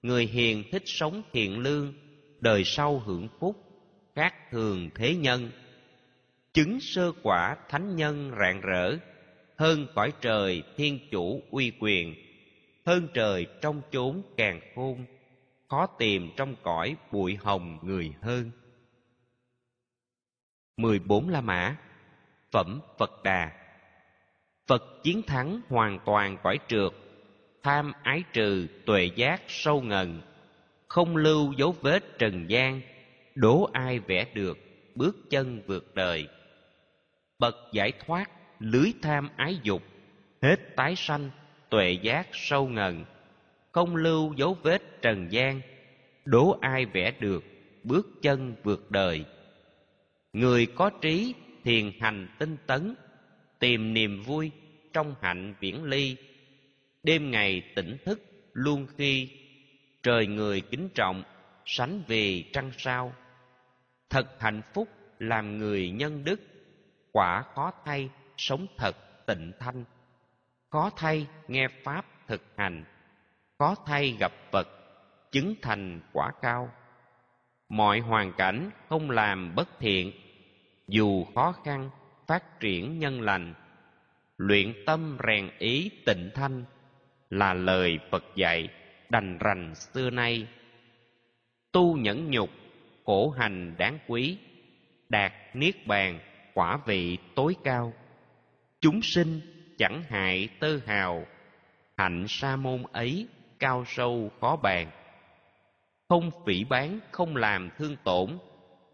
Người 0.02 0.26
hiền 0.26 0.64
thích 0.72 0.82
sống 0.86 1.22
thiện 1.32 1.58
lương, 1.58 1.94
đời 2.40 2.64
sau 2.64 2.98
hưởng 2.98 3.28
phúc, 3.40 3.56
khác 4.14 4.34
thường 4.50 4.90
thế 4.94 5.14
nhân. 5.14 5.50
Chứng 6.54 6.80
sơ 6.80 7.12
quả 7.22 7.56
thánh 7.68 7.96
nhân 7.96 8.32
rạng 8.40 8.60
rỡ, 8.60 8.96
hơn 9.56 9.86
cõi 9.94 10.12
trời 10.20 10.62
thiên 10.76 10.98
chủ 11.10 11.42
uy 11.50 11.72
quyền 11.80 12.14
hơn 12.86 13.08
trời 13.14 13.46
trong 13.60 13.82
chốn 13.92 14.22
càng 14.36 14.60
khôn, 14.74 15.04
khó 15.68 15.86
tìm 15.86 16.30
trong 16.36 16.54
cõi 16.62 16.96
bụi 17.12 17.38
hồng 17.42 17.78
người 17.82 18.14
hơn. 18.22 18.50
mười 20.76 20.98
bốn 20.98 21.28
la 21.28 21.40
mã, 21.40 21.76
phẩm 22.50 22.80
phật 22.98 23.22
đà. 23.22 23.52
Phật 24.66 24.82
chiến 25.02 25.22
thắng 25.22 25.60
hoàn 25.68 25.98
toàn 26.04 26.38
cõi 26.42 26.58
trượt, 26.68 26.92
tham 27.62 27.92
ái 28.02 28.22
trừ 28.32 28.66
tuệ 28.86 29.10
giác 29.16 29.42
sâu 29.48 29.82
ngần, 29.82 30.22
không 30.88 31.16
lưu 31.16 31.52
dấu 31.52 31.74
vết 31.80 32.18
trần 32.18 32.50
gian, 32.50 32.80
đố 33.34 33.70
ai 33.72 33.98
vẽ 33.98 34.24
được 34.34 34.58
bước 34.94 35.16
chân 35.30 35.62
vượt 35.66 35.94
đời. 35.94 36.28
Bậc 37.38 37.56
giải 37.72 37.92
thoát 38.06 38.30
lưới 38.58 38.92
tham 39.02 39.28
ái 39.36 39.58
dục, 39.62 39.82
hết 40.42 40.56
tái 40.76 40.96
sanh 40.96 41.30
tuệ 41.72 41.90
giác 41.90 42.28
sâu 42.32 42.68
ngần, 42.68 43.04
không 43.72 43.96
lưu 43.96 44.34
dấu 44.36 44.56
vết 44.62 45.02
trần 45.02 45.32
gian, 45.32 45.60
đố 46.24 46.58
ai 46.60 46.86
vẽ 46.86 47.10
được, 47.20 47.44
bước 47.82 48.06
chân 48.22 48.54
vượt 48.62 48.90
đời. 48.90 49.24
Người 50.32 50.66
có 50.66 50.90
trí 51.00 51.34
thiền 51.64 51.92
hành 52.00 52.28
tinh 52.38 52.56
tấn, 52.66 52.94
tìm 53.58 53.94
niềm 53.94 54.22
vui 54.22 54.50
trong 54.92 55.14
hạnh 55.20 55.54
viễn 55.60 55.84
ly. 55.84 56.16
Đêm 57.02 57.30
ngày 57.30 57.62
tỉnh 57.74 57.96
thức 58.04 58.22
luôn 58.52 58.86
khi 58.96 59.28
trời 60.02 60.26
người 60.26 60.60
kính 60.60 60.88
trọng, 60.94 61.22
sánh 61.64 62.02
vì 62.08 62.42
trăng 62.52 62.70
sao. 62.78 63.12
Thật 64.10 64.40
hạnh 64.40 64.62
phúc 64.74 64.88
làm 65.18 65.58
người 65.58 65.90
nhân 65.90 66.24
đức, 66.24 66.40
quả 67.12 67.42
khó 67.54 67.72
thay, 67.84 68.08
sống 68.36 68.66
thật 68.76 69.26
tịnh 69.26 69.52
thanh 69.58 69.84
khó 70.72 70.90
thay 70.96 71.26
nghe 71.48 71.68
pháp 71.84 72.04
thực 72.26 72.42
hành 72.56 72.84
khó 73.58 73.74
thay 73.86 74.16
gặp 74.20 74.32
phật 74.52 74.68
chứng 75.32 75.54
thành 75.62 76.00
quả 76.12 76.30
cao. 76.42 76.70
Mọi 77.68 78.00
hoàn 78.00 78.32
cảnh 78.32 78.70
không 78.88 79.10
làm 79.10 79.54
bất 79.54 79.68
thiện, 79.78 80.12
dù 80.88 81.24
khó 81.34 81.52
khăn 81.64 81.90
phát 82.26 82.60
triển 82.60 82.98
nhân 82.98 83.20
lành. 83.20 83.54
Luyện 84.36 84.74
tâm 84.86 85.18
rèn 85.26 85.50
ý 85.58 85.90
tịnh 86.06 86.30
thanh 86.34 86.64
là 87.30 87.54
lời 87.54 87.98
phật 88.10 88.24
dạy 88.36 88.68
đành 89.08 89.38
rành 89.38 89.74
xưa 89.74 90.10
nay. 90.10 90.46
Tu 91.72 91.96
nhẫn 91.96 92.30
nhục, 92.30 92.50
khổ 93.04 93.30
hành 93.30 93.74
đáng 93.78 93.98
quý, 94.06 94.38
đạt 95.08 95.32
niết 95.54 95.86
bàn 95.86 96.20
quả 96.54 96.78
vị 96.86 97.18
tối 97.34 97.56
cao. 97.64 97.92
Chúng 98.80 99.02
sinh 99.02 99.40
chẳng 99.82 100.02
hại 100.08 100.48
tơ 100.60 100.78
hào. 100.86 101.26
Hạnh 101.96 102.24
sa 102.28 102.56
môn 102.56 102.82
ấy 102.92 103.26
cao 103.58 103.84
sâu 103.86 104.30
khó 104.40 104.56
bàn. 104.56 104.90
Không 106.08 106.30
phỉ 106.46 106.64
bán, 106.64 107.00
không 107.10 107.36
làm 107.36 107.70
thương 107.78 107.96
tổn. 108.04 108.38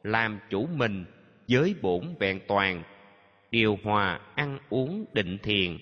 Làm 0.03 0.41
chủ 0.51 0.67
mình, 0.67 1.05
giới 1.47 1.75
bổn 1.83 2.15
vẹn 2.21 2.41
toàn. 2.49 2.83
Điều 3.51 3.79
hòa, 3.85 4.21
ăn 4.35 4.59
uống, 4.71 5.05
định 5.13 5.39
thiền. 5.43 5.79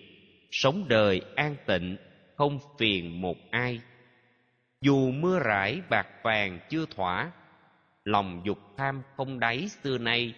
Sống 0.50 0.88
đời 0.88 1.22
an 1.36 1.56
tịnh, 1.66 1.96
không 2.36 2.58
phiền 2.78 3.20
một 3.20 3.36
ai. 3.50 3.80
Dù 4.80 5.10
mưa 5.10 5.38
rải, 5.38 5.80
bạc 5.90 6.06
vàng 6.22 6.58
chưa 6.70 6.86
thỏa. 6.96 7.30
Lòng 8.04 8.42
dục 8.44 8.58
tham 8.76 9.02
không 9.16 9.40
đáy 9.40 9.68
xưa 9.68 9.98
nay. 9.98 10.34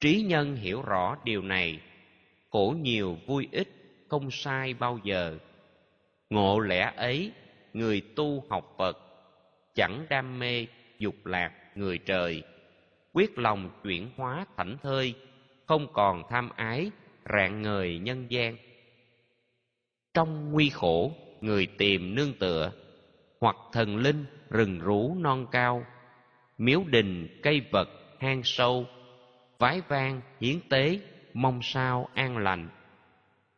Trí 0.00 0.22
nhân 0.22 0.56
hiểu 0.56 0.82
rõ 0.82 1.16
điều 1.24 1.42
này. 1.42 1.80
Khổ 2.50 2.74
nhiều 2.80 3.18
vui 3.26 3.48
ít 3.52 3.68
không 4.14 4.30
sai 4.30 4.74
bao 4.74 4.98
giờ. 5.04 5.38
Ngộ 6.30 6.60
lẽ 6.60 6.92
ấy, 6.96 7.32
người 7.72 8.02
tu 8.16 8.44
học 8.50 8.74
phật, 8.78 8.98
chẳng 9.74 10.06
đam 10.10 10.38
mê 10.38 10.66
dục 10.98 11.26
lạc 11.26 11.52
người 11.74 11.98
trời. 11.98 12.42
Quyết 13.12 13.38
lòng 13.38 13.70
chuyển 13.82 14.10
hóa 14.16 14.46
thảnh 14.56 14.76
thơi, 14.82 15.14
không 15.66 15.86
còn 15.92 16.22
tham 16.30 16.50
ái, 16.56 16.90
rạng 17.32 17.62
ngời 17.62 17.98
nhân 17.98 18.26
gian. 18.28 18.56
Trong 20.14 20.52
nguy 20.52 20.70
khổ, 20.70 21.12
người 21.40 21.66
tìm 21.66 22.14
nương 22.14 22.32
tựa, 22.38 22.72
hoặc 23.40 23.56
thần 23.72 23.96
linh 23.96 24.24
rừng 24.50 24.78
rú 24.78 25.14
non 25.18 25.46
cao. 25.50 25.86
Miếu 26.58 26.82
đình, 26.86 27.40
cây 27.42 27.62
vật, 27.70 27.88
hang 28.20 28.42
sâu, 28.44 28.86
vái 29.58 29.80
vang, 29.88 30.20
hiến 30.40 30.60
tế, 30.68 31.00
mong 31.32 31.60
sao 31.62 32.08
an 32.14 32.38
lành 32.38 32.68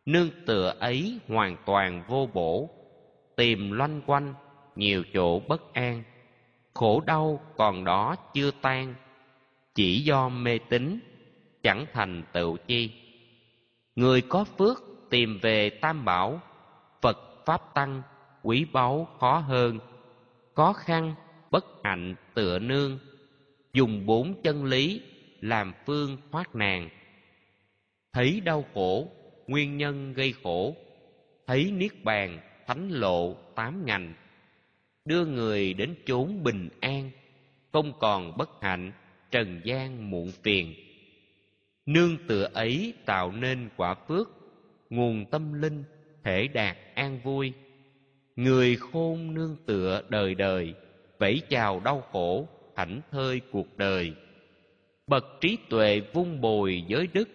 nương 0.06 0.30
tựa 0.46 0.74
ấy 0.78 1.18
hoàn 1.28 1.56
toàn 1.66 2.02
vô 2.08 2.28
bổ, 2.34 2.70
tìm 3.36 3.72
loanh 3.72 4.00
quanh, 4.06 4.34
nhiều 4.76 5.04
chỗ 5.14 5.40
bất 5.40 5.74
an. 5.74 6.02
Khổ 6.74 7.02
đau 7.06 7.40
còn 7.56 7.84
đó 7.84 8.16
chưa 8.34 8.50
tan, 8.62 8.94
chỉ 9.74 10.00
do 10.00 10.28
mê 10.28 10.58
tín, 10.58 11.00
chẳng 11.62 11.86
thành 11.92 12.22
tựu 12.32 12.56
chi. 12.56 12.90
Người 13.96 14.20
có 14.20 14.44
phước 14.44 14.82
tìm 15.10 15.38
về 15.42 15.70
tam 15.70 16.04
bảo, 16.04 16.40
phật 17.00 17.18
pháp 17.46 17.74
tăng, 17.74 18.02
quý 18.42 18.66
báu 18.72 19.08
khó 19.20 19.38
hơn. 19.38 19.78
Khó 20.54 20.72
khăn, 20.72 21.14
bất 21.50 21.64
hạnh 21.84 22.14
tựa 22.34 22.58
nương, 22.58 22.98
dùng 23.72 24.06
bốn 24.06 24.42
chân 24.42 24.64
lý 24.64 25.00
làm 25.40 25.72
phương 25.86 26.16
thoát 26.32 26.54
nạn 26.54 26.88
thấy 28.16 28.40
đau 28.40 28.64
khổ 28.74 29.08
nguyên 29.46 29.76
nhân 29.76 30.12
gây 30.12 30.34
khổ. 30.42 30.76
Thấy 31.46 31.70
niết 31.70 32.04
bàn, 32.04 32.40
thánh 32.66 32.88
lộ, 32.90 33.34
tám 33.54 33.86
ngành, 33.86 34.14
đưa 35.04 35.26
người 35.26 35.74
đến 35.74 35.94
chốn 36.06 36.42
bình 36.42 36.68
an, 36.80 37.10
không 37.72 37.92
còn 37.98 38.36
bất 38.36 38.50
hạnh, 38.60 38.92
trần 39.30 39.60
gian 39.64 40.10
muộn 40.10 40.32
phiền. 40.42 40.74
Nương 41.86 42.16
tựa 42.28 42.48
ấy 42.52 42.94
tạo 43.04 43.32
nên 43.32 43.68
quả 43.76 43.94
phước, 44.08 44.28
nguồn 44.90 45.24
tâm 45.30 45.62
linh, 45.62 45.84
thể 46.24 46.48
đạt 46.48 46.76
an 46.94 47.20
vui. 47.24 47.52
Người 48.36 48.76
khôn 48.76 49.34
nương 49.34 49.56
tựa 49.66 50.02
đời 50.08 50.34
đời, 50.34 50.74
vẫy 51.18 51.42
chào 51.48 51.80
đau 51.80 52.00
khổ, 52.12 52.48
thảnh 52.76 53.00
thơi 53.10 53.40
cuộc 53.50 53.76
đời. 53.76 54.12
Bậc 55.06 55.24
trí 55.40 55.58
tuệ 55.70 56.00
vun 56.12 56.40
bồi 56.40 56.84
giới 56.88 57.08
đức, 57.12 57.28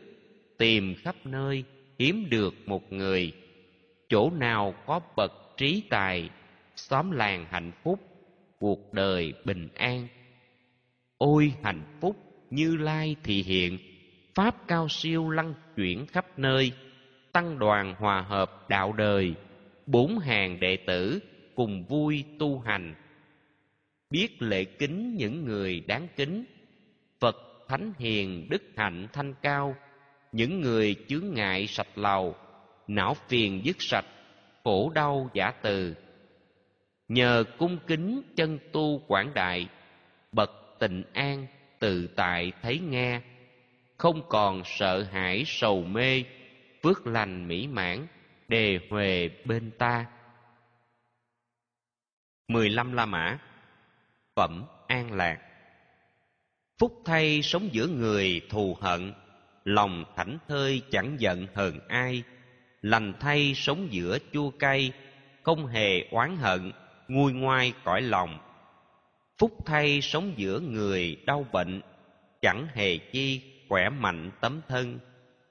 tìm 0.57 0.95
khắp 0.95 1.15
nơi 1.25 1.63
hiếm 2.01 2.29
được 2.29 2.53
một 2.65 2.93
người. 2.93 3.33
Chỗ 4.09 4.29
nào 4.29 4.75
có 4.85 4.99
bậc 5.15 5.31
trí 5.57 5.83
tài, 5.89 6.29
xóm 6.75 7.11
làng 7.11 7.45
hạnh 7.49 7.71
phúc, 7.83 7.99
cuộc 8.59 8.93
đời 8.93 9.33
bình 9.45 9.67
an. 9.75 10.07
Ôi 11.17 11.53
hạnh 11.63 11.97
phúc 12.01 12.15
như 12.49 12.75
lai 12.75 13.15
thị 13.23 13.43
hiện, 13.43 13.77
pháp 14.35 14.67
cao 14.67 14.87
siêu 14.89 15.29
lăng 15.29 15.53
chuyển 15.75 16.05
khắp 16.05 16.39
nơi, 16.39 16.71
tăng 17.31 17.59
đoàn 17.59 17.95
hòa 17.97 18.21
hợp 18.21 18.69
đạo 18.69 18.93
đời, 18.93 19.33
bốn 19.85 20.19
hàng 20.19 20.59
đệ 20.59 20.77
tử 20.87 21.19
cùng 21.55 21.83
vui 21.83 22.23
tu 22.39 22.59
hành. 22.59 22.95
Biết 24.09 24.41
lễ 24.41 24.63
kính 24.63 25.15
những 25.15 25.45
người 25.45 25.79
đáng 25.79 26.07
kính, 26.15 26.45
phật 27.19 27.35
thánh 27.67 27.93
hiền 27.99 28.47
đức 28.49 28.63
hạnh 28.75 29.07
thanh 29.13 29.33
cao 29.41 29.75
những 30.31 30.61
người 30.61 30.95
chướng 31.07 31.33
ngại 31.33 31.67
sạch 31.67 31.97
lầu, 31.97 32.35
não 32.87 33.13
phiền 33.27 33.61
dứt 33.65 33.75
sạch, 33.79 34.05
khổ 34.63 34.91
đau 34.95 35.29
giả 35.33 35.51
từ. 35.61 35.95
Nhờ 37.07 37.43
cung 37.57 37.77
kính 37.87 38.21
chân 38.35 38.59
tu 38.71 38.99
quảng 39.07 39.33
đại, 39.33 39.67
bậc 40.31 40.51
tịnh 40.79 41.03
an 41.13 41.47
tự 41.79 42.07
tại 42.15 42.51
thấy 42.61 42.79
nghe, 42.79 43.21
không 43.97 44.21
còn 44.29 44.61
sợ 44.65 45.03
hãi 45.03 45.43
sầu 45.45 45.81
mê, 45.81 46.23
phước 46.83 47.07
lành 47.07 47.47
mỹ 47.47 47.67
mãn 47.67 48.07
đề 48.47 48.79
huề 48.89 49.29
bên 49.45 49.71
ta. 49.77 50.05
Mười 52.47 52.69
lăm 52.69 52.93
la 52.93 53.05
mã, 53.05 53.39
phẩm 54.35 54.65
an 54.87 55.11
lạc. 55.13 55.37
Phúc 56.79 57.01
thay 57.05 57.41
sống 57.41 57.69
giữa 57.71 57.87
người 57.87 58.41
thù 58.49 58.77
hận 58.81 59.13
lòng 59.63 60.03
thảnh 60.15 60.37
thơi 60.47 60.81
chẳng 60.91 61.15
giận 61.19 61.47
hờn 61.53 61.79
ai, 61.87 62.23
lành 62.81 63.13
thay 63.19 63.53
sống 63.55 63.87
giữa 63.91 64.17
chua 64.33 64.49
cay, 64.49 64.91
không 65.43 65.67
hề 65.67 66.07
oán 66.11 66.37
hận, 66.37 66.71
nguôi 67.07 67.33
ngoai 67.33 67.73
cõi 67.83 68.01
lòng. 68.01 68.39
Phúc 69.37 69.51
thay 69.65 70.01
sống 70.01 70.33
giữa 70.37 70.59
người 70.59 71.17
đau 71.25 71.45
bệnh, 71.51 71.81
chẳng 72.41 72.67
hề 72.73 72.97
chi 72.97 73.41
khỏe 73.69 73.89
mạnh 73.89 74.31
tấm 74.41 74.61
thân. 74.67 74.99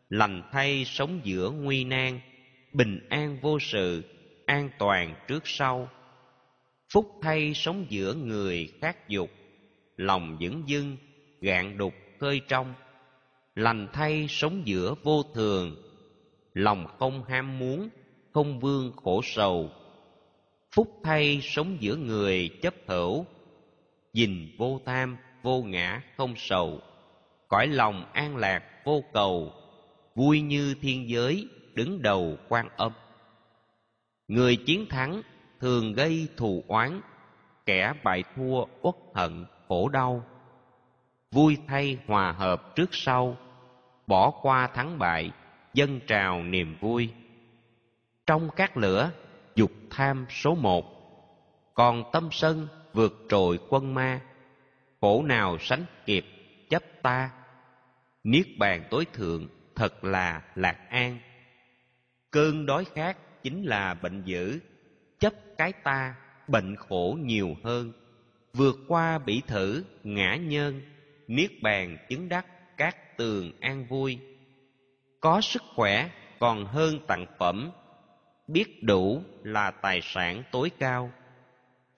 Lành 0.08 0.42
thay 0.52 0.84
sống 0.84 1.20
giữa 1.24 1.50
nguy 1.50 1.84
nan, 1.84 2.20
bình 2.72 3.06
an 3.10 3.38
vô 3.40 3.58
sự, 3.58 4.04
an 4.46 4.70
toàn 4.78 5.14
trước 5.28 5.48
sau. 5.48 5.88
Phúc 6.92 7.18
thay 7.22 7.54
sống 7.54 7.86
giữa 7.88 8.14
người 8.14 8.72
khác 8.80 9.08
dục, 9.08 9.30
lòng 9.96 10.36
vững 10.40 10.62
dưng 10.66 10.96
gạn 11.40 11.78
đục 11.78 11.94
khơi 12.20 12.40
trong 12.48 12.74
lành 13.54 13.88
thay 13.92 14.26
sống 14.28 14.62
giữa 14.64 14.94
vô 15.02 15.22
thường. 15.34 15.76
Lòng 16.54 16.86
không 16.98 17.24
ham 17.24 17.58
muốn, 17.58 17.88
không 18.32 18.60
vương 18.60 18.92
khổ 18.96 19.20
sầu. 19.24 19.70
Phúc 20.72 21.00
thay 21.04 21.40
sống 21.42 21.76
giữa 21.80 21.96
người 21.96 22.50
chấp 22.62 22.74
hữu. 22.86 23.26
Nhìn 24.12 24.50
vô 24.58 24.80
tham, 24.86 25.16
vô 25.42 25.62
ngã, 25.62 26.02
không 26.16 26.34
sầu. 26.36 26.80
Cõi 27.48 27.66
lòng 27.66 28.04
an 28.12 28.36
lạc, 28.36 28.62
vô 28.84 29.04
cầu. 29.12 29.52
Vui 30.14 30.40
như 30.40 30.74
thiên 30.80 31.08
giới, 31.08 31.48
đứng 31.74 32.02
đầu 32.02 32.36
quan 32.48 32.68
âm. 32.76 32.92
Người 34.28 34.56
chiến 34.56 34.86
thắng, 34.88 35.22
thường 35.60 35.92
gây 35.92 36.28
thù 36.36 36.64
oán. 36.68 37.00
Kẻ 37.66 37.92
bại 38.04 38.24
thua 38.36 38.64
uất 38.82 38.94
hận, 39.14 39.44
khổ 39.68 39.88
đau 39.88 40.24
vui 41.34 41.58
thay 41.66 41.98
hòa 42.06 42.32
hợp 42.32 42.76
trước 42.76 42.88
sau, 42.92 43.36
bỏ 44.06 44.30
qua 44.30 44.66
thắng 44.66 44.98
bại 44.98 45.30
dân 45.74 46.00
trào 46.06 46.42
niềm 46.42 46.76
vui. 46.80 47.12
Trong 48.26 48.50
các 48.56 48.76
lửa, 48.76 49.10
dục 49.54 49.70
tham 49.90 50.26
số 50.30 50.54
một, 50.54 50.84
còn 51.74 52.04
tâm 52.12 52.28
sân 52.32 52.68
vượt 52.92 53.26
trội 53.28 53.58
quân 53.68 53.94
ma, 53.94 54.20
khổ 55.00 55.22
nào 55.22 55.58
sánh 55.60 55.84
kịp 56.06 56.24
chấp 56.70 56.82
ta. 57.02 57.30
Niết 58.24 58.46
bàn 58.58 58.84
tối 58.90 59.06
thượng 59.12 59.48
thật 59.74 60.04
là 60.04 60.42
lạc 60.54 60.78
an. 60.88 61.18
Cơn 62.30 62.66
đói 62.66 62.84
khát 62.84 63.42
chính 63.42 63.64
là 63.64 63.94
bệnh 63.94 64.22
dữ, 64.24 64.58
chấp 65.18 65.32
cái 65.58 65.72
ta 65.72 66.14
bệnh 66.48 66.76
khổ 66.76 67.18
nhiều 67.20 67.56
hơn. 67.64 67.92
Vượt 68.52 68.76
qua 68.88 69.18
bị 69.18 69.42
thử 69.46 69.84
ngã 70.04 70.36
nhân 70.36 70.80
niết 71.30 71.50
bàn 71.62 71.98
chứng 72.08 72.28
đắc 72.28 72.46
các 72.76 73.16
tường 73.16 73.52
an 73.60 73.84
vui. 73.84 74.18
Có 75.20 75.40
sức 75.40 75.62
khỏe, 75.74 76.10
còn 76.38 76.64
hơn 76.64 76.98
tặng 77.06 77.26
phẩm. 77.38 77.70
Biết 78.48 78.82
đủ 78.82 79.22
là 79.42 79.70
tài 79.70 80.00
sản 80.02 80.42
tối 80.52 80.70
cao. 80.78 81.12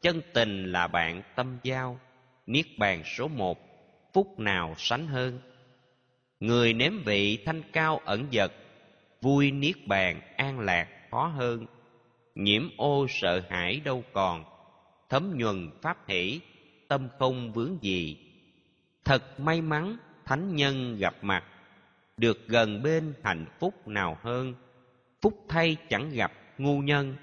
Chân 0.02 0.20
tình 0.34 0.72
là 0.72 0.86
bạn 0.86 1.22
tâm 1.36 1.58
giao. 1.62 2.00
Niết 2.46 2.66
bàn 2.78 3.02
số 3.04 3.28
một, 3.28 3.58
phúc 4.12 4.38
nào 4.38 4.74
sánh 4.78 5.06
hơn. 5.06 5.40
Người 6.40 6.74
nếm 6.74 6.92
vị 7.04 7.38
thanh 7.46 7.62
cao 7.72 8.00
ẩn 8.04 8.26
dật, 8.32 8.52
vui 9.20 9.50
niết 9.50 9.86
bàn 9.86 10.20
an 10.36 10.60
lạc 10.60 10.88
khó 11.10 11.26
hơn. 11.26 11.66
Nhiễm 12.34 12.68
ô 12.76 13.06
sợ 13.08 13.42
hãi 13.50 13.80
đâu 13.84 14.04
còn, 14.12 14.44
thấm 15.08 15.32
nhuần 15.36 15.70
pháp 15.82 16.08
hỷ, 16.08 16.40
tâm 16.88 17.08
không 17.18 17.52
vướng 17.52 17.78
gì 17.82 18.21
thật 19.04 19.40
may 19.40 19.60
mắn 19.60 19.96
thánh 20.24 20.56
nhân 20.56 20.96
gặp 20.98 21.14
mặt, 21.22 21.44
được 22.16 22.48
gần 22.48 22.82
bên 22.82 23.14
hạnh 23.22 23.46
phúc 23.60 23.88
nào 23.88 24.18
hơn. 24.22 24.54
Phúc 25.22 25.44
thay 25.48 25.76
chẳng 25.88 26.10
gặp 26.10 26.32
ngu 26.58 26.80
nhân, 26.80 27.16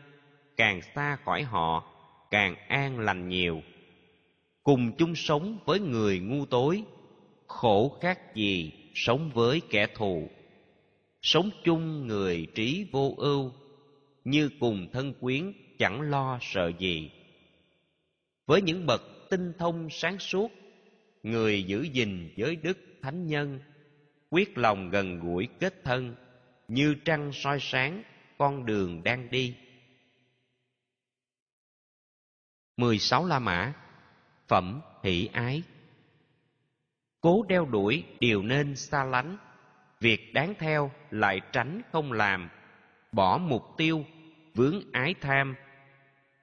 càng 0.58 0.82
xa 0.96 1.18
khỏi 1.26 1.44
họ, 1.44 1.84
càng 2.32 2.56
an 2.68 3.00
lành 3.00 3.30
nhiều. 3.30 3.62
Cùng 4.64 4.92
chung 4.98 5.16
sống 5.16 5.60
với 5.66 5.80
người 5.80 6.20
ngu 6.20 6.46
tối, 6.46 6.84
khổ 7.48 7.98
khác 8.02 8.36
gì 8.36 8.72
sống 8.96 9.30
với 9.34 9.62
kẻ 9.70 9.88
thù. 9.96 10.30
Sống 11.22 11.50
chung 11.64 12.08
người 12.08 12.48
trí 12.56 12.88
vô 12.92 13.14
ưu, 13.18 13.52
như 14.24 14.50
cùng 14.60 14.88
thân 14.94 15.14
quyến 15.14 15.54
chẳng 15.78 16.02
lo 16.02 16.38
sợ 16.42 16.72
gì. 16.80 17.12
Với 18.46 18.62
những 18.62 18.86
bậc 18.86 19.02
tinh 19.30 19.54
thông 19.60 19.90
sáng 19.90 20.20
suốt 20.20 20.52
người 21.24 21.64
giữ 21.64 21.82
gìn 21.82 22.34
giới 22.36 22.56
đức 22.56 22.78
thánh 23.02 23.28
nhân, 23.28 23.60
quyết 24.30 24.58
lòng 24.58 24.90
gần 24.90 25.20
gũi 25.20 25.48
kết 25.60 25.84
thân, 25.84 26.16
như 26.68 26.96
trăng 27.06 27.32
soi 27.34 27.58
sáng 27.60 28.04
con 28.38 28.66
đường 28.66 29.04
đang 29.04 29.30
đi. 29.30 29.56
mười 32.78 33.00
sáu 33.00 33.26
la 33.26 33.40
mã, 33.40 33.74
phẩm 34.48 34.82
hỷ 35.04 35.30
ái. 35.34 35.64
Cố 37.22 37.46
đeo 37.48 37.66
đuổi 37.66 38.04
điều 38.20 38.44
nên 38.44 38.76
xa 38.76 39.04
lánh, 39.04 39.38
việc 40.00 40.34
đáng 40.34 40.54
theo 40.60 40.92
lại 41.12 41.42
tránh 41.52 41.82
không 41.92 42.12
làm, 42.12 42.50
bỏ 43.12 43.38
mục 43.38 43.64
tiêu, 43.78 44.06
vướng 44.56 44.92
ái 44.92 45.16
tham. 45.22 45.56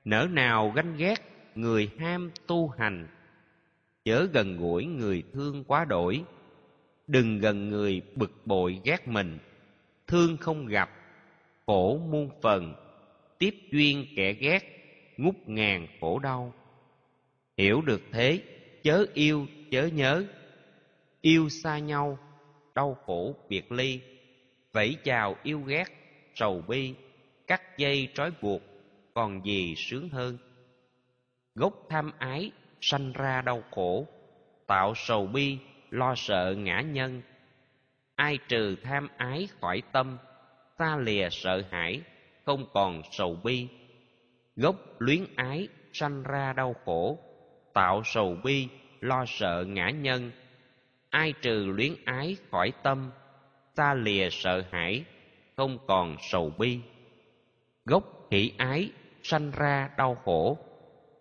Nỡ 0.05 0.29
nào 0.31 0.70
ganh 0.70 0.97
ghét 0.97 1.16
người 1.55 1.91
ham 1.99 2.31
tu 2.47 2.68
hành 2.68 3.09
chớ 4.07 4.29
gần 4.33 4.57
gũi 4.57 4.85
người 4.85 5.23
thương 5.33 5.65
quá 5.65 5.85
đổi. 5.85 6.25
Đừng 7.07 7.39
gần 7.39 7.69
người 7.69 8.03
bực 8.15 8.47
bội 8.47 8.81
ghét 8.85 9.09
mình. 9.09 9.39
Thương 10.07 10.37
không 10.37 10.67
gặp, 10.67 10.91
khổ 11.67 12.01
muôn 12.11 12.31
phần. 12.43 12.75
Tiếp 13.39 13.55
duyên 13.73 14.07
kẻ 14.17 14.33
ghét, 14.33 14.61
ngút 15.17 15.35
ngàn 15.47 15.87
khổ 16.01 16.19
đau. 16.19 16.55
Hiểu 17.57 17.83
được 17.83 18.03
thế, 18.13 18.43
chớ 18.83 19.07
yêu, 19.15 19.47
chớ 19.71 19.87
nhớ. 19.87 20.25
Yêu 21.21 21.49
xa 21.49 21.79
nhau, 21.79 22.19
đau 22.75 22.97
khổ 23.07 23.35
biệt 23.49 23.73
ly. 23.73 24.01
Vẫy 24.73 24.97
chào 25.05 25.37
yêu 25.43 25.61
ghét 25.61 25.85
sầu 26.35 26.65
bi, 26.69 26.95
cắt 27.47 27.79
dây 27.79 28.09
trói 28.15 28.31
buộc, 28.43 28.63
còn 29.15 29.47
gì 29.47 29.75
sướng 29.77 30.09
hơn. 30.09 30.39
Gốc 31.55 31.87
tham 31.89 32.13
ái 32.19 32.53
sanh 32.81 33.12
ra 33.12 33.43
đau 33.43 33.62
khổ, 33.70 34.07
tạo 34.66 34.95
sầu 34.97 35.27
bi, 35.27 35.59
lo 35.91 36.14
sợ 36.16 36.55
ngã 36.59 36.81
nhân. 36.81 37.22
Ai 38.14 38.39
trừ 38.49 38.77
tham 38.83 39.09
ái 39.16 39.49
khỏi 39.61 39.83
tâm, 39.93 40.18
ta 40.79 40.97
lìa 40.97 41.29
sợ 41.31 41.62
hãi, 41.70 42.03
không 42.45 42.66
còn 42.72 43.03
sầu 43.11 43.39
bi. 43.45 43.68
Gốc 44.57 44.77
luyến 44.99 45.24
ái 45.37 45.68
sanh 45.93 46.22
ra 46.22 46.53
đau 46.53 46.74
khổ, 46.85 47.18
tạo 47.74 48.03
sầu 48.05 48.37
bi, 48.45 48.68
lo 49.01 49.24
sợ 49.27 49.64
ngã 49.68 49.91
nhân. 49.91 50.31
Ai 51.11 51.33
trừ 51.43 51.72
luyến 51.77 51.93
ái 52.05 52.37
khỏi 52.51 52.72
tâm, 52.83 53.11
ta 53.74 53.95
lìa 53.95 54.29
sợ 54.31 54.62
hãi, 54.70 55.05
không 55.57 55.79
còn 55.87 56.16
sầu 56.20 56.53
bi. 56.59 56.81
Gốc 57.85 58.05
hỷ 58.31 58.53
ái 58.59 58.91
sanh 59.22 59.51
ra 59.51 59.91
đau 59.97 60.14
khổ, 60.14 60.59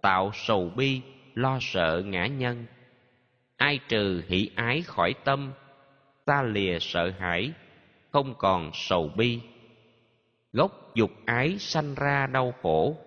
tạo 0.01 0.31
sầu 0.33 0.71
bi 0.75 1.01
lo 1.35 1.57
sợ 1.61 2.03
ngã 2.05 2.27
nhân. 2.27 2.65
Ai 3.57 3.79
trừ 3.87 4.23
hỷ 4.27 4.49
ái 4.55 4.81
khỏi 4.81 5.13
tâm, 5.23 5.53
ta 6.25 6.43
lìa 6.43 6.77
sợ 6.79 7.11
hãi, 7.19 7.51
không 8.11 8.33
còn 8.37 8.71
sầu 8.73 9.11
bi. 9.15 9.39
Gốc 10.53 10.95
dục 10.95 11.11
ái 11.25 11.55
sanh 11.59 11.95
ra 11.95 12.27
đau 12.27 12.53
khổ, 12.61 12.97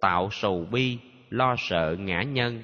tạo 0.00 0.28
sầu 0.32 0.66
bi, 0.70 0.98
lo 1.30 1.54
sợ 1.58 1.96
ngã 1.98 2.22
nhân. 2.22 2.62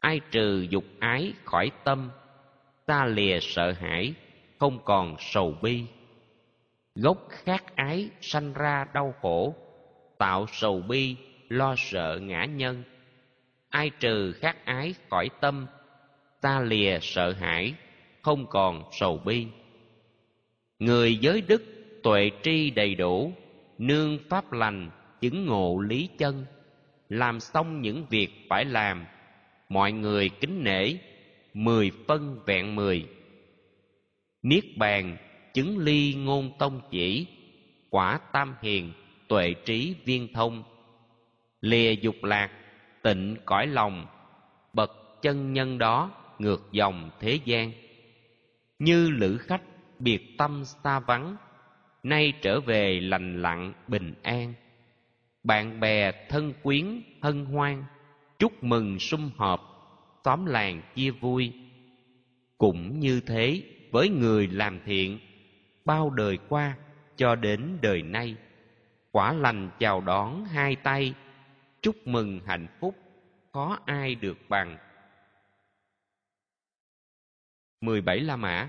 Ai 0.00 0.20
trừ 0.30 0.66
dục 0.70 0.84
ái 1.00 1.32
khỏi 1.44 1.70
tâm, 1.84 2.10
ta 2.86 3.04
lìa 3.04 3.38
sợ 3.40 3.72
hãi, 3.72 4.14
không 4.58 4.78
còn 4.84 5.16
sầu 5.18 5.54
bi. 5.62 5.84
Gốc 6.94 7.28
khát 7.28 7.76
ái 7.76 8.10
sanh 8.20 8.52
ra 8.52 8.86
đau 8.94 9.14
khổ, 9.20 9.54
tạo 10.18 10.46
sầu 10.52 10.80
bi, 10.80 11.16
lo 11.48 11.74
sợ 11.78 12.18
ngã 12.22 12.44
nhân 12.44 12.82
ai 13.68 13.90
trừ 14.00 14.32
khát 14.32 14.64
ái 14.64 14.94
khỏi 15.10 15.30
tâm, 15.40 15.66
ta 16.40 16.60
lìa 16.60 16.98
sợ 17.02 17.32
hãi, 17.32 17.74
không 18.22 18.46
còn 18.46 18.82
sầu 18.92 19.18
bi. 19.24 19.46
Người 20.78 21.16
giới 21.16 21.40
đức 21.40 21.62
tuệ 22.02 22.30
tri 22.42 22.70
đầy 22.70 22.94
đủ, 22.94 23.32
nương 23.78 24.18
pháp 24.28 24.52
lành, 24.52 24.90
chứng 25.20 25.46
ngộ 25.46 25.80
lý 25.80 26.08
chân. 26.18 26.46
Làm 27.08 27.40
xong 27.40 27.82
những 27.82 28.06
việc 28.10 28.28
phải 28.48 28.64
làm, 28.64 29.04
mọi 29.68 29.92
người 29.92 30.28
kính 30.28 30.64
nể, 30.64 30.94
mười 31.54 31.90
phân 32.06 32.40
vẹn 32.46 32.76
mười. 32.76 33.06
Niết 34.42 34.64
bàn, 34.76 35.16
chứng 35.54 35.78
ly 35.78 36.14
ngôn 36.14 36.52
tông 36.58 36.80
chỉ, 36.90 37.26
quả 37.90 38.20
tam 38.32 38.54
hiền, 38.62 38.92
tuệ 39.28 39.54
trí 39.64 39.94
viên 40.04 40.32
thông. 40.32 40.62
Lìa 41.60 41.92
dục 41.92 42.24
lạc 42.24 42.50
tịnh 43.08 43.36
cõi 43.44 43.66
lòng, 43.66 44.06
bậc 44.72 45.22
chân 45.22 45.52
nhân 45.52 45.78
đó 45.78 46.10
ngược 46.38 46.68
dòng 46.72 47.10
thế 47.20 47.38
gian. 47.44 47.72
Như 48.78 49.10
lữ 49.10 49.38
khách 49.38 49.62
biệt 49.98 50.34
tâm 50.38 50.64
xa 50.64 51.00
vắng, 51.00 51.36
nay 52.02 52.32
trở 52.42 52.60
về 52.60 53.00
lành 53.00 53.42
lặng 53.42 53.72
bình 53.86 54.14
an. 54.22 54.54
Bạn 55.44 55.80
bè 55.80 56.12
thân 56.28 56.52
quyến 56.62 57.02
hân 57.22 57.44
hoan, 57.44 57.84
chúc 58.38 58.64
mừng 58.64 58.98
sum 58.98 59.30
họp, 59.36 59.60
xóm 60.24 60.46
làng 60.46 60.82
chia 60.94 61.10
vui. 61.10 61.52
Cũng 62.58 63.00
như 63.00 63.20
thế, 63.20 63.62
với 63.90 64.08
người 64.08 64.46
làm 64.46 64.80
thiện, 64.84 65.18
bao 65.84 66.10
đời 66.10 66.38
qua 66.48 66.76
cho 67.16 67.34
đến 67.34 67.78
đời 67.82 68.02
nay, 68.02 68.36
quả 69.12 69.32
lành 69.32 69.70
chào 69.78 70.00
đón 70.00 70.44
hai 70.44 70.76
tay 70.76 71.14
chúc 71.82 72.06
mừng 72.06 72.40
hạnh 72.46 72.66
phúc 72.80 72.94
có 73.52 73.78
ai 73.86 74.14
được 74.14 74.38
bằng? 74.48 74.78
17 77.80 78.20
La 78.20 78.36
Mã 78.36 78.68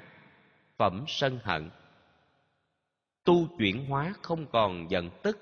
Phẩm 0.78 1.04
sân 1.08 1.40
hận. 1.44 1.70
Tu 3.24 3.48
chuyển 3.58 3.86
hóa 3.86 4.14
không 4.22 4.46
còn 4.52 4.92
giận 4.92 5.10
tức 5.24 5.38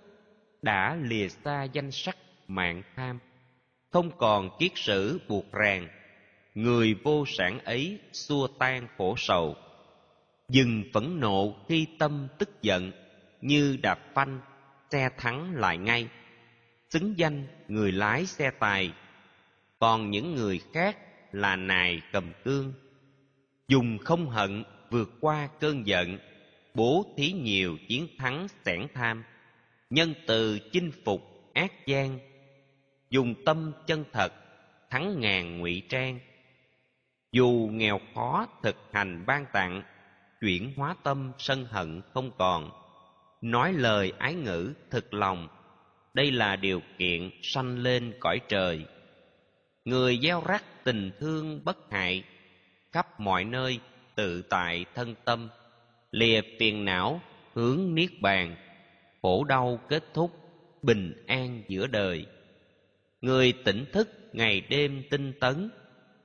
Đã 0.61 0.95
lìa 0.95 1.27
xa 1.27 1.63
danh 1.63 1.91
sắc 1.91 2.17
mạng 2.47 2.83
tham. 2.95 3.19
Không 3.89 4.17
còn 4.17 4.49
kiết 4.59 4.71
sử 4.75 5.19
buộc 5.27 5.51
ràng 5.51 5.87
Người 6.55 6.95
vô 7.03 7.23
sản 7.27 7.59
ấy 7.59 7.99
xua 8.13 8.47
tan 8.47 8.87
khổ 8.97 9.15
sầu. 9.17 9.55
Dừng 10.49 10.83
phẫn 10.93 11.19
nộ 11.19 11.55
khi 11.67 11.87
tâm 11.99 12.27
tức 12.39 12.61
giận 12.61 12.91
Như 13.41 13.77
đạp 13.81 13.99
phanh, 14.13 14.39
xe 14.91 15.09
thắng 15.17 15.55
lại 15.55 15.77
ngay. 15.77 16.09
Xứng 16.89 17.13
danh 17.17 17.47
người 17.67 17.91
lái 17.91 18.25
xe 18.25 18.51
tài. 18.51 18.93
Còn 19.79 20.11
những 20.11 20.35
người 20.35 20.61
khác 20.73 20.97
là 21.31 21.55
nài 21.55 22.01
cầm 22.11 22.31
cương. 22.43 22.73
Dùng 23.67 23.97
không 23.97 24.29
hận 24.29 24.63
vượt 24.89 25.09
qua 25.21 25.47
cơn 25.59 25.87
giận, 25.87 26.17
bố 26.73 27.13
thí 27.17 27.31
nhiều 27.31 27.77
chiến 27.87 28.07
thắng 28.17 28.47
sẻn 28.65 28.87
tham. 28.93 29.23
Nhân 29.89 30.13
từ 30.27 30.59
chinh 30.71 30.91
phục 31.05 31.51
ác 31.53 31.87
gian, 31.87 32.19
dùng 33.09 33.35
tâm 33.45 33.71
chân 33.87 34.03
thật 34.13 34.33
thắng 34.89 35.19
ngàn 35.19 35.59
ngụy 35.59 35.83
trang. 35.89 36.19
Dù 37.31 37.69
nghèo 37.71 37.99
khó 38.15 38.47
thực 38.63 38.75
hành 38.91 39.23
ban 39.25 39.45
tặng, 39.53 39.83
chuyển 40.41 40.73
hóa 40.75 40.95
tâm 41.03 41.31
sân 41.37 41.65
hận 41.65 42.01
không 42.13 42.31
còn. 42.37 42.71
Nói 43.41 43.73
lời 43.73 44.13
ái 44.19 44.33
ngữ 44.33 44.73
thực 44.89 45.13
lòng 45.13 45.47
đây 46.17 46.31
là 46.31 46.55
điều 46.55 46.81
kiện 46.97 47.29
sanh 47.41 47.77
lên 47.79 48.13
cõi 48.19 48.39
trời. 48.47 48.85
Người 49.85 50.19
gieo 50.23 50.43
rắc 50.47 50.63
tình 50.83 51.11
thương 51.19 51.61
bất 51.65 51.77
hại 51.91 52.23
khắp 52.91 53.19
mọi 53.19 53.43
nơi 53.43 53.79
tự 54.15 54.41
tại 54.41 54.85
thân 54.95 55.15
tâm, 55.25 55.49
lìa 56.11 56.41
phiền 56.59 56.85
não, 56.85 57.21
hướng 57.53 57.95
niết 57.95 58.09
bàn, 58.21 58.55
khổ 59.21 59.43
đau 59.43 59.79
kết 59.89 60.03
thúc, 60.13 60.31
bình 60.81 61.23
an 61.27 61.63
giữa 61.67 61.87
đời. 61.87 62.25
Người 63.21 63.53
tỉnh 63.65 63.85
thức 63.93 64.09
ngày 64.33 64.61
đêm 64.61 65.03
tinh 65.09 65.33
tấn, 65.39 65.69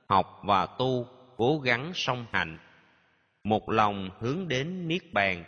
học 0.07 0.41
và 0.43 0.65
tu, 0.65 1.07
cố 1.37 1.59
gắng 1.59 1.91
song 1.95 2.25
hành. 2.31 2.57
Một 3.43 3.69
lòng 3.69 4.09
hướng 4.19 4.47
đến 4.47 4.87
niết 4.87 5.13
bàn, 5.13 5.43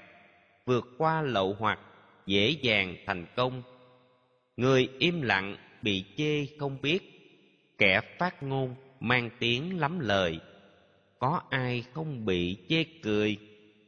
vượt 0.65 0.85
qua 0.97 1.21
lậu 1.21 1.55
hoặc, 1.59 1.79
dễ 2.25 2.49
dàng 2.49 2.95
thành 3.05 3.25
công 3.35 3.63
người 4.57 4.89
im 4.99 5.21
lặng 5.21 5.57
bị 5.81 6.03
chê 6.17 6.45
không 6.59 6.77
biết. 6.81 6.99
Kẻ 7.77 8.01
phát 8.17 8.43
ngôn 8.43 8.75
mang 8.99 9.29
tiếng 9.39 9.79
lắm 9.79 9.99
lời. 9.99 10.39
Có 11.19 11.41
ai 11.49 11.83
không 11.93 12.25
bị 12.25 12.57
chê 12.69 12.83
cười 13.03 13.37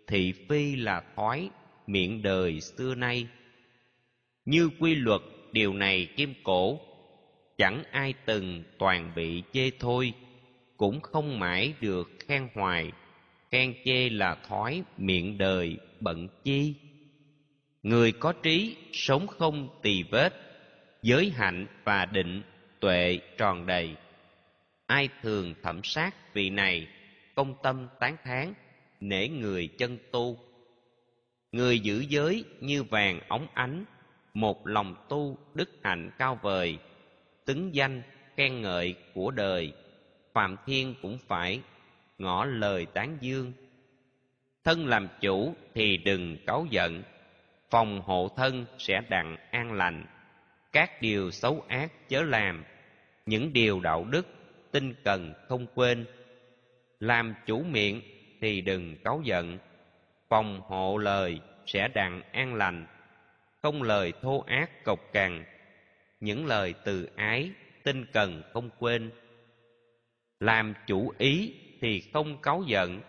thị 0.07 0.34
phi 0.49 0.76
là 0.76 1.03
thói 1.15 1.49
miệng 1.88 2.22
đời 2.22 2.61
xưa 2.61 2.95
nay. 2.95 3.28
Như 4.45 4.70
quy 4.80 4.95
luật 4.95 5.22
điều 5.51 5.74
này 5.74 6.07
kim 6.15 6.34
cổ, 6.43 6.80
chẳng 7.57 7.84
ai 7.91 8.13
từng 8.26 8.63
toàn 8.80 9.11
bị 9.15 9.43
chê 9.53 9.72
thôi, 9.80 10.13
cũng 10.78 11.01
không 11.01 11.39
mãi 11.39 11.74
được 11.82 12.09
khen 12.20 12.47
hoài. 12.53 12.91
Khen 13.51 13.74
chê 13.86 14.09
là 14.09 14.36
thói 14.47 14.84
miệng 14.97 15.38
đời 15.38 15.78
bận 15.99 16.28
chi. 16.43 16.74
Người 17.84 18.11
có 18.11 18.34
trí 18.34 18.76
sống 18.93 19.28
không 19.28 19.70
tì 19.82 20.03
vết 20.03 20.46
giới 21.01 21.29
hạnh 21.29 21.67
và 21.83 22.05
định 22.05 22.41
tuệ 22.79 23.19
tròn 23.37 23.65
đầy. 23.65 23.95
Ai 24.85 25.09
thường 25.21 25.53
thẩm 25.63 25.83
sát 25.83 26.33
vị 26.33 26.49
này, 26.49 26.87
công 27.35 27.55
tâm 27.63 27.87
tán 27.99 28.17
thán, 28.23 28.53
nể 28.99 29.27
người 29.27 29.67
chân 29.67 29.97
tu. 30.11 30.37
Người 31.51 31.79
giữ 31.79 32.05
giới 32.09 32.43
như 32.59 32.83
vàng 32.83 33.19
óng 33.27 33.47
ánh, 33.53 33.85
một 34.33 34.67
lòng 34.67 34.95
tu 35.09 35.37
đức 35.53 35.69
hạnh 35.83 36.11
cao 36.17 36.39
vời 36.41 36.79
tứng 37.47 37.75
danh 37.75 38.01
khen 38.35 38.61
ngợi 38.61 38.95
của 39.13 39.31
đời. 39.31 39.73
Phạm 40.33 40.55
thiên 40.65 40.95
cũng 41.01 41.17
phải 41.27 41.61
ngỏ 42.17 42.45
lời 42.45 42.85
tán 42.85 43.17
dương. 43.21 43.53
Thân 44.63 44.87
làm 44.87 45.07
chủ 45.21 45.55
thì 45.73 45.97
đừng 45.97 46.37
cáu 46.45 46.65
giận, 46.69 47.03
phòng 47.69 48.01
hộ 48.01 48.29
thân 48.35 48.65
sẽ 48.77 49.01
đặng 49.09 49.37
an 49.51 49.73
lành 49.73 50.05
các 50.72 51.01
điều 51.01 51.32
xấu 51.32 51.65
ác 51.68 52.09
chớ 52.09 52.24
làm, 52.24 52.63
những 53.26 53.53
điều 53.53 53.80
đạo 53.80 54.05
đức, 54.09 54.28
tinh 54.72 54.93
cần 55.03 55.34
không 55.47 55.68
quên. 55.76 56.05
Làm 56.99 57.36
chủ 57.45 57.63
miệng 57.63 58.01
thì 58.41 58.61
đừng 58.61 58.95
cáu 59.03 59.22
giận, 59.24 59.57
phòng 60.30 60.61
hộ 60.61 60.97
lời 60.97 61.39
sẽ 61.65 61.88
đặng 61.88 62.22
an 62.32 62.53
lành. 62.53 62.86
Không 63.61 63.84
lời 63.84 64.13
thô 64.22 64.43
ác 64.47 64.84
cộc 64.84 64.99
cằn, 65.13 65.45
những 66.20 66.45
lời 66.45 66.74
từ 66.86 67.09
ái, 67.15 67.51
tinh 67.84 68.05
cần 68.13 68.43
không 68.53 68.70
quên. 68.80 69.11
Làm 70.39 70.74
chủ 70.88 71.13
ý 71.18 71.53
thì 71.82 72.01
không 72.13 72.41
cáu 72.41 72.63
giận, 72.68 73.01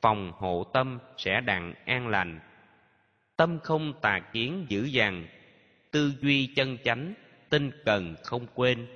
phòng 0.00 0.32
hộ 0.32 0.64
tâm 0.64 0.98
sẽ 1.16 1.40
đặng 1.40 1.74
an 1.84 2.08
lành. 2.08 2.40
Tâm 3.36 3.58
không 3.62 3.92
tà 4.00 4.20
kiến 4.32 4.66
dữ 4.68 4.84
dằn 4.84 5.26
tư 5.90 6.12
duy 6.20 6.46
chân 6.46 6.78
chánh, 6.84 7.14
tinh 7.50 7.70
cần 7.84 8.16
không 8.24 8.46
quên. 8.54 8.86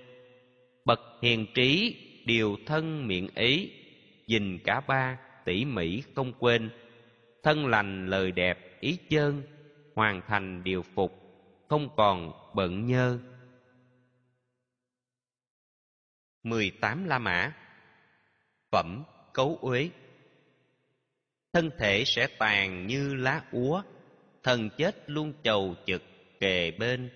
Bậc 0.85 1.01
hiền 1.23 1.47
trí, 1.55 1.97
điều 2.27 2.57
thân 2.67 3.07
miệng 3.07 3.29
ý 3.35 3.71
dình 4.27 4.59
cả 4.65 4.81
ba 4.81 5.19
tỉ 5.45 5.65
mỉ 5.65 6.03
không 6.15 6.33
quên. 6.39 6.71
Thân 7.43 7.67
lành 7.67 8.07
lời 8.07 8.33
đẹp 8.33 8.81
ý 8.81 8.99
chơn, 9.11 9.43
hoàn 9.95 10.23
thành 10.29 10.65
điều 10.65 10.83
phục, 10.83 11.13
không 11.69 11.89
còn 11.97 12.33
bận 12.55 12.87
nhơ. 12.87 13.19
mười 16.43 16.71
tám 16.81 17.05
la 17.05 17.19
mã. 17.19 17.53
Phẩm 18.71 19.05
cấu 19.33 19.59
uế. 19.61 19.91
Thân 21.53 21.71
thể 21.79 22.05
sẽ 22.07 22.27
tàn 22.39 22.87
như 22.87 23.15
lá 23.15 23.43
úa, 23.51 23.83
thần 24.43 24.71
chết 24.79 25.11
luôn 25.11 25.33
chầu 25.43 25.75
chực 25.87 26.03
kề 26.41 26.71
bên. 26.71 27.11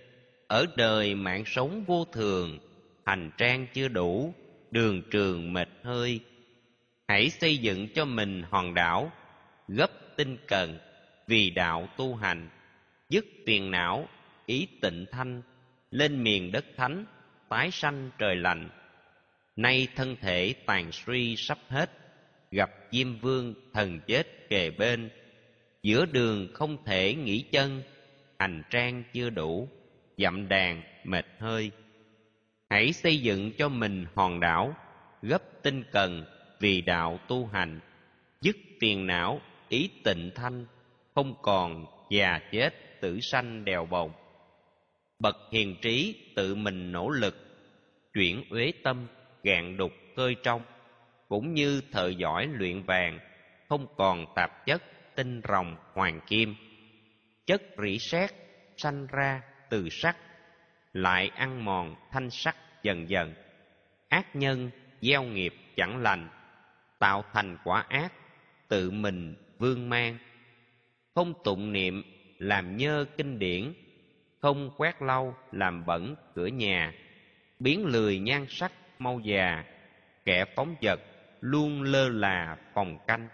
Ở 0.46 0.66
đời 0.76 1.14
mạng 1.14 1.44
sống 1.46 1.84
vô 1.86 2.04
thường, 2.04 2.58
hành 3.04 3.30
trang 3.38 3.66
chưa 3.74 3.88
đủ, 3.88 4.34
đường 4.70 5.02
trường 5.10 5.52
mệt 5.52 5.68
hơi. 5.82 6.20
Hãy 7.08 7.30
xây 7.30 7.58
dựng 7.58 7.88
cho 7.94 8.04
mình 8.04 8.42
hòn 8.50 8.74
đảo, 8.74 9.12
gấp 9.68 9.90
tinh 10.16 10.36
cần, 10.46 10.78
vì 11.26 11.50
đạo 11.50 11.88
tu 11.96 12.14
hành. 12.14 12.48
Dứt 13.08 13.26
phiền 13.46 13.70
não, 13.70 14.08
ý 14.46 14.66
tịnh 14.80 15.06
thanh, 15.10 15.42
lên 15.90 16.22
miền 16.24 16.52
đất 16.52 16.64
thánh, 16.76 17.04
tái 17.48 17.70
sanh 17.70 18.10
trời 18.18 18.36
lành. 18.36 18.68
Nay 19.56 19.88
thân 19.96 20.16
thể 20.20 20.54
tàn 20.66 20.92
suy 20.92 21.36
sắp 21.36 21.58
hết, 21.68 21.90
gặp 22.50 22.70
diêm 22.92 23.18
vương 23.18 23.54
thần 23.72 24.00
chết 24.06 24.48
kề 24.48 24.70
bên. 24.70 25.10
Giữa 25.82 26.06
đường 26.06 26.48
không 26.54 26.84
thể 26.84 27.14
nghỉ 27.14 27.44
chân 27.52 27.82
hành 28.38 28.62
trang 28.70 29.02
chưa 29.12 29.30
đủ 29.30 29.68
dặm 30.18 30.48
đàn, 30.48 30.82
mệt 31.04 31.26
hơi. 31.38 31.70
Hãy 32.70 32.92
xây 32.92 33.20
dựng 33.20 33.52
cho 33.58 33.68
mình 33.68 34.06
hòn 34.14 34.40
đảo, 34.40 34.74
gấp 35.22 35.42
tinh 35.62 35.84
cần 35.92 36.24
vì 36.60 36.80
đạo 36.80 37.20
tu 37.28 37.46
hành, 37.46 37.80
dứt 38.40 38.56
phiền 38.80 39.06
não, 39.06 39.40
ý 39.68 39.90
tịnh 40.04 40.30
thanh, 40.34 40.66
không 41.14 41.34
còn 41.42 41.86
già 42.10 42.40
chết 42.52 43.00
tử 43.00 43.20
sanh 43.20 43.64
đèo 43.64 43.86
bồng. 43.86 44.12
Bậc 45.18 45.36
hiền 45.52 45.76
trí 45.82 46.14
tự 46.36 46.54
mình 46.54 46.92
nỗ 46.92 47.10
lực, 47.10 47.36
chuyển 48.14 48.44
uế 48.50 48.72
tâm, 48.82 49.06
gạn 49.42 49.76
đục 49.76 49.92
cơi 50.16 50.36
trong, 50.42 50.62
cũng 51.28 51.54
như 51.54 51.82
thợ 51.92 52.08
giỏi 52.08 52.46
luyện 52.46 52.82
vàng, 52.82 53.18
không 53.68 53.86
còn 53.96 54.26
tạp 54.34 54.66
chất 54.66 54.82
tinh 55.14 55.40
rồng 55.48 55.76
hoàng 55.92 56.20
kim 56.26 56.54
chất 57.48 57.62
rỉ 57.82 57.98
sét 57.98 58.30
sanh 58.76 59.06
ra 59.06 59.42
từ 59.70 59.88
sắt, 59.88 60.16
lại 60.92 61.28
ăn 61.28 61.64
mòn 61.64 61.96
thanh 62.10 62.30
sắc 62.30 62.56
dần 62.82 63.08
dần. 63.08 63.34
Ác 64.08 64.36
nhân 64.36 64.70
gieo 65.00 65.22
nghiệp 65.22 65.54
chẳng 65.76 66.02
lành, 66.02 66.28
tạo 66.98 67.24
thành 67.32 67.58
quả 67.64 67.84
ác, 67.88 68.12
tự 68.68 68.90
mình 68.90 69.34
vương 69.58 69.88
mang. 69.88 70.18
Không 71.14 71.34
tụng 71.44 71.72
niệm 71.72 72.02
làm 72.38 72.76
nhơ 72.76 73.04
kinh 73.16 73.38
điển, 73.38 73.72
không 74.40 74.70
quét 74.76 75.02
lau 75.02 75.38
làm 75.52 75.86
bẩn 75.86 76.16
cửa 76.34 76.46
nhà. 76.46 76.92
Biến 77.58 77.86
lười 77.86 78.18
nhan 78.18 78.46
sắc 78.48 78.72
mau 78.98 79.20
già, 79.20 79.64
kẻ 80.24 80.44
phóng 80.56 80.74
vật 80.82 81.00
luôn 81.40 81.82
lơ 81.82 82.08
là 82.08 82.56
phòng 82.74 82.98
canh. 83.06 83.28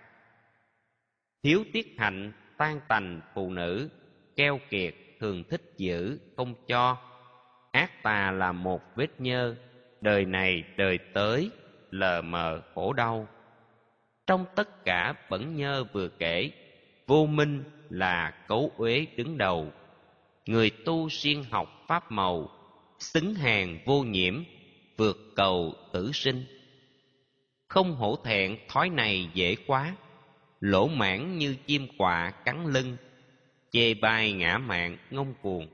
Thiếu 1.43 1.65
tiết 1.73 1.95
hạnh 1.99 2.33
tan 2.57 2.81
tành 2.89 3.21
phụ 3.35 3.51
nữ 3.51 3.91
keo 4.37 4.61
kiệt 4.71 4.95
thường 5.21 5.45
thích 5.51 5.63
giữ, 5.77 6.19
không 6.37 6.55
cho. 6.67 6.97
Ác 7.73 8.03
tà 8.03 8.31
là 8.31 8.53
một 8.53 8.81
vết 8.97 9.21
nhơ, 9.21 9.55
đời 10.01 10.25
này 10.25 10.65
đời 10.77 10.99
tới, 10.99 11.51
lờ 11.91 12.23
mờ 12.23 12.63
khổ 12.75 12.93
đau. 12.93 13.29
Trong 14.27 14.45
tất 14.55 14.85
cả 14.85 15.15
bẩn 15.31 15.57
nhơ 15.57 15.85
vừa 15.93 16.09
kể, 16.09 16.51
vô 17.07 17.27
minh 17.27 17.65
là 17.91 18.31
cấu 18.49 18.71
uế 18.77 19.07
đứng 19.17 19.39
đầu. 19.39 19.73
Người 20.47 20.71
tu 20.71 21.09
siêng 21.09 21.45
học 21.51 21.69
pháp 21.89 22.13
màu, 22.13 22.51
xứng 22.99 23.35
hàng 23.35 23.79
vô 23.85 24.03
nhiễm, 24.03 24.43
vượt 24.97 25.17
cầu 25.37 25.75
tử 25.93 26.13
sinh. 26.13 26.45
Không 27.69 27.95
hổ 27.95 28.17
thẹn 28.25 28.59
thói 28.69 28.89
này 28.91 29.31
dễ 29.35 29.57
quá, 29.67 29.97
lỗ 30.61 30.89
mãn 30.89 31.39
như 31.39 31.57
chim 31.67 31.89
quạ 31.99 32.31
cắn 32.45 32.67
lưng 32.67 32.97
chê 33.75 33.95
bai 33.95 34.33
ngã 34.33 34.59
mạn 34.59 34.97
ngông 35.11 35.35
cuồng, 35.43 35.69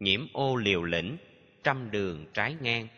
nhiễm 0.00 0.26
ô 0.32 0.56
liều 0.56 0.82
lĩnh, 0.82 1.16
trăm 1.64 1.90
đường 1.90 2.26
trái 2.34 2.56
ngang. 2.60 2.88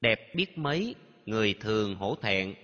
Đẹp 0.00 0.34
biết 0.34 0.58
mấy, 0.58 0.94
người 1.26 1.54
thường 1.60 1.94
hổ 1.94 2.16
thẹn, 2.22 2.54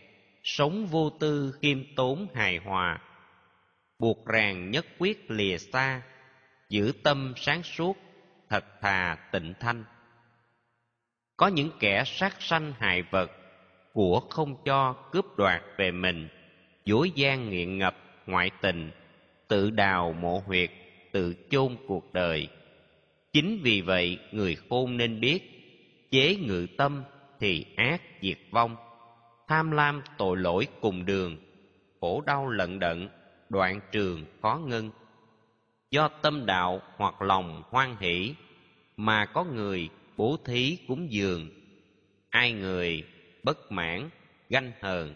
sống 0.42 0.86
vô 0.86 1.10
tư 1.20 1.54
khiêm 1.62 1.94
tốn 1.96 2.26
hài 2.34 2.56
hòa. 2.56 2.98
Buộc 3.98 4.26
ràng 4.26 4.70
nhất 4.70 4.86
quyết 4.98 5.30
lìa 5.30 5.58
xa, 5.58 6.02
giữ 6.68 6.92
tâm 7.02 7.34
sáng 7.36 7.62
suốt, 7.62 7.96
thật 8.48 8.64
thà 8.80 9.18
tịnh 9.32 9.54
thanh. 9.60 9.84
Có 11.36 11.48
những 11.48 11.70
kẻ 11.80 12.04
sát 12.06 12.42
sanh 12.42 12.72
hại 12.78 13.02
vật, 13.02 13.30
của 13.92 14.20
không 14.20 14.56
cho 14.64 14.92
cướp 14.92 15.24
đoạt 15.36 15.62
về 15.78 15.90
mình, 15.90 16.28
dối 16.84 17.10
gian 17.14 17.50
nghiện 17.50 17.78
ngập 17.78 17.96
ngoại 18.26 18.50
tình 18.60 18.90
tự 19.52 19.70
đào 19.70 20.12
mộ 20.12 20.42
huyệt, 20.46 20.70
tự 21.12 21.34
chôn 21.50 21.76
cuộc 21.86 22.12
đời. 22.12 22.48
Chính 23.32 23.60
vì 23.62 23.80
vậy, 23.80 24.18
người 24.32 24.56
khôn 24.68 24.96
nên 24.96 25.20
biết, 25.20 25.40
chế 26.10 26.36
ngự 26.36 26.66
tâm 26.76 27.02
thì 27.40 27.66
ác 27.76 28.02
diệt 28.22 28.38
vong. 28.50 28.76
Tham 29.48 29.70
lam 29.70 30.02
tội 30.18 30.36
lỗi 30.36 30.66
cùng 30.80 31.06
đường, 31.06 31.36
khổ 32.00 32.22
đau 32.26 32.48
lận 32.48 32.78
đận, 32.78 33.08
đoạn 33.48 33.80
trường 33.92 34.24
khó 34.42 34.60
ngưng. 34.66 34.90
Do 35.90 36.08
tâm 36.08 36.46
đạo 36.46 36.82
hoặc 36.96 37.22
lòng 37.22 37.62
hoan 37.70 37.96
hỷ, 38.00 38.34
mà 38.96 39.26
có 39.26 39.44
người 39.44 39.88
bố 40.16 40.36
thí 40.44 40.78
cúng 40.88 41.12
dường. 41.12 41.50
Ai 42.30 42.52
người 42.52 43.04
bất 43.42 43.72
mãn, 43.72 44.10
ganh 44.48 44.72
hờn, 44.80 45.14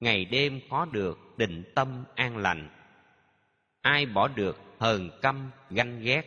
ngày 0.00 0.24
đêm 0.24 0.60
khó 0.70 0.84
được 0.84 1.18
định 1.36 1.62
tâm 1.74 2.04
an 2.14 2.36
lành 2.36 2.68
ai 3.82 4.06
bỏ 4.06 4.28
được 4.28 4.58
hờn 4.78 5.10
căm, 5.22 5.50
ganh 5.70 6.02
ghét, 6.02 6.22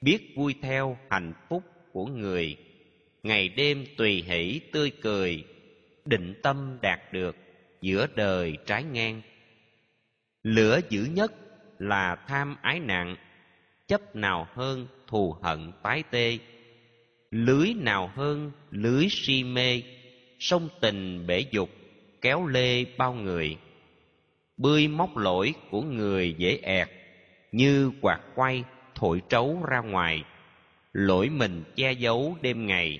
biết 0.00 0.32
vui 0.36 0.54
theo 0.62 0.98
hạnh 1.10 1.32
phúc 1.48 1.62
của 1.92 2.06
người. 2.06 2.56
Ngày 3.22 3.48
đêm 3.48 3.84
tùy 3.96 4.24
hỷ, 4.28 4.60
tươi 4.72 4.90
cười, 4.90 5.44
định 6.04 6.34
tâm 6.42 6.78
đạt 6.82 7.12
được 7.12 7.36
giữa 7.80 8.06
đời 8.14 8.56
trái 8.66 8.84
ngang. 8.84 9.22
Lửa 10.42 10.80
dữ 10.88 11.04
nhất 11.14 11.32
là 11.78 12.16
tham 12.28 12.56
ái 12.62 12.80
nặng, 12.80 13.16
chấp 13.88 14.16
nào 14.16 14.48
hơn 14.52 14.86
thù 15.06 15.36
hận 15.42 15.72
tái 15.82 16.02
tê. 16.10 16.38
Lưới 17.30 17.74
nào 17.74 18.10
hơn 18.14 18.52
lưới 18.70 19.06
si 19.10 19.44
mê 19.44 19.82
sông 20.38 20.68
tình 20.80 21.26
bể 21.26 21.44
dục 21.50 21.70
kéo 22.20 22.46
lê 22.46 22.84
bao 22.98 23.14
người 23.14 23.56
bươi 24.56 24.88
móc 24.88 25.16
lỗi 25.16 25.54
của 25.70 25.82
người 25.82 26.34
dễ 26.38 26.58
ẹt, 26.62 26.88
như 27.52 27.90
quạt 28.00 28.20
quay 28.34 28.64
thổi 28.94 29.22
trấu 29.28 29.62
ra 29.68 29.80
ngoài. 29.80 30.24
Lỗi 30.92 31.28
mình 31.28 31.64
che 31.76 31.92
giấu 31.92 32.36
đêm 32.40 32.66
ngày, 32.66 32.98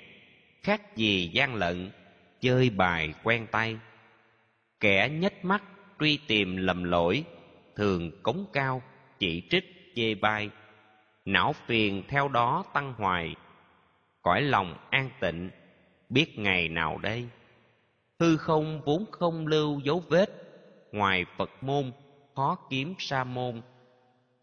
khác 0.62 0.96
gì 0.96 1.30
gian 1.32 1.54
lận, 1.54 1.90
chơi 2.40 2.70
bài 2.70 3.14
quen 3.22 3.46
tay. 3.50 3.78
Kẻ 4.80 5.08
nhếch 5.08 5.44
mắt 5.44 5.62
truy 6.00 6.18
tìm 6.26 6.56
lầm 6.56 6.84
lỗi, 6.84 7.24
thường 7.76 8.22
cống 8.22 8.46
cao, 8.52 8.82
chỉ 9.18 9.42
trích, 9.50 9.92
chê 9.94 10.14
bai. 10.14 10.50
Não 11.24 11.52
phiền 11.66 12.02
theo 12.08 12.28
đó 12.28 12.64
tăng 12.74 12.92
hoài, 12.92 13.34
cõi 14.22 14.42
lòng 14.42 14.76
an 14.90 15.10
tịnh, 15.20 15.50
biết 16.08 16.38
ngày 16.38 16.68
nào 16.68 16.98
đây. 16.98 17.28
Hư 18.20 18.36
không 18.36 18.80
vốn 18.84 19.04
không 19.10 19.46
lưu 19.46 19.80
dấu 19.80 20.02
vết 20.08 20.45
ngoài 20.96 21.24
phật 21.36 21.50
môn, 21.60 21.92
khó 22.34 22.58
kiếm 22.70 22.94
sa 22.98 23.24
môn. 23.24 23.62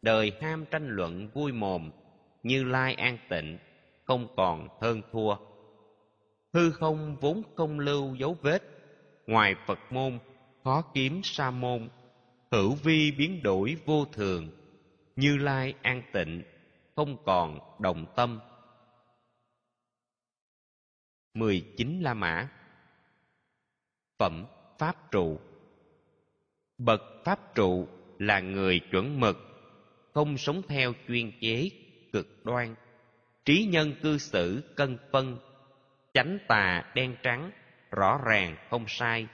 Đời 0.01 0.31
ham 0.41 0.65
tranh 0.71 0.87
luận 0.87 1.29
vui 1.33 1.51
mồm, 1.51 1.91
như 2.43 2.63
lai 2.63 2.93
an 2.93 3.17
tịnh, 3.29 3.57
không 4.03 4.27
còn 4.35 4.67
hơn 4.81 5.01
thua. 5.11 5.35
Hư 6.53 6.71
không 6.71 7.17
vốn 7.21 7.41
không 7.55 7.79
lưu 7.79 8.15
dấu 8.15 8.37
vết, 8.41 8.63
ngoài 9.27 9.55
phật 9.67 9.79
môn, 9.89 10.19
khó 10.63 10.81
kiếm 10.93 11.21
sa 11.23 11.51
môn. 11.51 11.89
Hữu 12.51 12.73
vi 12.73 13.11
biến 13.11 13.43
đổi 13.43 13.77
vô 13.85 14.05
thường, 14.05 14.49
như 15.15 15.37
lai 15.37 15.73
an 15.81 16.03
tịnh, 16.13 16.43
không 16.95 17.17
còn 17.25 17.59
đồng 17.79 18.05
tâm. 18.15 18.39
Mười 21.33 21.73
chín 21.77 21.99
la 22.01 22.13
mã 22.13 22.49
phẩm 24.19 24.45
pháp 24.77 25.11
trụ 25.11 25.39
bậc 26.77 27.01
pháp 27.25 27.55
trụ 27.55 27.87
là 28.19 28.39
người 28.39 28.79
chuẩn 28.91 29.19
mực, 29.19 29.37
không 30.13 30.37
sống 30.37 30.61
theo 30.67 30.93
chuyên 31.07 31.31
chế, 31.41 31.69
cực 32.13 32.45
đoan. 32.45 32.75
Trí 33.45 33.65
nhân 33.65 33.93
cư 34.01 34.17
xử 34.17 34.73
cân 34.75 34.97
phân, 35.11 35.37
chánh 36.13 36.37
tà 36.47 36.91
đen 36.95 37.15
trắng, 37.23 37.51
rõ 37.91 38.19
ràng 38.25 38.57
không 38.69 38.85
sai. 38.87 39.27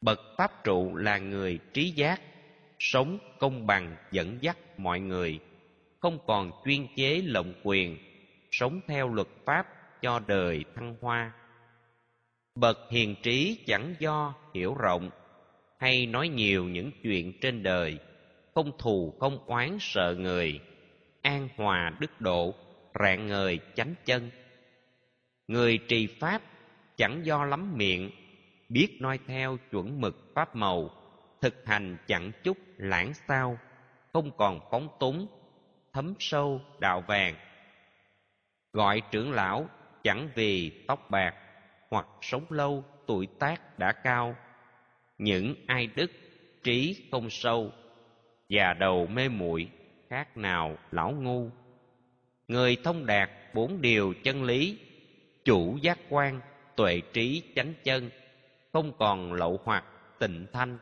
Bậc 0.00 0.20
pháp 0.38 0.64
trụ 0.64 0.96
là 0.96 1.18
người 1.18 1.58
trí 1.72 1.90
giác, 1.90 2.20
sống 2.78 3.18
công 3.38 3.66
bằng, 3.66 3.96
dẫn 4.10 4.38
dắt 4.40 4.56
mọi 4.78 5.00
người, 5.00 5.40
không 6.00 6.18
còn 6.26 6.50
chuyên 6.64 6.86
chế 6.96 7.22
lộng 7.24 7.54
quyền, 7.62 7.98
sống 8.50 8.80
theo 8.88 9.08
luật 9.08 9.28
pháp 9.44 9.66
cho 10.02 10.20
đời 10.26 10.64
thăng 10.74 10.96
hoa. 11.00 11.32
Bậc 12.54 12.78
hiền 12.90 13.14
trí 13.22 13.64
chẳng 13.66 13.94
do 13.98 14.34
hiểu 14.54 14.74
rộng 14.74 15.10
hay 15.82 16.06
nói 16.06 16.28
nhiều 16.28 16.64
những 16.64 16.90
chuyện 17.02 17.32
trên 17.40 17.62
đời, 17.62 17.98
không 18.54 18.72
thù, 18.78 19.14
không 19.20 19.38
oán 19.46 19.76
sợ 19.80 20.14
người, 20.18 20.60
an 21.22 21.48
hòa 21.56 21.92
đức 22.00 22.20
độ, 22.20 22.54
rạng 23.00 23.26
ngời 23.26 23.58
chánh 23.74 23.94
chân. 24.04 24.30
Người 25.48 25.78
trì 25.88 26.06
pháp 26.06 26.42
chẳng 26.96 27.26
do 27.26 27.44
lắm 27.44 27.76
miệng, 27.76 28.10
biết 28.68 28.96
noi 29.00 29.18
theo 29.26 29.58
chuẩn 29.70 30.00
mực 30.00 30.34
pháp 30.34 30.56
màu, 30.56 30.90
thực 31.40 31.66
hành 31.66 31.96
chẳng 32.06 32.32
chút 32.42 32.56
lãng 32.76 33.12
sao, 33.28 33.58
không 34.12 34.30
còn 34.36 34.60
phóng 34.70 34.88
túng, 35.00 35.26
thấm 35.92 36.14
sâu 36.18 36.60
đạo 36.80 37.04
vàng. 37.06 37.34
Gọi 38.72 39.02
trưởng 39.10 39.32
lão 39.32 39.68
chẳng 40.02 40.28
vì 40.34 40.84
tóc 40.86 41.10
bạc 41.10 41.34
hoặc 41.90 42.06
sống 42.20 42.44
lâu 42.50 42.84
tuổi 43.06 43.26
tác 43.38 43.78
đã 43.78 43.92
cao 43.92 44.36
những 45.22 45.54
ai 45.66 45.88
đức 45.94 46.10
trí 46.62 46.96
không 47.10 47.30
sâu 47.30 47.72
già 48.48 48.72
đầu 48.72 49.06
mê 49.06 49.28
muội 49.28 49.68
khác 50.08 50.36
nào 50.36 50.78
lão 50.90 51.12
ngu. 51.12 51.50
Người 52.48 52.76
thông 52.84 53.06
đạt 53.06 53.30
bốn 53.54 53.80
điều 53.80 54.14
chân 54.22 54.44
lý, 54.44 54.78
chủ 55.44 55.78
giác 55.82 55.98
quan, 56.08 56.40
tuệ 56.76 57.00
trí 57.12 57.42
chánh 57.56 57.74
chân, 57.84 58.10
không 58.72 58.92
còn 58.98 59.32
lậu 59.32 59.60
hoặc 59.64 59.84
tịnh 60.18 60.46
thanh. 60.52 60.78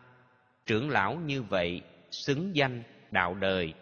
Trưởng 0.67 0.91
lão 0.91 1.15
như 1.15 1.43
vậy 1.43 1.83
xứng 2.11 2.57
danh 2.57 2.83
đạo 3.11 3.35
đời. 3.35 3.75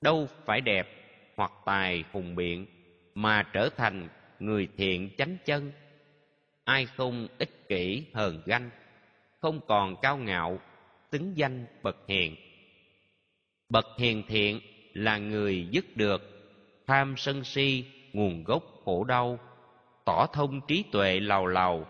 Đâu 0.00 0.28
phải 0.44 0.60
đẹp 0.60 0.88
hoặc 1.36 1.52
tài 1.64 2.04
hùng 2.12 2.34
biện, 2.34 2.66
mà 3.14 3.42
trở 3.52 3.68
thành 3.76 4.08
người 4.38 4.68
thiện 4.76 5.10
chánh 5.18 5.36
chân. 5.44 5.72
Ai 6.64 6.86
không 6.86 7.28
ích 7.38 7.68
kỷ 7.68 8.04
hờn 8.12 8.42
ganh 8.46 8.70
không 9.44 9.60
còn 9.66 9.96
cao 9.96 10.16
ngạo 10.16 10.58
tính 11.10 11.34
danh 11.34 11.66
bậc 11.82 11.96
hiền. 12.08 12.36
Bậc 13.68 13.86
hiền 13.98 14.22
thiện 14.28 14.60
là 14.94 15.18
người 15.18 15.68
dứt 15.70 15.96
được, 15.96 16.22
tham 16.86 17.14
sân 17.16 17.44
si, 17.44 17.84
nguồn 18.12 18.44
gốc 18.44 18.62
khổ 18.84 19.04
đau, 19.04 19.38
tỏ 20.04 20.26
thông 20.32 20.60
trí 20.68 20.84
tuệ 20.92 21.20
lầu 21.20 21.46
lầu 21.46 21.86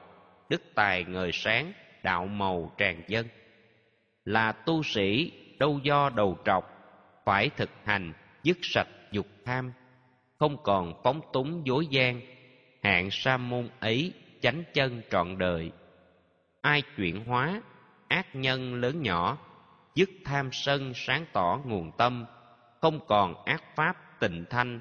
đức 0.48 0.62
tài 0.74 1.04
ngời 1.04 1.30
sáng, 1.32 1.72
đạo 2.02 2.26
màu 2.26 2.72
tràn 2.78 3.02
dân. 3.08 3.28
Là 4.24 4.52
tu 4.52 4.82
sĩ 4.82 5.32
đâu 5.58 5.80
do 5.82 6.10
đầu 6.10 6.38
trọc, 6.44 6.64
phải 7.24 7.50
thực 7.56 7.70
hành 7.84 8.12
dứt 8.42 8.58
sạch 8.62 8.88
dục 9.10 9.26
tham, 9.44 9.72
không 10.38 10.56
còn 10.62 11.02
phóng 11.04 11.20
túng 11.32 11.66
dối 11.66 11.86
gian, 11.90 12.20
hạng 12.82 13.10
sa 13.10 13.36
môn 13.36 13.68
ấy 13.80 14.12
chánh 14.40 14.62
chân 14.72 15.02
trọn 15.10 15.38
đời 15.38 15.72
ai 16.64 16.82
chuyển 16.96 17.24
hóa, 17.24 17.62
ác 18.08 18.36
nhân 18.36 18.74
lớn 18.74 19.02
nhỏ, 19.02 19.38
dứt 19.94 20.10
tham 20.24 20.48
sân 20.52 20.92
sáng 20.94 21.24
tỏ 21.32 21.60
nguồn 21.66 21.92
tâm, 21.98 22.26
không 22.80 23.00
còn 23.06 23.44
ác 23.44 23.62
pháp 23.76 24.20
tịnh 24.20 24.44
thanh, 24.50 24.80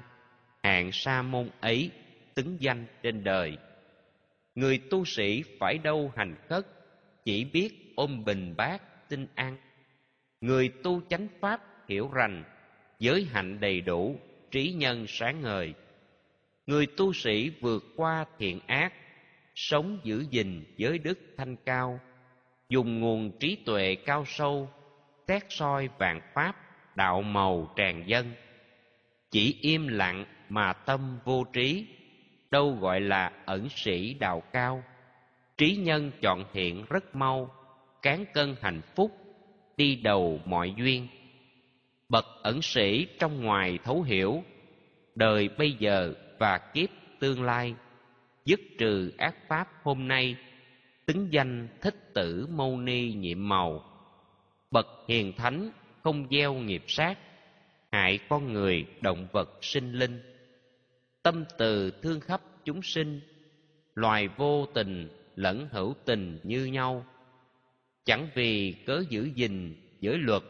hạng 0.62 0.92
sa 0.92 1.22
môn 1.22 1.50
ấy 1.60 1.90
xứng 2.36 2.56
danh 2.60 2.86
trên 3.02 3.24
đời. 3.24 3.58
Người 4.54 4.78
tu 4.90 5.04
sĩ 5.04 5.42
phải 5.60 5.78
đâu 5.78 6.12
hành 6.16 6.34
khất, 6.48 6.66
chỉ 7.24 7.44
biết 7.44 7.92
ôm 7.96 8.24
bình 8.24 8.54
bát 8.56 8.82
xin 9.10 9.26
ăn 9.34 9.56
người 10.40 10.68
tu 10.68 11.00
chánh 11.08 11.28
pháp 11.40 11.60
hiểu 11.88 12.10
rành 12.12 12.44
giới 12.98 13.24
hạnh 13.24 13.60
đầy 13.60 13.80
đủ, 13.80 14.16
trí 14.50 14.72
nhân 14.72 15.04
sáng 15.08 15.40
ngời. 15.40 15.74
Người 16.66 16.86
tu 16.96 17.12
sĩ 17.12 17.50
vượt 17.60 17.84
qua 17.96 18.24
thiện 18.38 18.60
ác 18.66 18.92
sống 19.54 19.98
giữ 20.02 20.26
gìn 20.30 20.64
giới 20.76 20.98
đức 20.98 21.18
thanh 21.36 21.56
cao, 21.56 22.00
dùng 22.68 23.00
nguồn 23.00 23.38
trí 23.38 23.56
tuệ 23.66 23.94
cao 23.94 24.24
sâu 24.24 24.68
xét 25.28 25.42
soi 25.48 25.88
vạn 25.98 26.20
pháp, 26.34 26.56
đạo 26.96 27.22
màu 27.22 27.72
tràn 27.76 28.04
dân. 28.06 28.32
Chỉ 29.30 29.58
im 29.60 29.88
lặng 29.88 30.24
mà 30.48 30.72
tâm 30.72 31.18
vô 31.24 31.44
trí, 31.52 31.86
đâu 32.50 32.76
gọi 32.80 33.00
là 33.00 33.32
ẩn 33.44 33.68
sĩ 33.68 34.14
đạo 34.14 34.42
cao. 34.52 34.84
Trí 35.58 35.76
nhân 35.76 36.10
chọn 36.22 36.44
thiện 36.52 36.84
rất 36.90 37.14
mau, 37.16 37.50
cán 38.02 38.24
cân 38.34 38.56
hạnh 38.60 38.80
phúc, 38.96 39.10
đi 39.76 39.96
đầu 39.96 40.40
mọi 40.44 40.74
duyên. 40.76 41.08
Bậc 42.08 42.26
ẩn 42.42 42.62
sĩ 42.62 43.06
trong 43.18 43.44
ngoài 43.44 43.78
thấu 43.84 44.02
hiểu, 44.02 44.42
đời 45.14 45.48
bây 45.58 45.72
giờ 45.72 46.14
và 46.38 46.58
kiếp 46.58 46.88
tương 47.20 47.42
lai 47.42 47.74
dứt 48.44 48.60
trừ 48.78 49.12
ác 49.18 49.34
pháp 49.48 49.68
hôm 49.82 50.08
nay 50.08 50.36
tính 51.06 51.28
danh 51.30 51.68
thích 51.80 52.14
tử 52.14 52.46
mâu 52.50 52.80
ni 52.80 53.12
nhiệm 53.12 53.48
màu. 53.48 53.84
Bậc 54.70 54.86
hiền 55.08 55.32
thánh 55.36 55.70
không 56.02 56.26
gieo 56.30 56.54
nghiệp 56.54 56.84
sát, 56.86 57.18
hại 57.92 58.18
con 58.28 58.52
người 58.52 58.86
động 59.00 59.26
vật 59.32 59.58
sinh 59.62 59.92
linh. 59.92 60.20
Tâm 61.22 61.44
từ 61.58 61.90
thương 62.02 62.20
khắp 62.20 62.40
chúng 62.64 62.82
sinh, 62.82 63.20
loài 63.94 64.28
vô 64.28 64.66
tình 64.66 65.08
lẫn 65.36 65.68
hữu 65.70 65.94
tình 66.04 66.38
như 66.42 66.64
nhau. 66.64 67.06
Chẳng 68.04 68.28
vì 68.34 68.74
cớ 68.86 69.04
giữ 69.08 69.30
gìn 69.34 69.74
giới 70.00 70.18
luật 70.18 70.42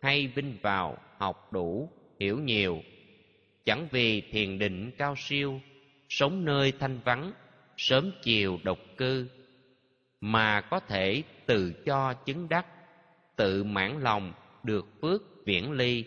hay 0.00 0.26
vinh 0.26 0.58
vào 0.62 0.98
học 1.18 1.52
đủ 1.52 1.90
hiểu 2.20 2.38
nhiều, 2.38 2.82
chẳng 3.64 3.88
vì 3.90 4.20
thiền 4.20 4.58
định 4.58 4.90
cao 4.98 5.14
siêu 5.16 5.60
sống 6.12 6.44
nơi 6.44 6.72
thanh 6.72 7.00
vắng, 7.04 7.32
sớm 7.76 8.10
chiều 8.22 8.58
độc 8.62 8.78
cư, 8.96 9.28
mà 10.20 10.60
có 10.60 10.80
thể 10.80 11.22
tự 11.46 11.72
cho 11.86 12.14
chứng 12.14 12.48
đắc, 12.48 12.66
tự 13.36 13.64
mãn 13.64 14.00
lòng 14.00 14.32
được 14.62 14.86
phước 15.02 15.22
viễn 15.44 15.72
ly, 15.72 16.04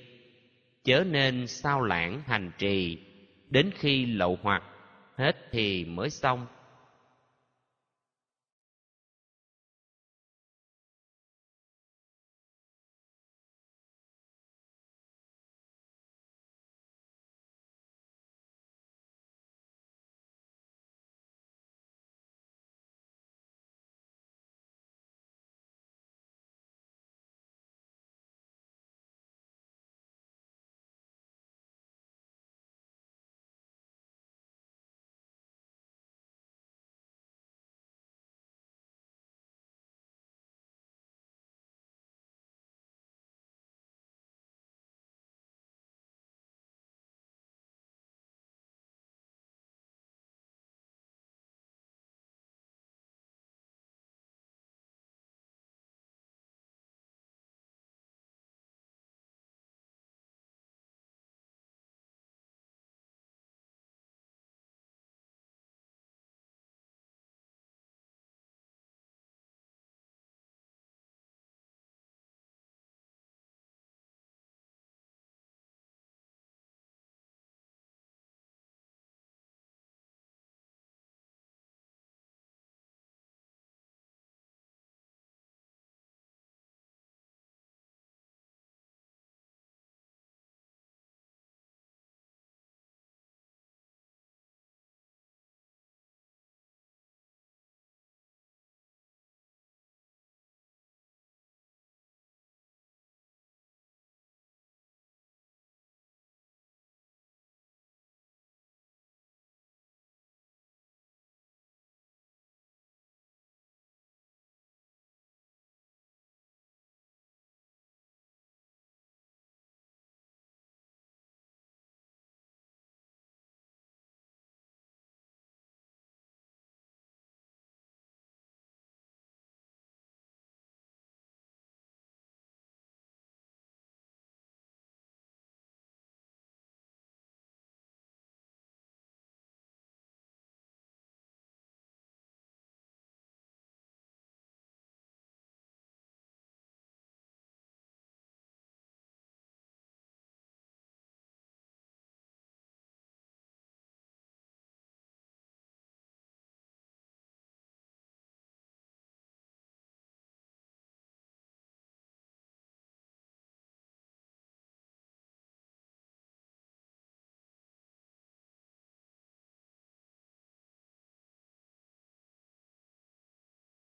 chớ 0.84 1.04
nên 1.08 1.48
sao 1.48 1.82
lãng 1.82 2.22
hành 2.26 2.52
trì, 2.58 2.98
đến 3.50 3.72
khi 3.76 4.06
lậu 4.06 4.40
hoặc, 4.42 4.64
hết 5.18 5.52
thì 5.52 5.86
mới 5.86 6.10
xong. 6.10 6.48